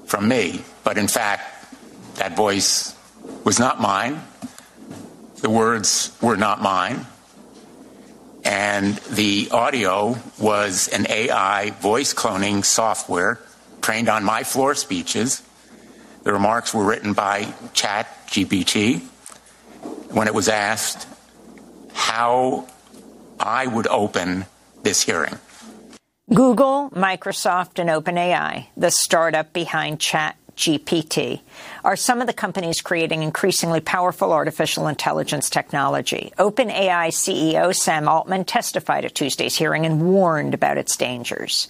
from 0.05 0.27
me. 0.27 0.61
But 0.83 0.97
in 0.97 1.07
fact, 1.07 1.43
that 2.15 2.35
voice 2.35 2.95
was 3.43 3.59
not 3.59 3.81
mine. 3.81 4.21
The 5.37 5.49
words 5.49 6.15
were 6.21 6.37
not 6.37 6.61
mine. 6.61 7.05
And 8.43 8.95
the 9.09 9.49
audio 9.51 10.17
was 10.37 10.87
an 10.89 11.07
AI 11.09 11.71
voice 11.71 12.13
cloning 12.13 12.63
software 12.63 13.39
trained 13.85 14.09
on 14.09 14.23
my 14.23 14.41
floor 14.41 14.73
speeches. 14.73 15.43
The 16.23 16.33
remarks 16.33 16.73
were 16.73 16.83
written 16.83 17.13
by 17.13 17.53
Chat 17.73 18.07
GPT 18.25 18.99
when 20.09 20.25
it 20.25 20.33
was 20.33 20.49
asked 20.49 21.07
how 21.93 22.67
I 23.39 23.67
would 23.67 23.85
open 23.85 24.47
this 24.81 25.03
hearing. 25.03 25.35
Google, 26.33 26.89
Microsoft, 26.95 27.77
and 27.77 27.91
OpenAI, 27.91 28.65
the 28.75 28.89
startup 28.89 29.53
behind 29.53 29.99
Chat 29.99 30.35
GPT, 30.57 31.41
are 31.83 31.95
some 31.95 32.21
of 32.21 32.27
the 32.27 32.33
companies 32.33 32.81
creating 32.81 33.21
increasingly 33.21 33.81
powerful 33.81 34.33
artificial 34.33 34.87
intelligence 34.87 35.47
technology. 35.47 36.33
OpenAI 36.39 37.09
CEO 37.09 37.71
Sam 37.75 38.07
Altman 38.07 38.45
testified 38.45 39.05
at 39.05 39.13
Tuesday's 39.13 39.55
hearing 39.55 39.85
and 39.85 40.07
warned 40.07 40.55
about 40.55 40.79
its 40.79 40.97
dangers. 40.97 41.67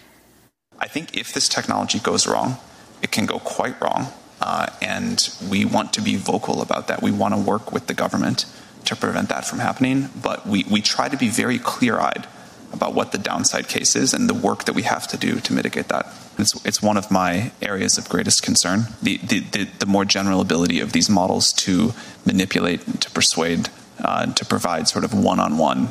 I 0.80 0.88
think 0.88 1.18
if 1.18 1.34
this 1.34 1.48
technology 1.50 2.00
goes 2.00 2.28
wrong, 2.28 2.58
it 3.02 3.12
can 3.12 3.26
go 3.26 3.40
quite 3.40 3.80
wrong. 3.82 4.08
Uh, 4.42 4.68
and 4.82 5.30
we 5.50 5.66
want 5.66 5.94
to 5.94 6.02
be 6.02 6.18
vocal 6.18 6.62
about 6.62 6.88
that. 6.88 7.02
We 7.02 7.12
want 7.12 7.34
to 7.34 7.40
work 7.40 7.72
with 7.72 7.88
the 7.88 7.94
government 7.94 8.46
to 8.86 8.96
prevent 8.96 9.30
that 9.30 9.46
from 9.46 9.60
happening. 9.60 10.10
But 10.22 10.46
we, 10.46 10.66
we 10.70 10.82
try 10.82 11.10
to 11.10 11.18
be 11.18 11.30
very 11.30 11.58
clear 11.58 12.00
eyed 12.00 12.28
about 12.74 12.94
what 12.94 13.12
the 13.12 13.18
downside 13.18 13.68
case 13.70 13.96
is 13.96 14.14
and 14.14 14.30
the 14.30 14.34
work 14.34 14.66
that 14.66 14.74
we 14.74 14.82
have 14.84 15.08
to 15.08 15.18
do 15.18 15.40
to 15.40 15.54
mitigate 15.54 15.88
that. 15.88 16.08
It's, 16.38 16.66
it's 16.66 16.82
one 16.82 16.98
of 16.98 17.10
my 17.10 17.52
areas 17.62 17.98
of 17.98 18.10
greatest 18.10 18.44
concern 18.44 18.88
the, 19.02 19.18
the, 19.18 19.40
the, 19.40 19.64
the 19.80 19.86
more 19.86 20.04
general 20.04 20.42
ability 20.42 20.82
of 20.82 20.92
these 20.92 21.10
models 21.10 21.54
to 21.54 21.94
manipulate, 22.26 23.02
to 23.02 23.10
persuade, 23.12 23.70
uh, 24.00 24.26
to 24.34 24.46
provide 24.46 24.90
sort 24.90 25.06
of 25.06 25.14
one 25.14 25.40
on 25.40 25.58
one. 25.58 25.90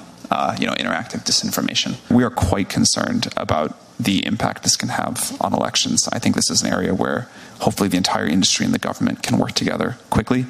you 0.58 0.66
know, 0.66 0.74
interactive 0.74 1.24
disinformation. 1.24 1.96
We 2.10 2.24
are 2.24 2.30
quite 2.30 2.68
concerned 2.68 3.28
about 3.36 3.78
the 3.98 4.24
impact 4.26 4.62
this 4.62 4.76
can 4.76 4.88
have 4.90 5.36
on 5.40 5.54
elections. 5.54 6.08
I 6.12 6.18
think 6.18 6.34
this 6.34 6.50
is 6.50 6.62
an 6.62 6.72
area 6.72 6.94
where 6.94 7.28
hopefully 7.60 7.88
the 7.88 7.96
entire 7.96 8.26
industry 8.26 8.64
and 8.64 8.74
the 8.74 8.78
government 8.78 9.22
can 9.22 9.38
work 9.38 9.52
together 9.52 9.96
quickly. 10.10 10.46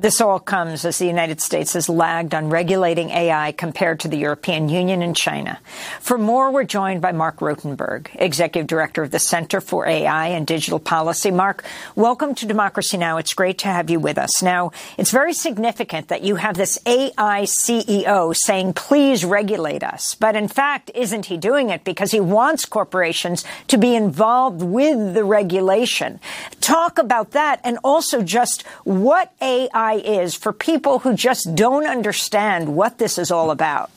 This 0.00 0.20
all 0.20 0.38
comes 0.38 0.84
as 0.84 0.98
the 0.98 1.08
United 1.08 1.40
States 1.40 1.72
has 1.72 1.88
lagged 1.88 2.32
on 2.32 2.50
regulating 2.50 3.10
AI 3.10 3.50
compared 3.50 3.98
to 4.00 4.08
the 4.08 4.16
European 4.16 4.68
Union 4.68 5.02
and 5.02 5.16
China. 5.16 5.58
For 5.98 6.16
more, 6.16 6.52
we're 6.52 6.62
joined 6.62 7.02
by 7.02 7.10
Marc 7.10 7.38
Rotenberg, 7.38 8.06
Executive 8.14 8.68
Director 8.68 9.02
of 9.02 9.10
the 9.10 9.18
Center 9.18 9.60
for 9.60 9.88
AI 9.88 10.28
and 10.28 10.46
Digital 10.46 10.78
Policy. 10.78 11.32
Mark, 11.32 11.64
welcome 11.96 12.36
to 12.36 12.46
Democracy 12.46 12.96
Now! 12.96 13.16
It's 13.16 13.34
great 13.34 13.58
to 13.58 13.66
have 13.66 13.90
you 13.90 13.98
with 13.98 14.18
us. 14.18 14.40
Now, 14.40 14.70
it's 14.96 15.10
very 15.10 15.32
significant 15.32 16.06
that 16.06 16.22
you 16.22 16.36
have 16.36 16.56
this 16.56 16.78
AI 16.86 17.42
CEO 17.42 18.36
saying, 18.36 18.74
please 18.74 19.24
regulate 19.24 19.82
us. 19.82 20.14
But 20.14 20.36
in 20.36 20.46
fact, 20.46 20.92
isn't 20.94 21.26
he 21.26 21.36
doing 21.36 21.70
it 21.70 21.82
because 21.82 22.12
he 22.12 22.20
wants 22.20 22.66
corporations 22.66 23.44
to 23.66 23.76
be 23.76 23.96
involved 23.96 24.62
with 24.62 25.14
the 25.14 25.24
regulation? 25.24 26.20
Talk 26.60 26.98
about 26.98 27.32
that 27.32 27.60
and 27.64 27.80
also 27.82 28.22
just 28.22 28.62
what 28.84 29.32
AI 29.42 29.87
is 29.94 30.34
for 30.34 30.52
people 30.52 31.00
who 31.00 31.14
just 31.14 31.54
don't 31.54 31.86
understand 31.86 32.74
what 32.74 32.98
this 32.98 33.18
is 33.18 33.30
all 33.30 33.50
about? 33.50 33.90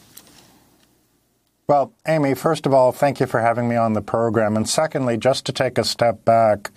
Well, 1.68 1.94
Amy, 2.08 2.34
first 2.34 2.66
of 2.66 2.74
all, 2.74 2.92
thank 2.92 3.20
you 3.20 3.26
for 3.26 3.40
having 3.40 3.70
me 3.70 3.78
on 3.78 3.94
the 3.94 4.02
program. 4.02 4.58
And 4.58 4.68
secondly, 4.68 5.18
just 5.18 5.46
to 5.46 5.54
take 5.54 5.78
a 5.78 5.84
step 5.84 6.26
back, 6.26 6.72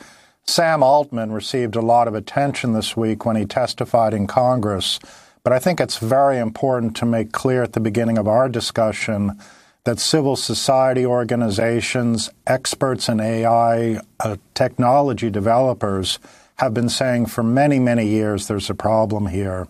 Sam 0.47 0.83
Altman 0.83 1.33
received 1.33 1.75
a 1.75 1.81
lot 1.81 2.07
of 2.07 2.15
attention 2.15 2.75
this 2.75 2.97
week 2.97 3.25
when 3.25 3.35
he 3.35 3.45
testified 3.45 4.15
in 4.15 4.27
Congress. 4.27 5.01
But 5.43 5.53
I 5.53 5.59
think 5.59 5.81
it's 5.81 5.99
very 5.99 6.39
important 6.39 6.97
to 6.97 7.07
make 7.07 7.33
clear 7.33 7.63
at 7.63 7.73
the 7.73 7.81
beginning 7.81 8.19
of 8.19 8.29
our 8.29 8.49
discussion 8.49 9.39
that 9.85 9.99
civil 9.99 10.37
society 10.37 11.05
organizations, 11.05 12.31
experts 12.47 13.09
in 13.09 13.21
AI, 13.21 14.01
uh, 14.21 14.37
technology 14.55 15.29
developers 15.29 16.19
have 16.57 16.75
been 16.75 16.89
saying 16.89 17.27
for 17.27 17.43
many, 17.43 17.79
many 17.79 18.07
years 18.07 18.47
there's 18.47 18.71
a 18.71 18.75
problem 18.75 19.27
here. 19.27 19.69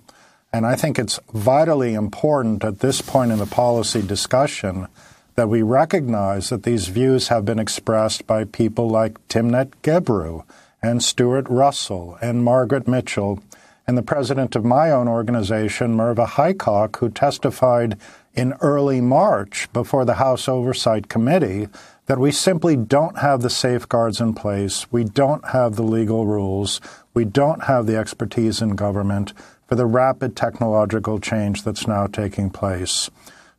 And 0.53 0.67
I 0.67 0.77
think 0.77 0.99
it's 0.99 1.19
vitally 1.33 1.95
important 1.95 2.63
at 2.65 2.81
this 2.81 3.01
point 3.01 3.33
in 3.33 3.39
the 3.39 3.47
policy 3.47 4.03
discussion 4.03 4.87
that 5.35 5.49
we 5.49 5.63
recognize 5.63 6.51
that 6.51 6.63
these 6.63 6.89
views 6.89 7.29
have 7.29 7.45
been 7.45 7.59
expressed 7.59 8.27
by 8.27 8.45
people 8.45 8.89
like 8.89 9.27
Timnit 9.29 9.73
Gebru 9.83 10.45
and 10.81 11.03
Stuart 11.03 11.49
Russell 11.49 12.17
and 12.21 12.45
Margaret 12.45 12.87
Mitchell 12.87 13.43
and 13.87 13.99
the 13.99 14.03
president 14.03 14.55
of 14.55 14.65
my 14.65 14.91
own 14.91 15.09
organization, 15.09 15.95
Merve 15.95 16.37
Hickok, 16.37 16.99
who 16.99 17.11
testified 17.11 17.99
in 18.35 18.55
early 18.61 19.01
March 19.01 19.73
before 19.73 20.05
the 20.05 20.15
House 20.15 20.49
Oversight 20.49 21.09
Committee 21.09 21.69
that 22.07 22.19
we 22.19 22.31
simply 22.31 22.77
don't 22.77 23.19
have 23.19 23.41
the 23.41 23.51
safeguards 23.51 24.21
in 24.21 24.35
place, 24.35 24.91
we 24.93 25.05
don't 25.05 25.49
have 25.49 25.77
the 25.77 25.83
legal 25.83 26.27
rules, 26.27 26.81
we 27.15 27.25
don't 27.25 27.65
have 27.65 27.87
the 27.87 27.97
expertise 27.97 28.61
in 28.61 28.77
government 28.77 29.33
for 29.67 29.75
the 29.75 29.87
rapid 29.87 30.37
technological 30.37 31.19
change 31.19 31.63
that's 31.63 31.87
now 31.87 32.07
taking 32.07 32.51
place. 32.51 33.11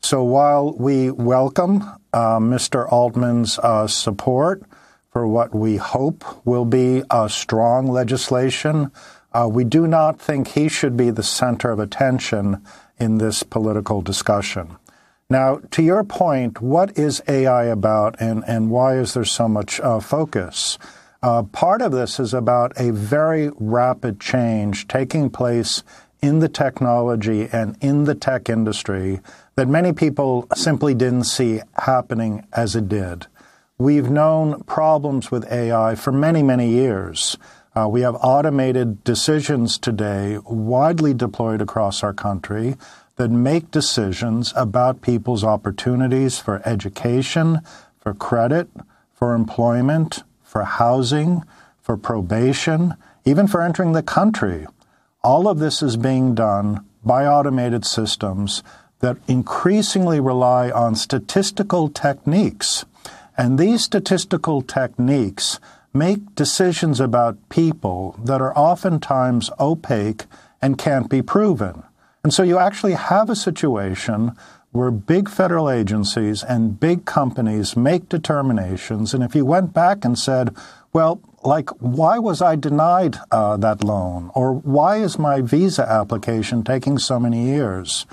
So 0.02 0.24
while 0.24 0.74
we 0.74 1.10
welcome 1.10 1.82
uh, 2.14 2.38
Mr. 2.38 2.92
Altman's 2.92 3.58
uh, 3.58 3.88
support 3.88 4.62
for 5.10 5.28
what 5.28 5.56
we 5.56 5.78
hope 5.78 6.24
will 6.46 6.66
be 6.66 7.02
a 7.10 7.28
strong 7.28 7.88
legislation, 7.88 8.92
uh, 9.34 9.50
we 9.52 9.64
do 9.64 9.88
not 9.88 10.20
think 10.20 10.50
he 10.50 10.70
should 10.70 10.96
be 10.96 11.10
the 11.10 11.24
center 11.24 11.72
of 11.72 11.80
attention 11.80 12.64
in 13.00 13.18
this 13.18 13.42
political 13.42 14.02
discussion. 14.02 14.78
Now, 15.30 15.60
to 15.72 15.82
your 15.82 16.04
point, 16.04 16.62
what 16.62 17.00
is 17.00 17.24
AI 17.28 17.64
about 17.66 18.16
and, 18.20 18.44
and 18.46 18.70
why 18.70 18.98
is 18.98 19.16
there 19.16 19.26
so 19.26 19.48
much 19.48 19.80
uh, 19.80 20.00
focus? 20.00 20.78
Uh, 21.24 21.42
part 21.42 21.82
of 21.82 21.92
this 21.92 22.20
is 22.20 22.32
about 22.32 22.74
a 22.80 22.92
very 22.92 23.50
rapid 23.56 24.20
change 24.20 24.88
taking 24.88 25.32
place 25.32 25.82
in 26.22 26.40
the 26.40 26.50
technology 26.50 27.50
and 27.52 27.76
in 27.82 28.04
the 28.04 28.14
tech 28.14 28.50
industry 28.50 29.20
that 29.56 29.68
many 29.68 29.94
people 29.94 30.48
simply 30.54 30.94
didn't 30.94 31.24
see 31.24 31.60
happening 31.76 32.46
as 32.54 32.76
it 32.76 32.88
did. 32.88 33.26
We've 33.80 34.12
known 34.12 34.62
problems 34.64 35.32
with 35.32 35.52
AI 35.52 35.96
for 35.96 36.12
many, 36.12 36.44
many 36.44 36.70
years. 36.70 37.36
Uh, 37.76 37.88
we 37.90 38.02
have 38.02 38.16
automated 38.22 39.04
decisions 39.04 39.80
today 39.80 40.38
widely 40.46 41.16
deployed 41.16 41.62
across 41.62 42.04
our 42.04 42.14
country 42.14 42.76
that 43.16 43.32
make 43.32 43.72
decisions 43.72 44.54
about 44.56 45.02
people's 45.02 45.44
opportunities 45.44 46.40
for 46.40 46.62
education, 46.66 47.62
for 47.98 48.14
credit, 48.14 48.70
for 49.14 49.34
employment, 49.34 50.24
for 50.44 50.64
housing, 50.64 51.44
for 51.82 51.96
probation, 51.98 52.94
even 53.24 53.48
for 53.48 53.62
entering 53.62 53.94
the 53.94 54.04
country. 54.04 54.68
All 55.24 55.48
of 55.48 55.60
this 55.60 55.82
is 55.82 55.98
being 55.98 56.36
done 56.36 56.86
by 57.04 57.26
automated 57.26 57.86
systems 57.86 58.64
that 59.00 59.18
increasingly 59.28 60.20
rely 60.20 60.70
on 60.72 60.96
statistical 60.96 61.90
techniques. 61.90 62.86
And 63.38 63.58
these 63.58 63.84
statistical 63.84 64.62
techniques 64.62 65.60
make 65.94 66.36
decisions 66.36 67.00
about 67.00 67.38
people 67.50 68.20
that 68.24 68.42
are 68.42 68.58
oftentimes 68.58 69.50
opaque 69.60 70.26
and 70.62 70.78
can't 70.78 71.10
be 71.10 71.22
proven. 71.22 71.84
And 72.26 72.34
so 72.34 72.42
you 72.42 72.58
actually 72.58 72.94
have 72.94 73.30
a 73.30 73.36
situation 73.36 74.32
where 74.72 74.90
big 74.90 75.30
federal 75.30 75.70
agencies 75.70 76.42
and 76.42 76.80
big 76.80 77.06
companies 77.06 77.78
make 77.78 78.10
determinations. 78.10 79.14
And 79.14 79.24
if 79.24 79.36
you 79.36 79.46
went 79.46 79.76
back 79.76 80.04
and 80.04 80.18
said, 80.18 80.50
well, 80.92 81.22
like, 81.44 81.70
why 81.78 82.18
was 82.18 82.42
I 82.42 82.56
denied 82.56 83.18
uh, 83.30 83.58
that 83.58 83.84
loan? 83.84 84.32
Or 84.34 84.56
why 84.56 85.04
is 85.04 85.20
my 85.20 85.42
visa 85.42 85.88
application 85.88 86.64
taking 86.64 86.98
so 86.98 87.20
many 87.20 87.46
years? 87.46 88.08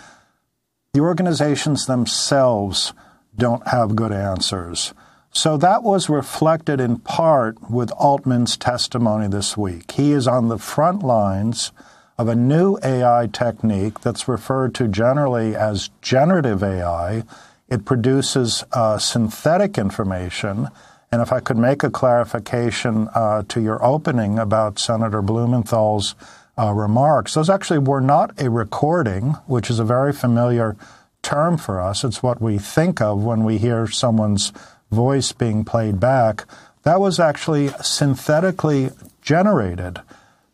The 0.93 1.01
organizations 1.01 1.87
themselves 1.87 2.93
don't 3.35 3.67
have 3.69 3.97
good 3.97 4.13
answers. 4.13 4.93
So 5.31 5.57
that 5.57 5.83
was 5.83 6.11
reflected 6.11 6.83
in 6.83 6.99
part 6.99 7.71
with 7.71 7.91
Altman's 7.93 8.59
testimony 8.59 9.29
this 9.29 9.57
week. 9.57 9.93
He 9.93 10.13
is 10.13 10.29
on 10.29 10.49
the 10.49 10.59
front 10.59 11.03
lines 11.03 11.73
of 12.19 12.29
a 12.29 12.35
new 12.35 12.79
AI 12.83 13.29
technique 13.33 14.01
that's 14.01 14.29
referred 14.29 14.75
to 14.75 14.89
generally 14.89 15.57
as 15.57 15.91
generative 16.01 16.63
AI. 16.63 17.25
It 17.69 17.85
produces 17.85 18.65
uh, 18.73 18.99
synthetic 18.99 19.79
information. 19.79 20.69
And 21.11 21.23
if 21.23 21.33
I 21.33 21.41
could 21.41 21.57
make 21.57 21.83
a 21.83 21.91
clarification 21.91 23.09
uh, 23.15 23.43
to 23.49 23.61
your 23.61 23.83
opening 23.85 24.39
about 24.39 24.79
Senator 24.79 25.23
Blumenthal's 25.23 26.15
uh, 26.59 26.73
remarks, 26.73 27.35
those 27.35 27.51
actually 27.51 27.79
were 27.79 28.01
not 28.01 28.41
a 28.41 28.51
recording, 28.51 29.33
which 29.47 29.71
is 29.71 29.79
a 29.79 29.85
very 29.85 30.13
familiar 30.13 30.77
term 31.23 31.57
for 31.57 31.81
us. 31.81 32.05
It's 32.05 32.23
what 32.23 32.43
we 32.43 32.59
think 32.59 33.01
of 33.01 33.23
when 33.23 33.45
we 33.45 33.59
hear 33.59 33.87
someone's 33.87 34.53
voice 34.91 35.33
being 35.33 35.65
played 35.65 35.99
back. 35.99 36.45
That 36.83 37.01
was 37.01 37.19
actually 37.19 37.69
synthetically 37.83 38.91
generated 39.23 40.01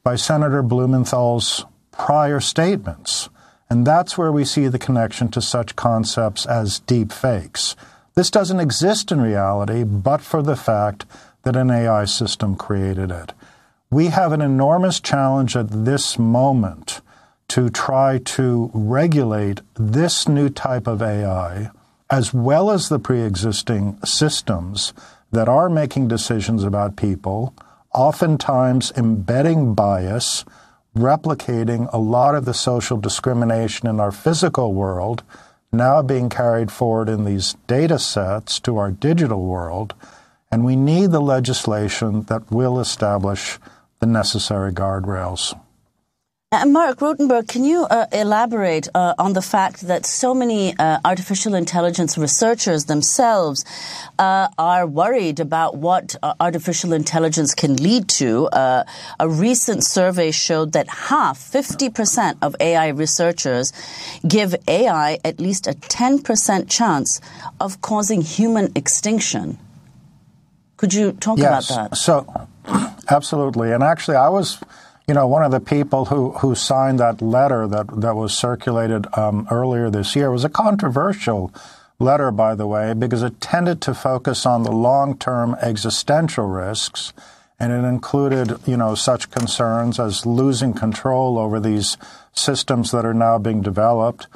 by 0.09 0.17
Senator 0.17 0.63
Blumenthal's 0.63 1.67
prior 1.91 2.41
statements. 2.41 3.29
And 3.69 3.87
that's 3.87 4.17
where 4.17 4.33
we 4.33 4.43
see 4.43 4.67
the 4.67 4.79
connection 4.79 5.29
to 5.33 5.43
such 5.43 5.77
concepts 5.77 6.47
as 6.47 6.79
deep 6.79 7.13
fakes. 7.13 7.77
This 8.15 8.31
doesn't 8.31 8.59
exist 8.59 9.13
in 9.13 9.21
reality, 9.21 9.85
but 9.85 10.23
for 10.23 10.41
the 10.41 10.57
fact 10.57 11.05
that 11.43 11.57
an 11.57 11.71
AI 11.71 12.07
system 12.07 12.57
created 12.57 13.11
it. 13.11 13.35
We 13.91 14.07
have 14.07 14.33
an 14.33 14.41
enormous 14.41 14.99
challenge 14.99 15.55
at 15.57 15.85
this 15.85 16.19
moment 16.19 17.03
to 17.49 17.69
try 17.69 18.17
to 18.17 18.71
regulate 18.73 19.61
this 19.75 20.27
new 20.27 20.49
type 20.49 20.87
of 20.87 21.03
AI 21.03 21.71
as 22.09 22.33
well 22.33 22.71
as 22.71 22.89
the 22.89 22.99
pre 22.99 23.21
existing 23.21 23.99
systems 24.07 24.95
that 25.33 25.51
are 25.51 25.69
making 25.69 26.09
decisions 26.09 26.65
about 26.65 26.97
people, 26.97 27.53
oftentimes 27.95 28.93
embedding 28.97 29.74
bias, 29.74 30.45
replicating 30.97 31.89
a 31.93 31.99
lot 31.99 32.34
of 32.34 32.45
the 32.45 32.55
social 32.55 32.97
discrimination 32.97 33.89
in 33.89 34.01
our 34.01 34.12
physical 34.12 34.74
world, 34.74 35.22
now 35.72 36.03
being 36.03 36.28
carried 36.28 36.72
forward 36.72 37.09
in 37.09 37.24
these 37.24 37.55
data 37.66 37.99
sets 37.99 38.59
to 38.61 38.78
our 38.78 38.91
digital 38.91 39.45
world. 39.45 39.95
And 40.51 40.64
we 40.64 40.76
need 40.76 41.11
the 41.11 41.20
legislation 41.20 42.22
that 42.22 42.51
will 42.51 42.80
establish 42.80 43.59
the 44.01 44.07
necessary 44.07 44.72
guardrails. 44.72 45.59
And 46.51 46.74
uh, 46.74 46.80
Marc 46.80 47.01
Rotenberg, 47.01 47.46
can 47.46 47.62
you 47.62 47.84
uh, 47.84 48.07
elaborate 48.11 48.88
uh, 48.94 49.12
on 49.18 49.34
the 49.34 49.42
fact 49.42 49.82
that 49.82 50.07
so 50.07 50.32
many 50.32 50.74
uh, 50.78 50.99
artificial 51.05 51.55
intelligence 51.55 52.16
researchers 52.16 52.86
themselves 52.86 53.66
uh, 54.18 54.49
are 54.57 54.86
worried 54.86 55.40
about 55.40 55.76
what 55.76 56.16
uh, 56.22 56.32
artificial 56.40 56.94
intelligence 56.94 57.55
can 57.55 57.76
lead 57.76 58.09
to? 58.09 58.49
a 58.55 59.28
recent 59.28 59.84
survey 59.84 60.30
showed 60.30 60.72
that 60.72 60.88
half, 60.88 61.38
50% 61.38 62.38
of 62.40 62.57
AI 62.61 62.88
researchers 62.88 63.70
give 64.26 64.55
AI 64.66 65.18
at 65.22 65.38
least 65.38 65.66
a 65.66 65.72
10% 65.72 66.70
chance 66.70 67.20
of 67.61 67.82
causing 67.82 68.22
human 68.22 68.72
extinction. 68.74 69.59
Could 70.78 70.94
you 70.94 71.12
talk 71.12 71.36
yes. 71.36 71.68
about 71.68 71.90
that? 71.90 71.96
So, 71.99 72.49
absolutely. 73.11 73.70
And 73.72 73.82
actually, 73.82 74.16
I 74.16 74.30
was 74.30 74.59
you 75.09 75.15
know, 75.15 75.27
one 75.27 75.43
of 75.43 75.51
the 75.51 75.61
people 75.61 76.05
who, 76.05 76.33
who 76.33 76.55
signed 76.55 77.01
that 77.01 77.23
letter 77.23 77.67
that, 77.67 77.87
that 78.03 78.15
was 78.15 78.37
circulated 78.37 79.07
um, 79.17 79.49
earlier 79.51 79.89
this 79.89 80.15
year 80.15 80.31
was 80.31 80.45
a 80.45 80.51
controversial 80.51 81.51
letter, 81.99 82.31
by 82.31 82.55
the 82.55 82.67
way, 82.67 82.93
because 82.93 83.23
it 83.23 83.41
tended 83.41 83.81
to 83.81 83.95
focus 83.95 84.45
on 84.45 84.65
the 84.65 84.71
long 84.71 85.17
term 85.17 85.57
existential 85.63 86.47
risks. 86.47 87.15
And 87.59 87.73
it 87.73 87.89
included, 87.89 88.59
you 88.67 88.77
know, 88.77 88.95
such 88.95 89.31
concerns 89.31 89.99
as 89.99 90.27
losing 90.27 90.75
control 90.75 91.39
over 91.39 91.59
these 91.59 91.97
systems 92.35 92.91
that 92.91 93.07
are 93.07 93.15
now 93.15 93.39
being 93.39 93.63
developed. 93.63 94.27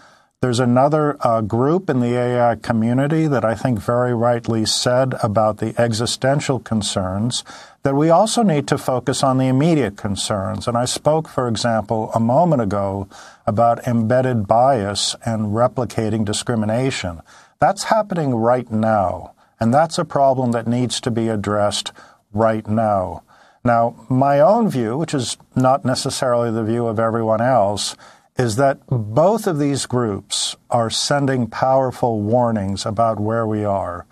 There's 0.40 0.58
another 0.58 1.16
uh, 1.20 1.42
group 1.42 1.88
in 1.88 2.00
the 2.00 2.16
AI 2.16 2.56
community 2.56 3.28
that 3.28 3.44
I 3.44 3.54
think 3.54 3.78
very 3.78 4.12
rightly 4.12 4.66
said 4.66 5.14
about 5.22 5.58
the 5.58 5.72
existential 5.80 6.58
concerns 6.58 7.44
that 7.82 7.96
we 7.96 8.10
also 8.10 8.42
need 8.42 8.68
to 8.68 8.78
focus 8.78 9.22
on 9.22 9.38
the 9.38 9.48
immediate 9.48 9.96
concerns. 9.96 10.68
And 10.68 10.76
I 10.76 10.84
spoke, 10.84 11.28
for 11.28 11.48
example, 11.48 12.10
a 12.14 12.20
moment 12.20 12.62
ago 12.62 13.08
about 13.46 13.86
embedded 13.86 14.46
bias 14.46 15.16
and 15.24 15.52
replicating 15.52 16.24
discrimination. 16.24 17.20
That's 17.58 17.84
happening 17.84 18.34
right 18.34 18.70
now. 18.70 19.34
And 19.58 19.72
that's 19.72 19.98
a 19.98 20.04
problem 20.04 20.52
that 20.52 20.66
needs 20.66 21.00
to 21.00 21.10
be 21.10 21.28
addressed 21.28 21.92
right 22.32 22.66
now. 22.66 23.22
Now, 23.64 24.06
my 24.08 24.40
own 24.40 24.68
view, 24.68 24.98
which 24.98 25.14
is 25.14 25.36
not 25.54 25.84
necessarily 25.84 26.50
the 26.50 26.64
view 26.64 26.86
of 26.86 26.98
everyone 26.98 27.40
else, 27.40 27.96
is 28.36 28.56
that 28.56 28.80
both 28.88 29.46
of 29.46 29.58
these 29.58 29.86
groups 29.86 30.56
are 30.70 30.90
sending 30.90 31.46
powerful 31.46 32.20
warnings 32.20 32.86
about 32.86 33.20
where 33.20 33.46
we 33.46 33.64
are. 33.64 34.06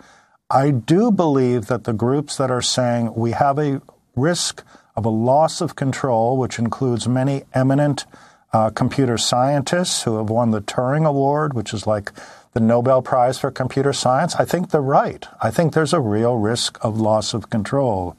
I 0.53 0.71
do 0.71 1.13
believe 1.13 1.67
that 1.67 1.85
the 1.85 1.93
groups 1.93 2.35
that 2.35 2.51
are 2.51 2.61
saying 2.61 3.13
we 3.15 3.31
have 3.31 3.57
a 3.57 3.81
risk 4.17 4.65
of 4.97 5.05
a 5.05 5.09
loss 5.09 5.61
of 5.61 5.77
control, 5.77 6.35
which 6.35 6.59
includes 6.59 7.07
many 7.07 7.43
eminent 7.53 8.05
uh, 8.51 8.69
computer 8.71 9.17
scientists 9.17 10.03
who 10.03 10.17
have 10.17 10.29
won 10.29 10.51
the 10.51 10.59
Turing 10.59 11.07
Award, 11.07 11.53
which 11.53 11.73
is 11.73 11.87
like 11.87 12.11
the 12.51 12.59
Nobel 12.59 13.01
Prize 13.01 13.39
for 13.39 13.49
Computer 13.49 13.93
Science, 13.93 14.35
I 14.35 14.43
think 14.43 14.71
they're 14.71 14.81
right. 14.81 15.25
I 15.41 15.51
think 15.51 15.71
there's 15.71 15.93
a 15.93 16.01
real 16.01 16.35
risk 16.35 16.77
of 16.83 16.99
loss 16.99 17.33
of 17.33 17.49
control. 17.49 18.17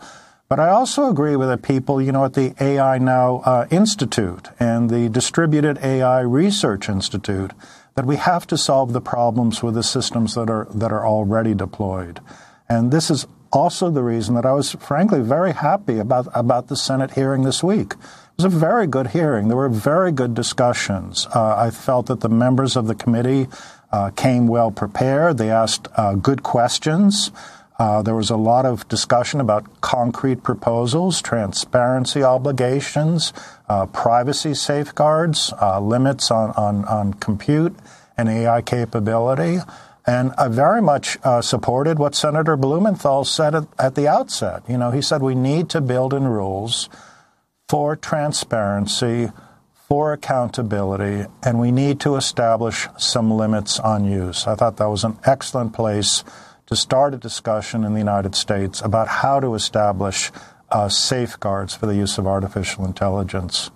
But 0.49 0.59
I 0.59 0.71
also 0.71 1.11
agree 1.11 1.37
with 1.37 1.51
the 1.51 1.59
people, 1.59 2.01
you 2.01 2.13
know, 2.13 2.25
at 2.25 2.33
the 2.33 2.55
AI 2.59 2.97
Now 2.97 3.43
uh, 3.45 3.67
Institute 3.71 4.49
and 4.59 4.89
the 4.89 5.11
Distributed 5.11 5.79
AI 5.83 6.21
Research 6.21 6.89
Institute 6.89 7.53
that 7.95 8.07
we 8.07 8.17
have 8.17 8.47
to 8.47 8.57
solve 8.57 8.93
the 8.93 9.01
problems 9.01 9.63
with 9.63 9.75
the 9.75 9.83
systems 9.83 10.35
that 10.35 10.49
are 10.49 10.67
that 10.75 10.93
are 10.93 11.07
already 11.07 11.55
deployed. 11.55 12.21
And 12.69 12.91
this 12.91 13.11
is 13.11 13.27
also 13.53 13.91
the 13.91 14.03
reason 14.03 14.35
that 14.35 14.47
I 14.47 14.53
was 14.53 14.73
frankly 14.73 15.21
very 15.21 15.53
happy 15.53 15.99
about 15.99 16.29
about 16.35 16.69
the 16.69 16.77
Senate 16.77 17.13
hearing 17.13 17.43
this 17.43 17.63
week. 17.63 17.93
It 17.93 18.43
was 18.43 18.55
a 18.55 18.59
very 18.59 18.87
good 18.87 19.09
hearing. 19.09 19.49
There 19.49 19.57
were 19.57 19.69
very 19.69 20.11
good 20.11 20.35
discussions. 20.35 21.27
Uh, 21.35 21.55
I 21.57 21.71
felt 21.71 22.07
that 22.07 22.21
the 22.21 22.31
members 22.31 22.77
of 22.77 22.87
the 22.87 22.95
committee 22.95 23.47
uh, 23.93 24.11
came 24.11 24.47
well 24.47 24.71
prepared. 24.71 25.37
They 25.37 25.51
asked 25.51 25.89
uh, 25.97 26.15
good 26.15 26.43
questions. 26.43 27.31
Uh, 27.83 28.01
there 28.01 28.15
was 28.15 28.31
a 28.31 28.37
lot 28.37 28.65
of 28.65 28.87
discussion 28.87 29.41
about 29.41 29.81
concrete 29.81 30.45
proposals, 30.45 31.21
transparency 31.21 32.23
obligations, 32.23 33.33
uh, 33.69 33.87
privacy 33.87 34.55
safeguards, 34.55 35.53
uh, 35.61 35.81
limits 35.81 36.31
on, 36.31 36.53
on, 36.53 36.85
on, 36.85 37.13
compute 37.15 37.75
and 38.17 38.29
AI 38.29 38.63
capability. 38.63 39.59
And 40.07 40.31
I 40.39 40.47
very 40.47 40.81
much 40.81 41.19
uh, 41.25 41.43
supported 41.43 41.99
what 41.99 42.15
Senator 42.15 42.57
Blumenthal 42.57 43.25
said 43.25 43.53
at, 43.53 43.67
at 43.81 43.97
the 43.97 44.07
outset. 44.07 44.63
You 44.69 44.79
know, 44.79 44.93
he 44.93 45.03
said 45.03 45.21
we 45.21 45.35
need 45.35 45.69
to 45.71 45.81
build 45.81 46.15
in 46.15 46.29
rules 46.29 46.89
for 47.69 47.97
transparency, 47.97 49.33
for 49.89 50.13
accountability, 50.13 51.29
and 51.43 51.59
we 51.59 51.73
need 51.73 51.99
to 51.99 52.15
establish 52.15 52.87
some 52.97 53.33
limits 53.33 53.81
on 53.81 54.05
use. 54.05 54.47
I 54.47 54.55
thought 54.55 54.77
that 54.77 54.87
was 54.87 55.03
an 55.03 55.19
excellent 55.25 55.73
place 55.73 56.23
to 56.73 56.77
start 56.77 57.13
a 57.13 57.19
discussion 57.19 57.85
in 57.85 57.93
the 57.93 57.99
United 57.99 58.35
States 58.35 58.81
about 58.81 59.07
how 59.07 59.39
to 59.39 59.55
establish 59.55 60.33
uh, 60.71 60.89
safeguards 60.89 61.75
for 61.75 61.85
the 61.85 61.95
use 61.95 62.17
of 62.17 62.27
artificial 62.27 62.87
intelligence. 62.87 63.71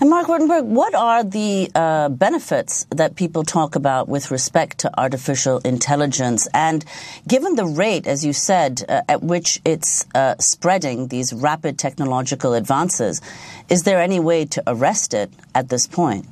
And 0.00 0.08
Marc 0.08 0.28
Rotenberg, 0.28 0.64
what 0.64 0.94
are 0.94 1.22
the 1.22 1.70
uh, 1.74 2.08
benefits 2.08 2.86
that 2.88 3.14
people 3.14 3.44
talk 3.44 3.76
about 3.76 4.08
with 4.08 4.30
respect 4.30 4.78
to 4.78 4.90
artificial 4.98 5.58
intelligence? 5.66 6.48
And 6.54 6.82
given 7.28 7.56
the 7.56 7.66
rate, 7.66 8.06
as 8.06 8.24
you 8.24 8.32
said, 8.32 8.82
uh, 8.88 9.02
at 9.06 9.22
which 9.22 9.60
it's 9.66 10.06
uh, 10.14 10.36
spreading 10.38 11.08
these 11.08 11.34
rapid 11.34 11.78
technological 11.78 12.54
advances, 12.54 13.20
is 13.68 13.82
there 13.82 14.00
any 14.00 14.18
way 14.18 14.46
to 14.46 14.62
arrest 14.66 15.12
it 15.12 15.30
at 15.54 15.68
this 15.68 15.86
point? 15.86 16.26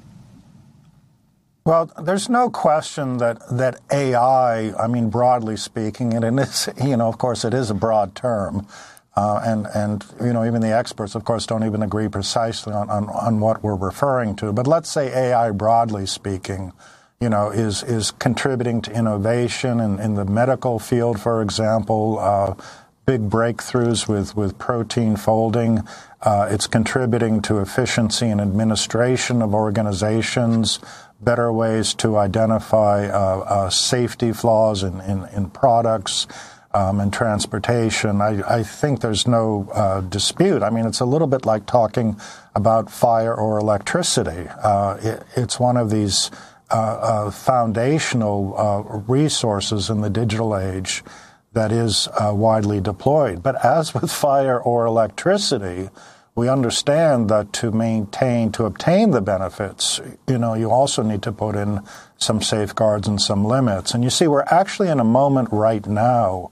Well, 1.64 1.92
there's 2.02 2.28
no 2.28 2.50
question 2.50 3.18
that, 3.18 3.38
that 3.56 3.78
AI, 3.92 4.72
I 4.72 4.88
mean, 4.88 5.10
broadly 5.10 5.56
speaking, 5.56 6.12
and 6.12 6.24
it 6.24 6.42
is, 6.42 6.68
you 6.84 6.96
know, 6.96 7.08
of 7.08 7.18
course, 7.18 7.44
it 7.44 7.54
is 7.54 7.70
a 7.70 7.74
broad 7.74 8.14
term. 8.16 8.66
Uh, 9.14 9.40
and, 9.44 9.66
and, 9.74 10.04
you 10.20 10.32
know, 10.32 10.44
even 10.44 10.62
the 10.62 10.74
experts, 10.74 11.14
of 11.14 11.24
course, 11.24 11.46
don't 11.46 11.64
even 11.64 11.82
agree 11.82 12.08
precisely 12.08 12.72
on, 12.72 12.88
on, 12.88 13.10
on 13.10 13.40
what 13.40 13.62
we're 13.62 13.76
referring 13.76 14.34
to. 14.36 14.52
But 14.52 14.66
let's 14.66 14.90
say 14.90 15.12
AI, 15.12 15.50
broadly 15.50 16.06
speaking, 16.06 16.72
you 17.20 17.28
know, 17.28 17.50
is, 17.50 17.82
is 17.84 18.10
contributing 18.10 18.80
to 18.82 18.92
innovation 18.92 19.80
in, 19.80 20.00
in 20.00 20.14
the 20.14 20.24
medical 20.24 20.78
field, 20.78 21.20
for 21.20 21.42
example, 21.42 22.18
uh, 22.18 22.54
big 23.04 23.28
breakthroughs 23.28 24.08
with, 24.08 24.34
with 24.34 24.58
protein 24.58 25.16
folding. 25.16 25.80
Uh, 26.22 26.48
it's 26.50 26.66
contributing 26.66 27.42
to 27.42 27.58
efficiency 27.58 28.28
and 28.28 28.40
administration 28.40 29.42
of 29.42 29.54
organizations 29.54 30.78
better 31.22 31.52
ways 31.52 31.94
to 31.94 32.16
identify 32.16 33.06
uh, 33.06 33.38
uh, 33.38 33.70
safety 33.70 34.32
flaws 34.32 34.82
in, 34.82 35.00
in, 35.02 35.24
in 35.34 35.50
products 35.50 36.26
um, 36.74 37.00
and 37.00 37.12
transportation. 37.12 38.20
I, 38.20 38.42
I, 38.48 38.62
think 38.62 39.00
there's 39.00 39.26
no 39.26 39.68
uh, 39.72 40.00
dispute. 40.00 40.62
I 40.62 40.70
mean, 40.70 40.86
it's 40.86 41.00
a 41.00 41.04
little 41.04 41.26
bit 41.26 41.44
like 41.44 41.66
talking 41.66 42.18
about 42.54 42.90
fire 42.90 43.34
or 43.34 43.58
electricity. 43.58 44.48
Uh, 44.48 44.96
it, 45.00 45.22
it's 45.36 45.60
one 45.60 45.76
of 45.76 45.90
these 45.90 46.30
uh, 46.70 46.74
uh, 46.74 47.30
foundational 47.30 49.04
resources 49.06 49.90
in 49.90 50.00
the 50.00 50.10
digital 50.10 50.56
age 50.56 51.04
that 51.52 51.70
is 51.70 52.08
widely 52.18 52.80
deployed. 52.80 53.42
But 53.42 53.62
as 53.62 53.92
with 53.92 54.10
fire 54.26 54.58
or 54.58 54.86
electricity, 54.86 55.90
we 56.34 56.48
understand 56.48 57.28
that 57.28 57.52
to 57.52 57.70
maintain, 57.70 58.52
to 58.52 58.64
obtain 58.64 59.10
the 59.10 59.20
benefits, 59.20 60.00
you 60.26 60.38
know, 60.38 60.54
you 60.54 60.70
also 60.70 61.02
need 61.02 61.22
to 61.22 61.32
put 61.32 61.54
in 61.54 61.80
some 62.16 62.40
safeguards 62.40 63.06
and 63.06 63.20
some 63.20 63.44
limits. 63.44 63.92
And 63.92 64.02
you 64.02 64.10
see, 64.10 64.26
we're 64.26 64.42
actually 64.42 64.88
in 64.88 65.00
a 65.00 65.04
moment 65.04 65.50
right 65.52 65.86
now 65.86 66.50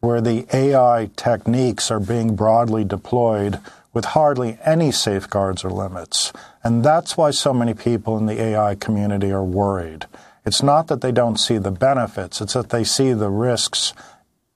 where 0.00 0.20
the 0.20 0.46
AI 0.54 1.10
techniques 1.16 1.90
are 1.90 1.98
being 1.98 2.36
broadly 2.36 2.84
deployed 2.84 3.58
with 3.92 4.04
hardly 4.04 4.58
any 4.64 4.92
safeguards 4.92 5.64
or 5.64 5.70
limits. 5.70 6.32
And 6.62 6.84
that's 6.84 7.16
why 7.16 7.30
so 7.30 7.52
many 7.52 7.74
people 7.74 8.18
in 8.18 8.26
the 8.26 8.40
AI 8.40 8.74
community 8.76 9.32
are 9.32 9.42
worried. 9.42 10.06
It's 10.44 10.62
not 10.62 10.86
that 10.86 11.00
they 11.00 11.10
don't 11.10 11.40
see 11.40 11.58
the 11.58 11.72
benefits, 11.72 12.40
it's 12.40 12.52
that 12.52 12.68
they 12.68 12.84
see 12.84 13.12
the 13.12 13.30
risks 13.30 13.92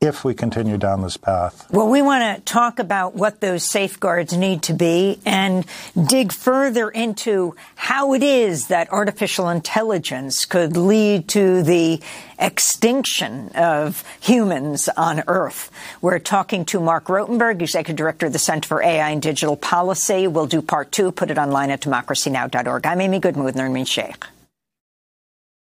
if 0.01 0.25
we 0.25 0.33
continue 0.33 0.79
down 0.79 1.03
this 1.03 1.19
path. 1.19 1.71
Well, 1.71 1.87
we 1.87 2.01
want 2.01 2.35
to 2.35 2.43
talk 2.51 2.79
about 2.79 3.15
what 3.15 3.41
those 3.41 3.65
safeguards 3.65 4.35
need 4.35 4.63
to 4.63 4.73
be 4.73 5.21
and 5.27 5.67
dig 6.09 6.33
further 6.33 6.89
into 6.89 7.55
how 7.75 8.15
it 8.15 8.23
is 8.23 8.69
that 8.69 8.91
artificial 8.91 9.51
intelligence 9.51 10.47
could 10.47 10.75
lead 10.75 11.29
to 11.29 11.63
the 11.63 12.01
extinction 12.39 13.51
of 13.51 14.03
humans 14.21 14.89
on 14.97 15.23
Earth. 15.27 15.71
We're 16.01 16.19
talking 16.19 16.65
to 16.67 16.81
Marc 16.81 17.05
Rotenberg, 17.05 17.61
Executive 17.61 17.97
Director 17.97 18.25
of 18.25 18.33
the 18.33 18.39
Center 18.39 18.69
for 18.69 18.83
AI 18.83 19.11
and 19.11 19.21
Digital 19.21 19.55
Policy. 19.55 20.27
We'll 20.27 20.47
do 20.47 20.63
part 20.63 20.93
two, 20.93 21.13
put 21.13 21.31
it 21.31 21.37
online 21.37 21.71
at 21.71 21.83
democracynow.org. 21.83 22.87
I'm 22.87 23.03
Amy 23.03 23.19
Goodman 23.19 23.45
with 23.45 23.55
Nermeen 23.55 23.87
Shaikh. 23.87 24.25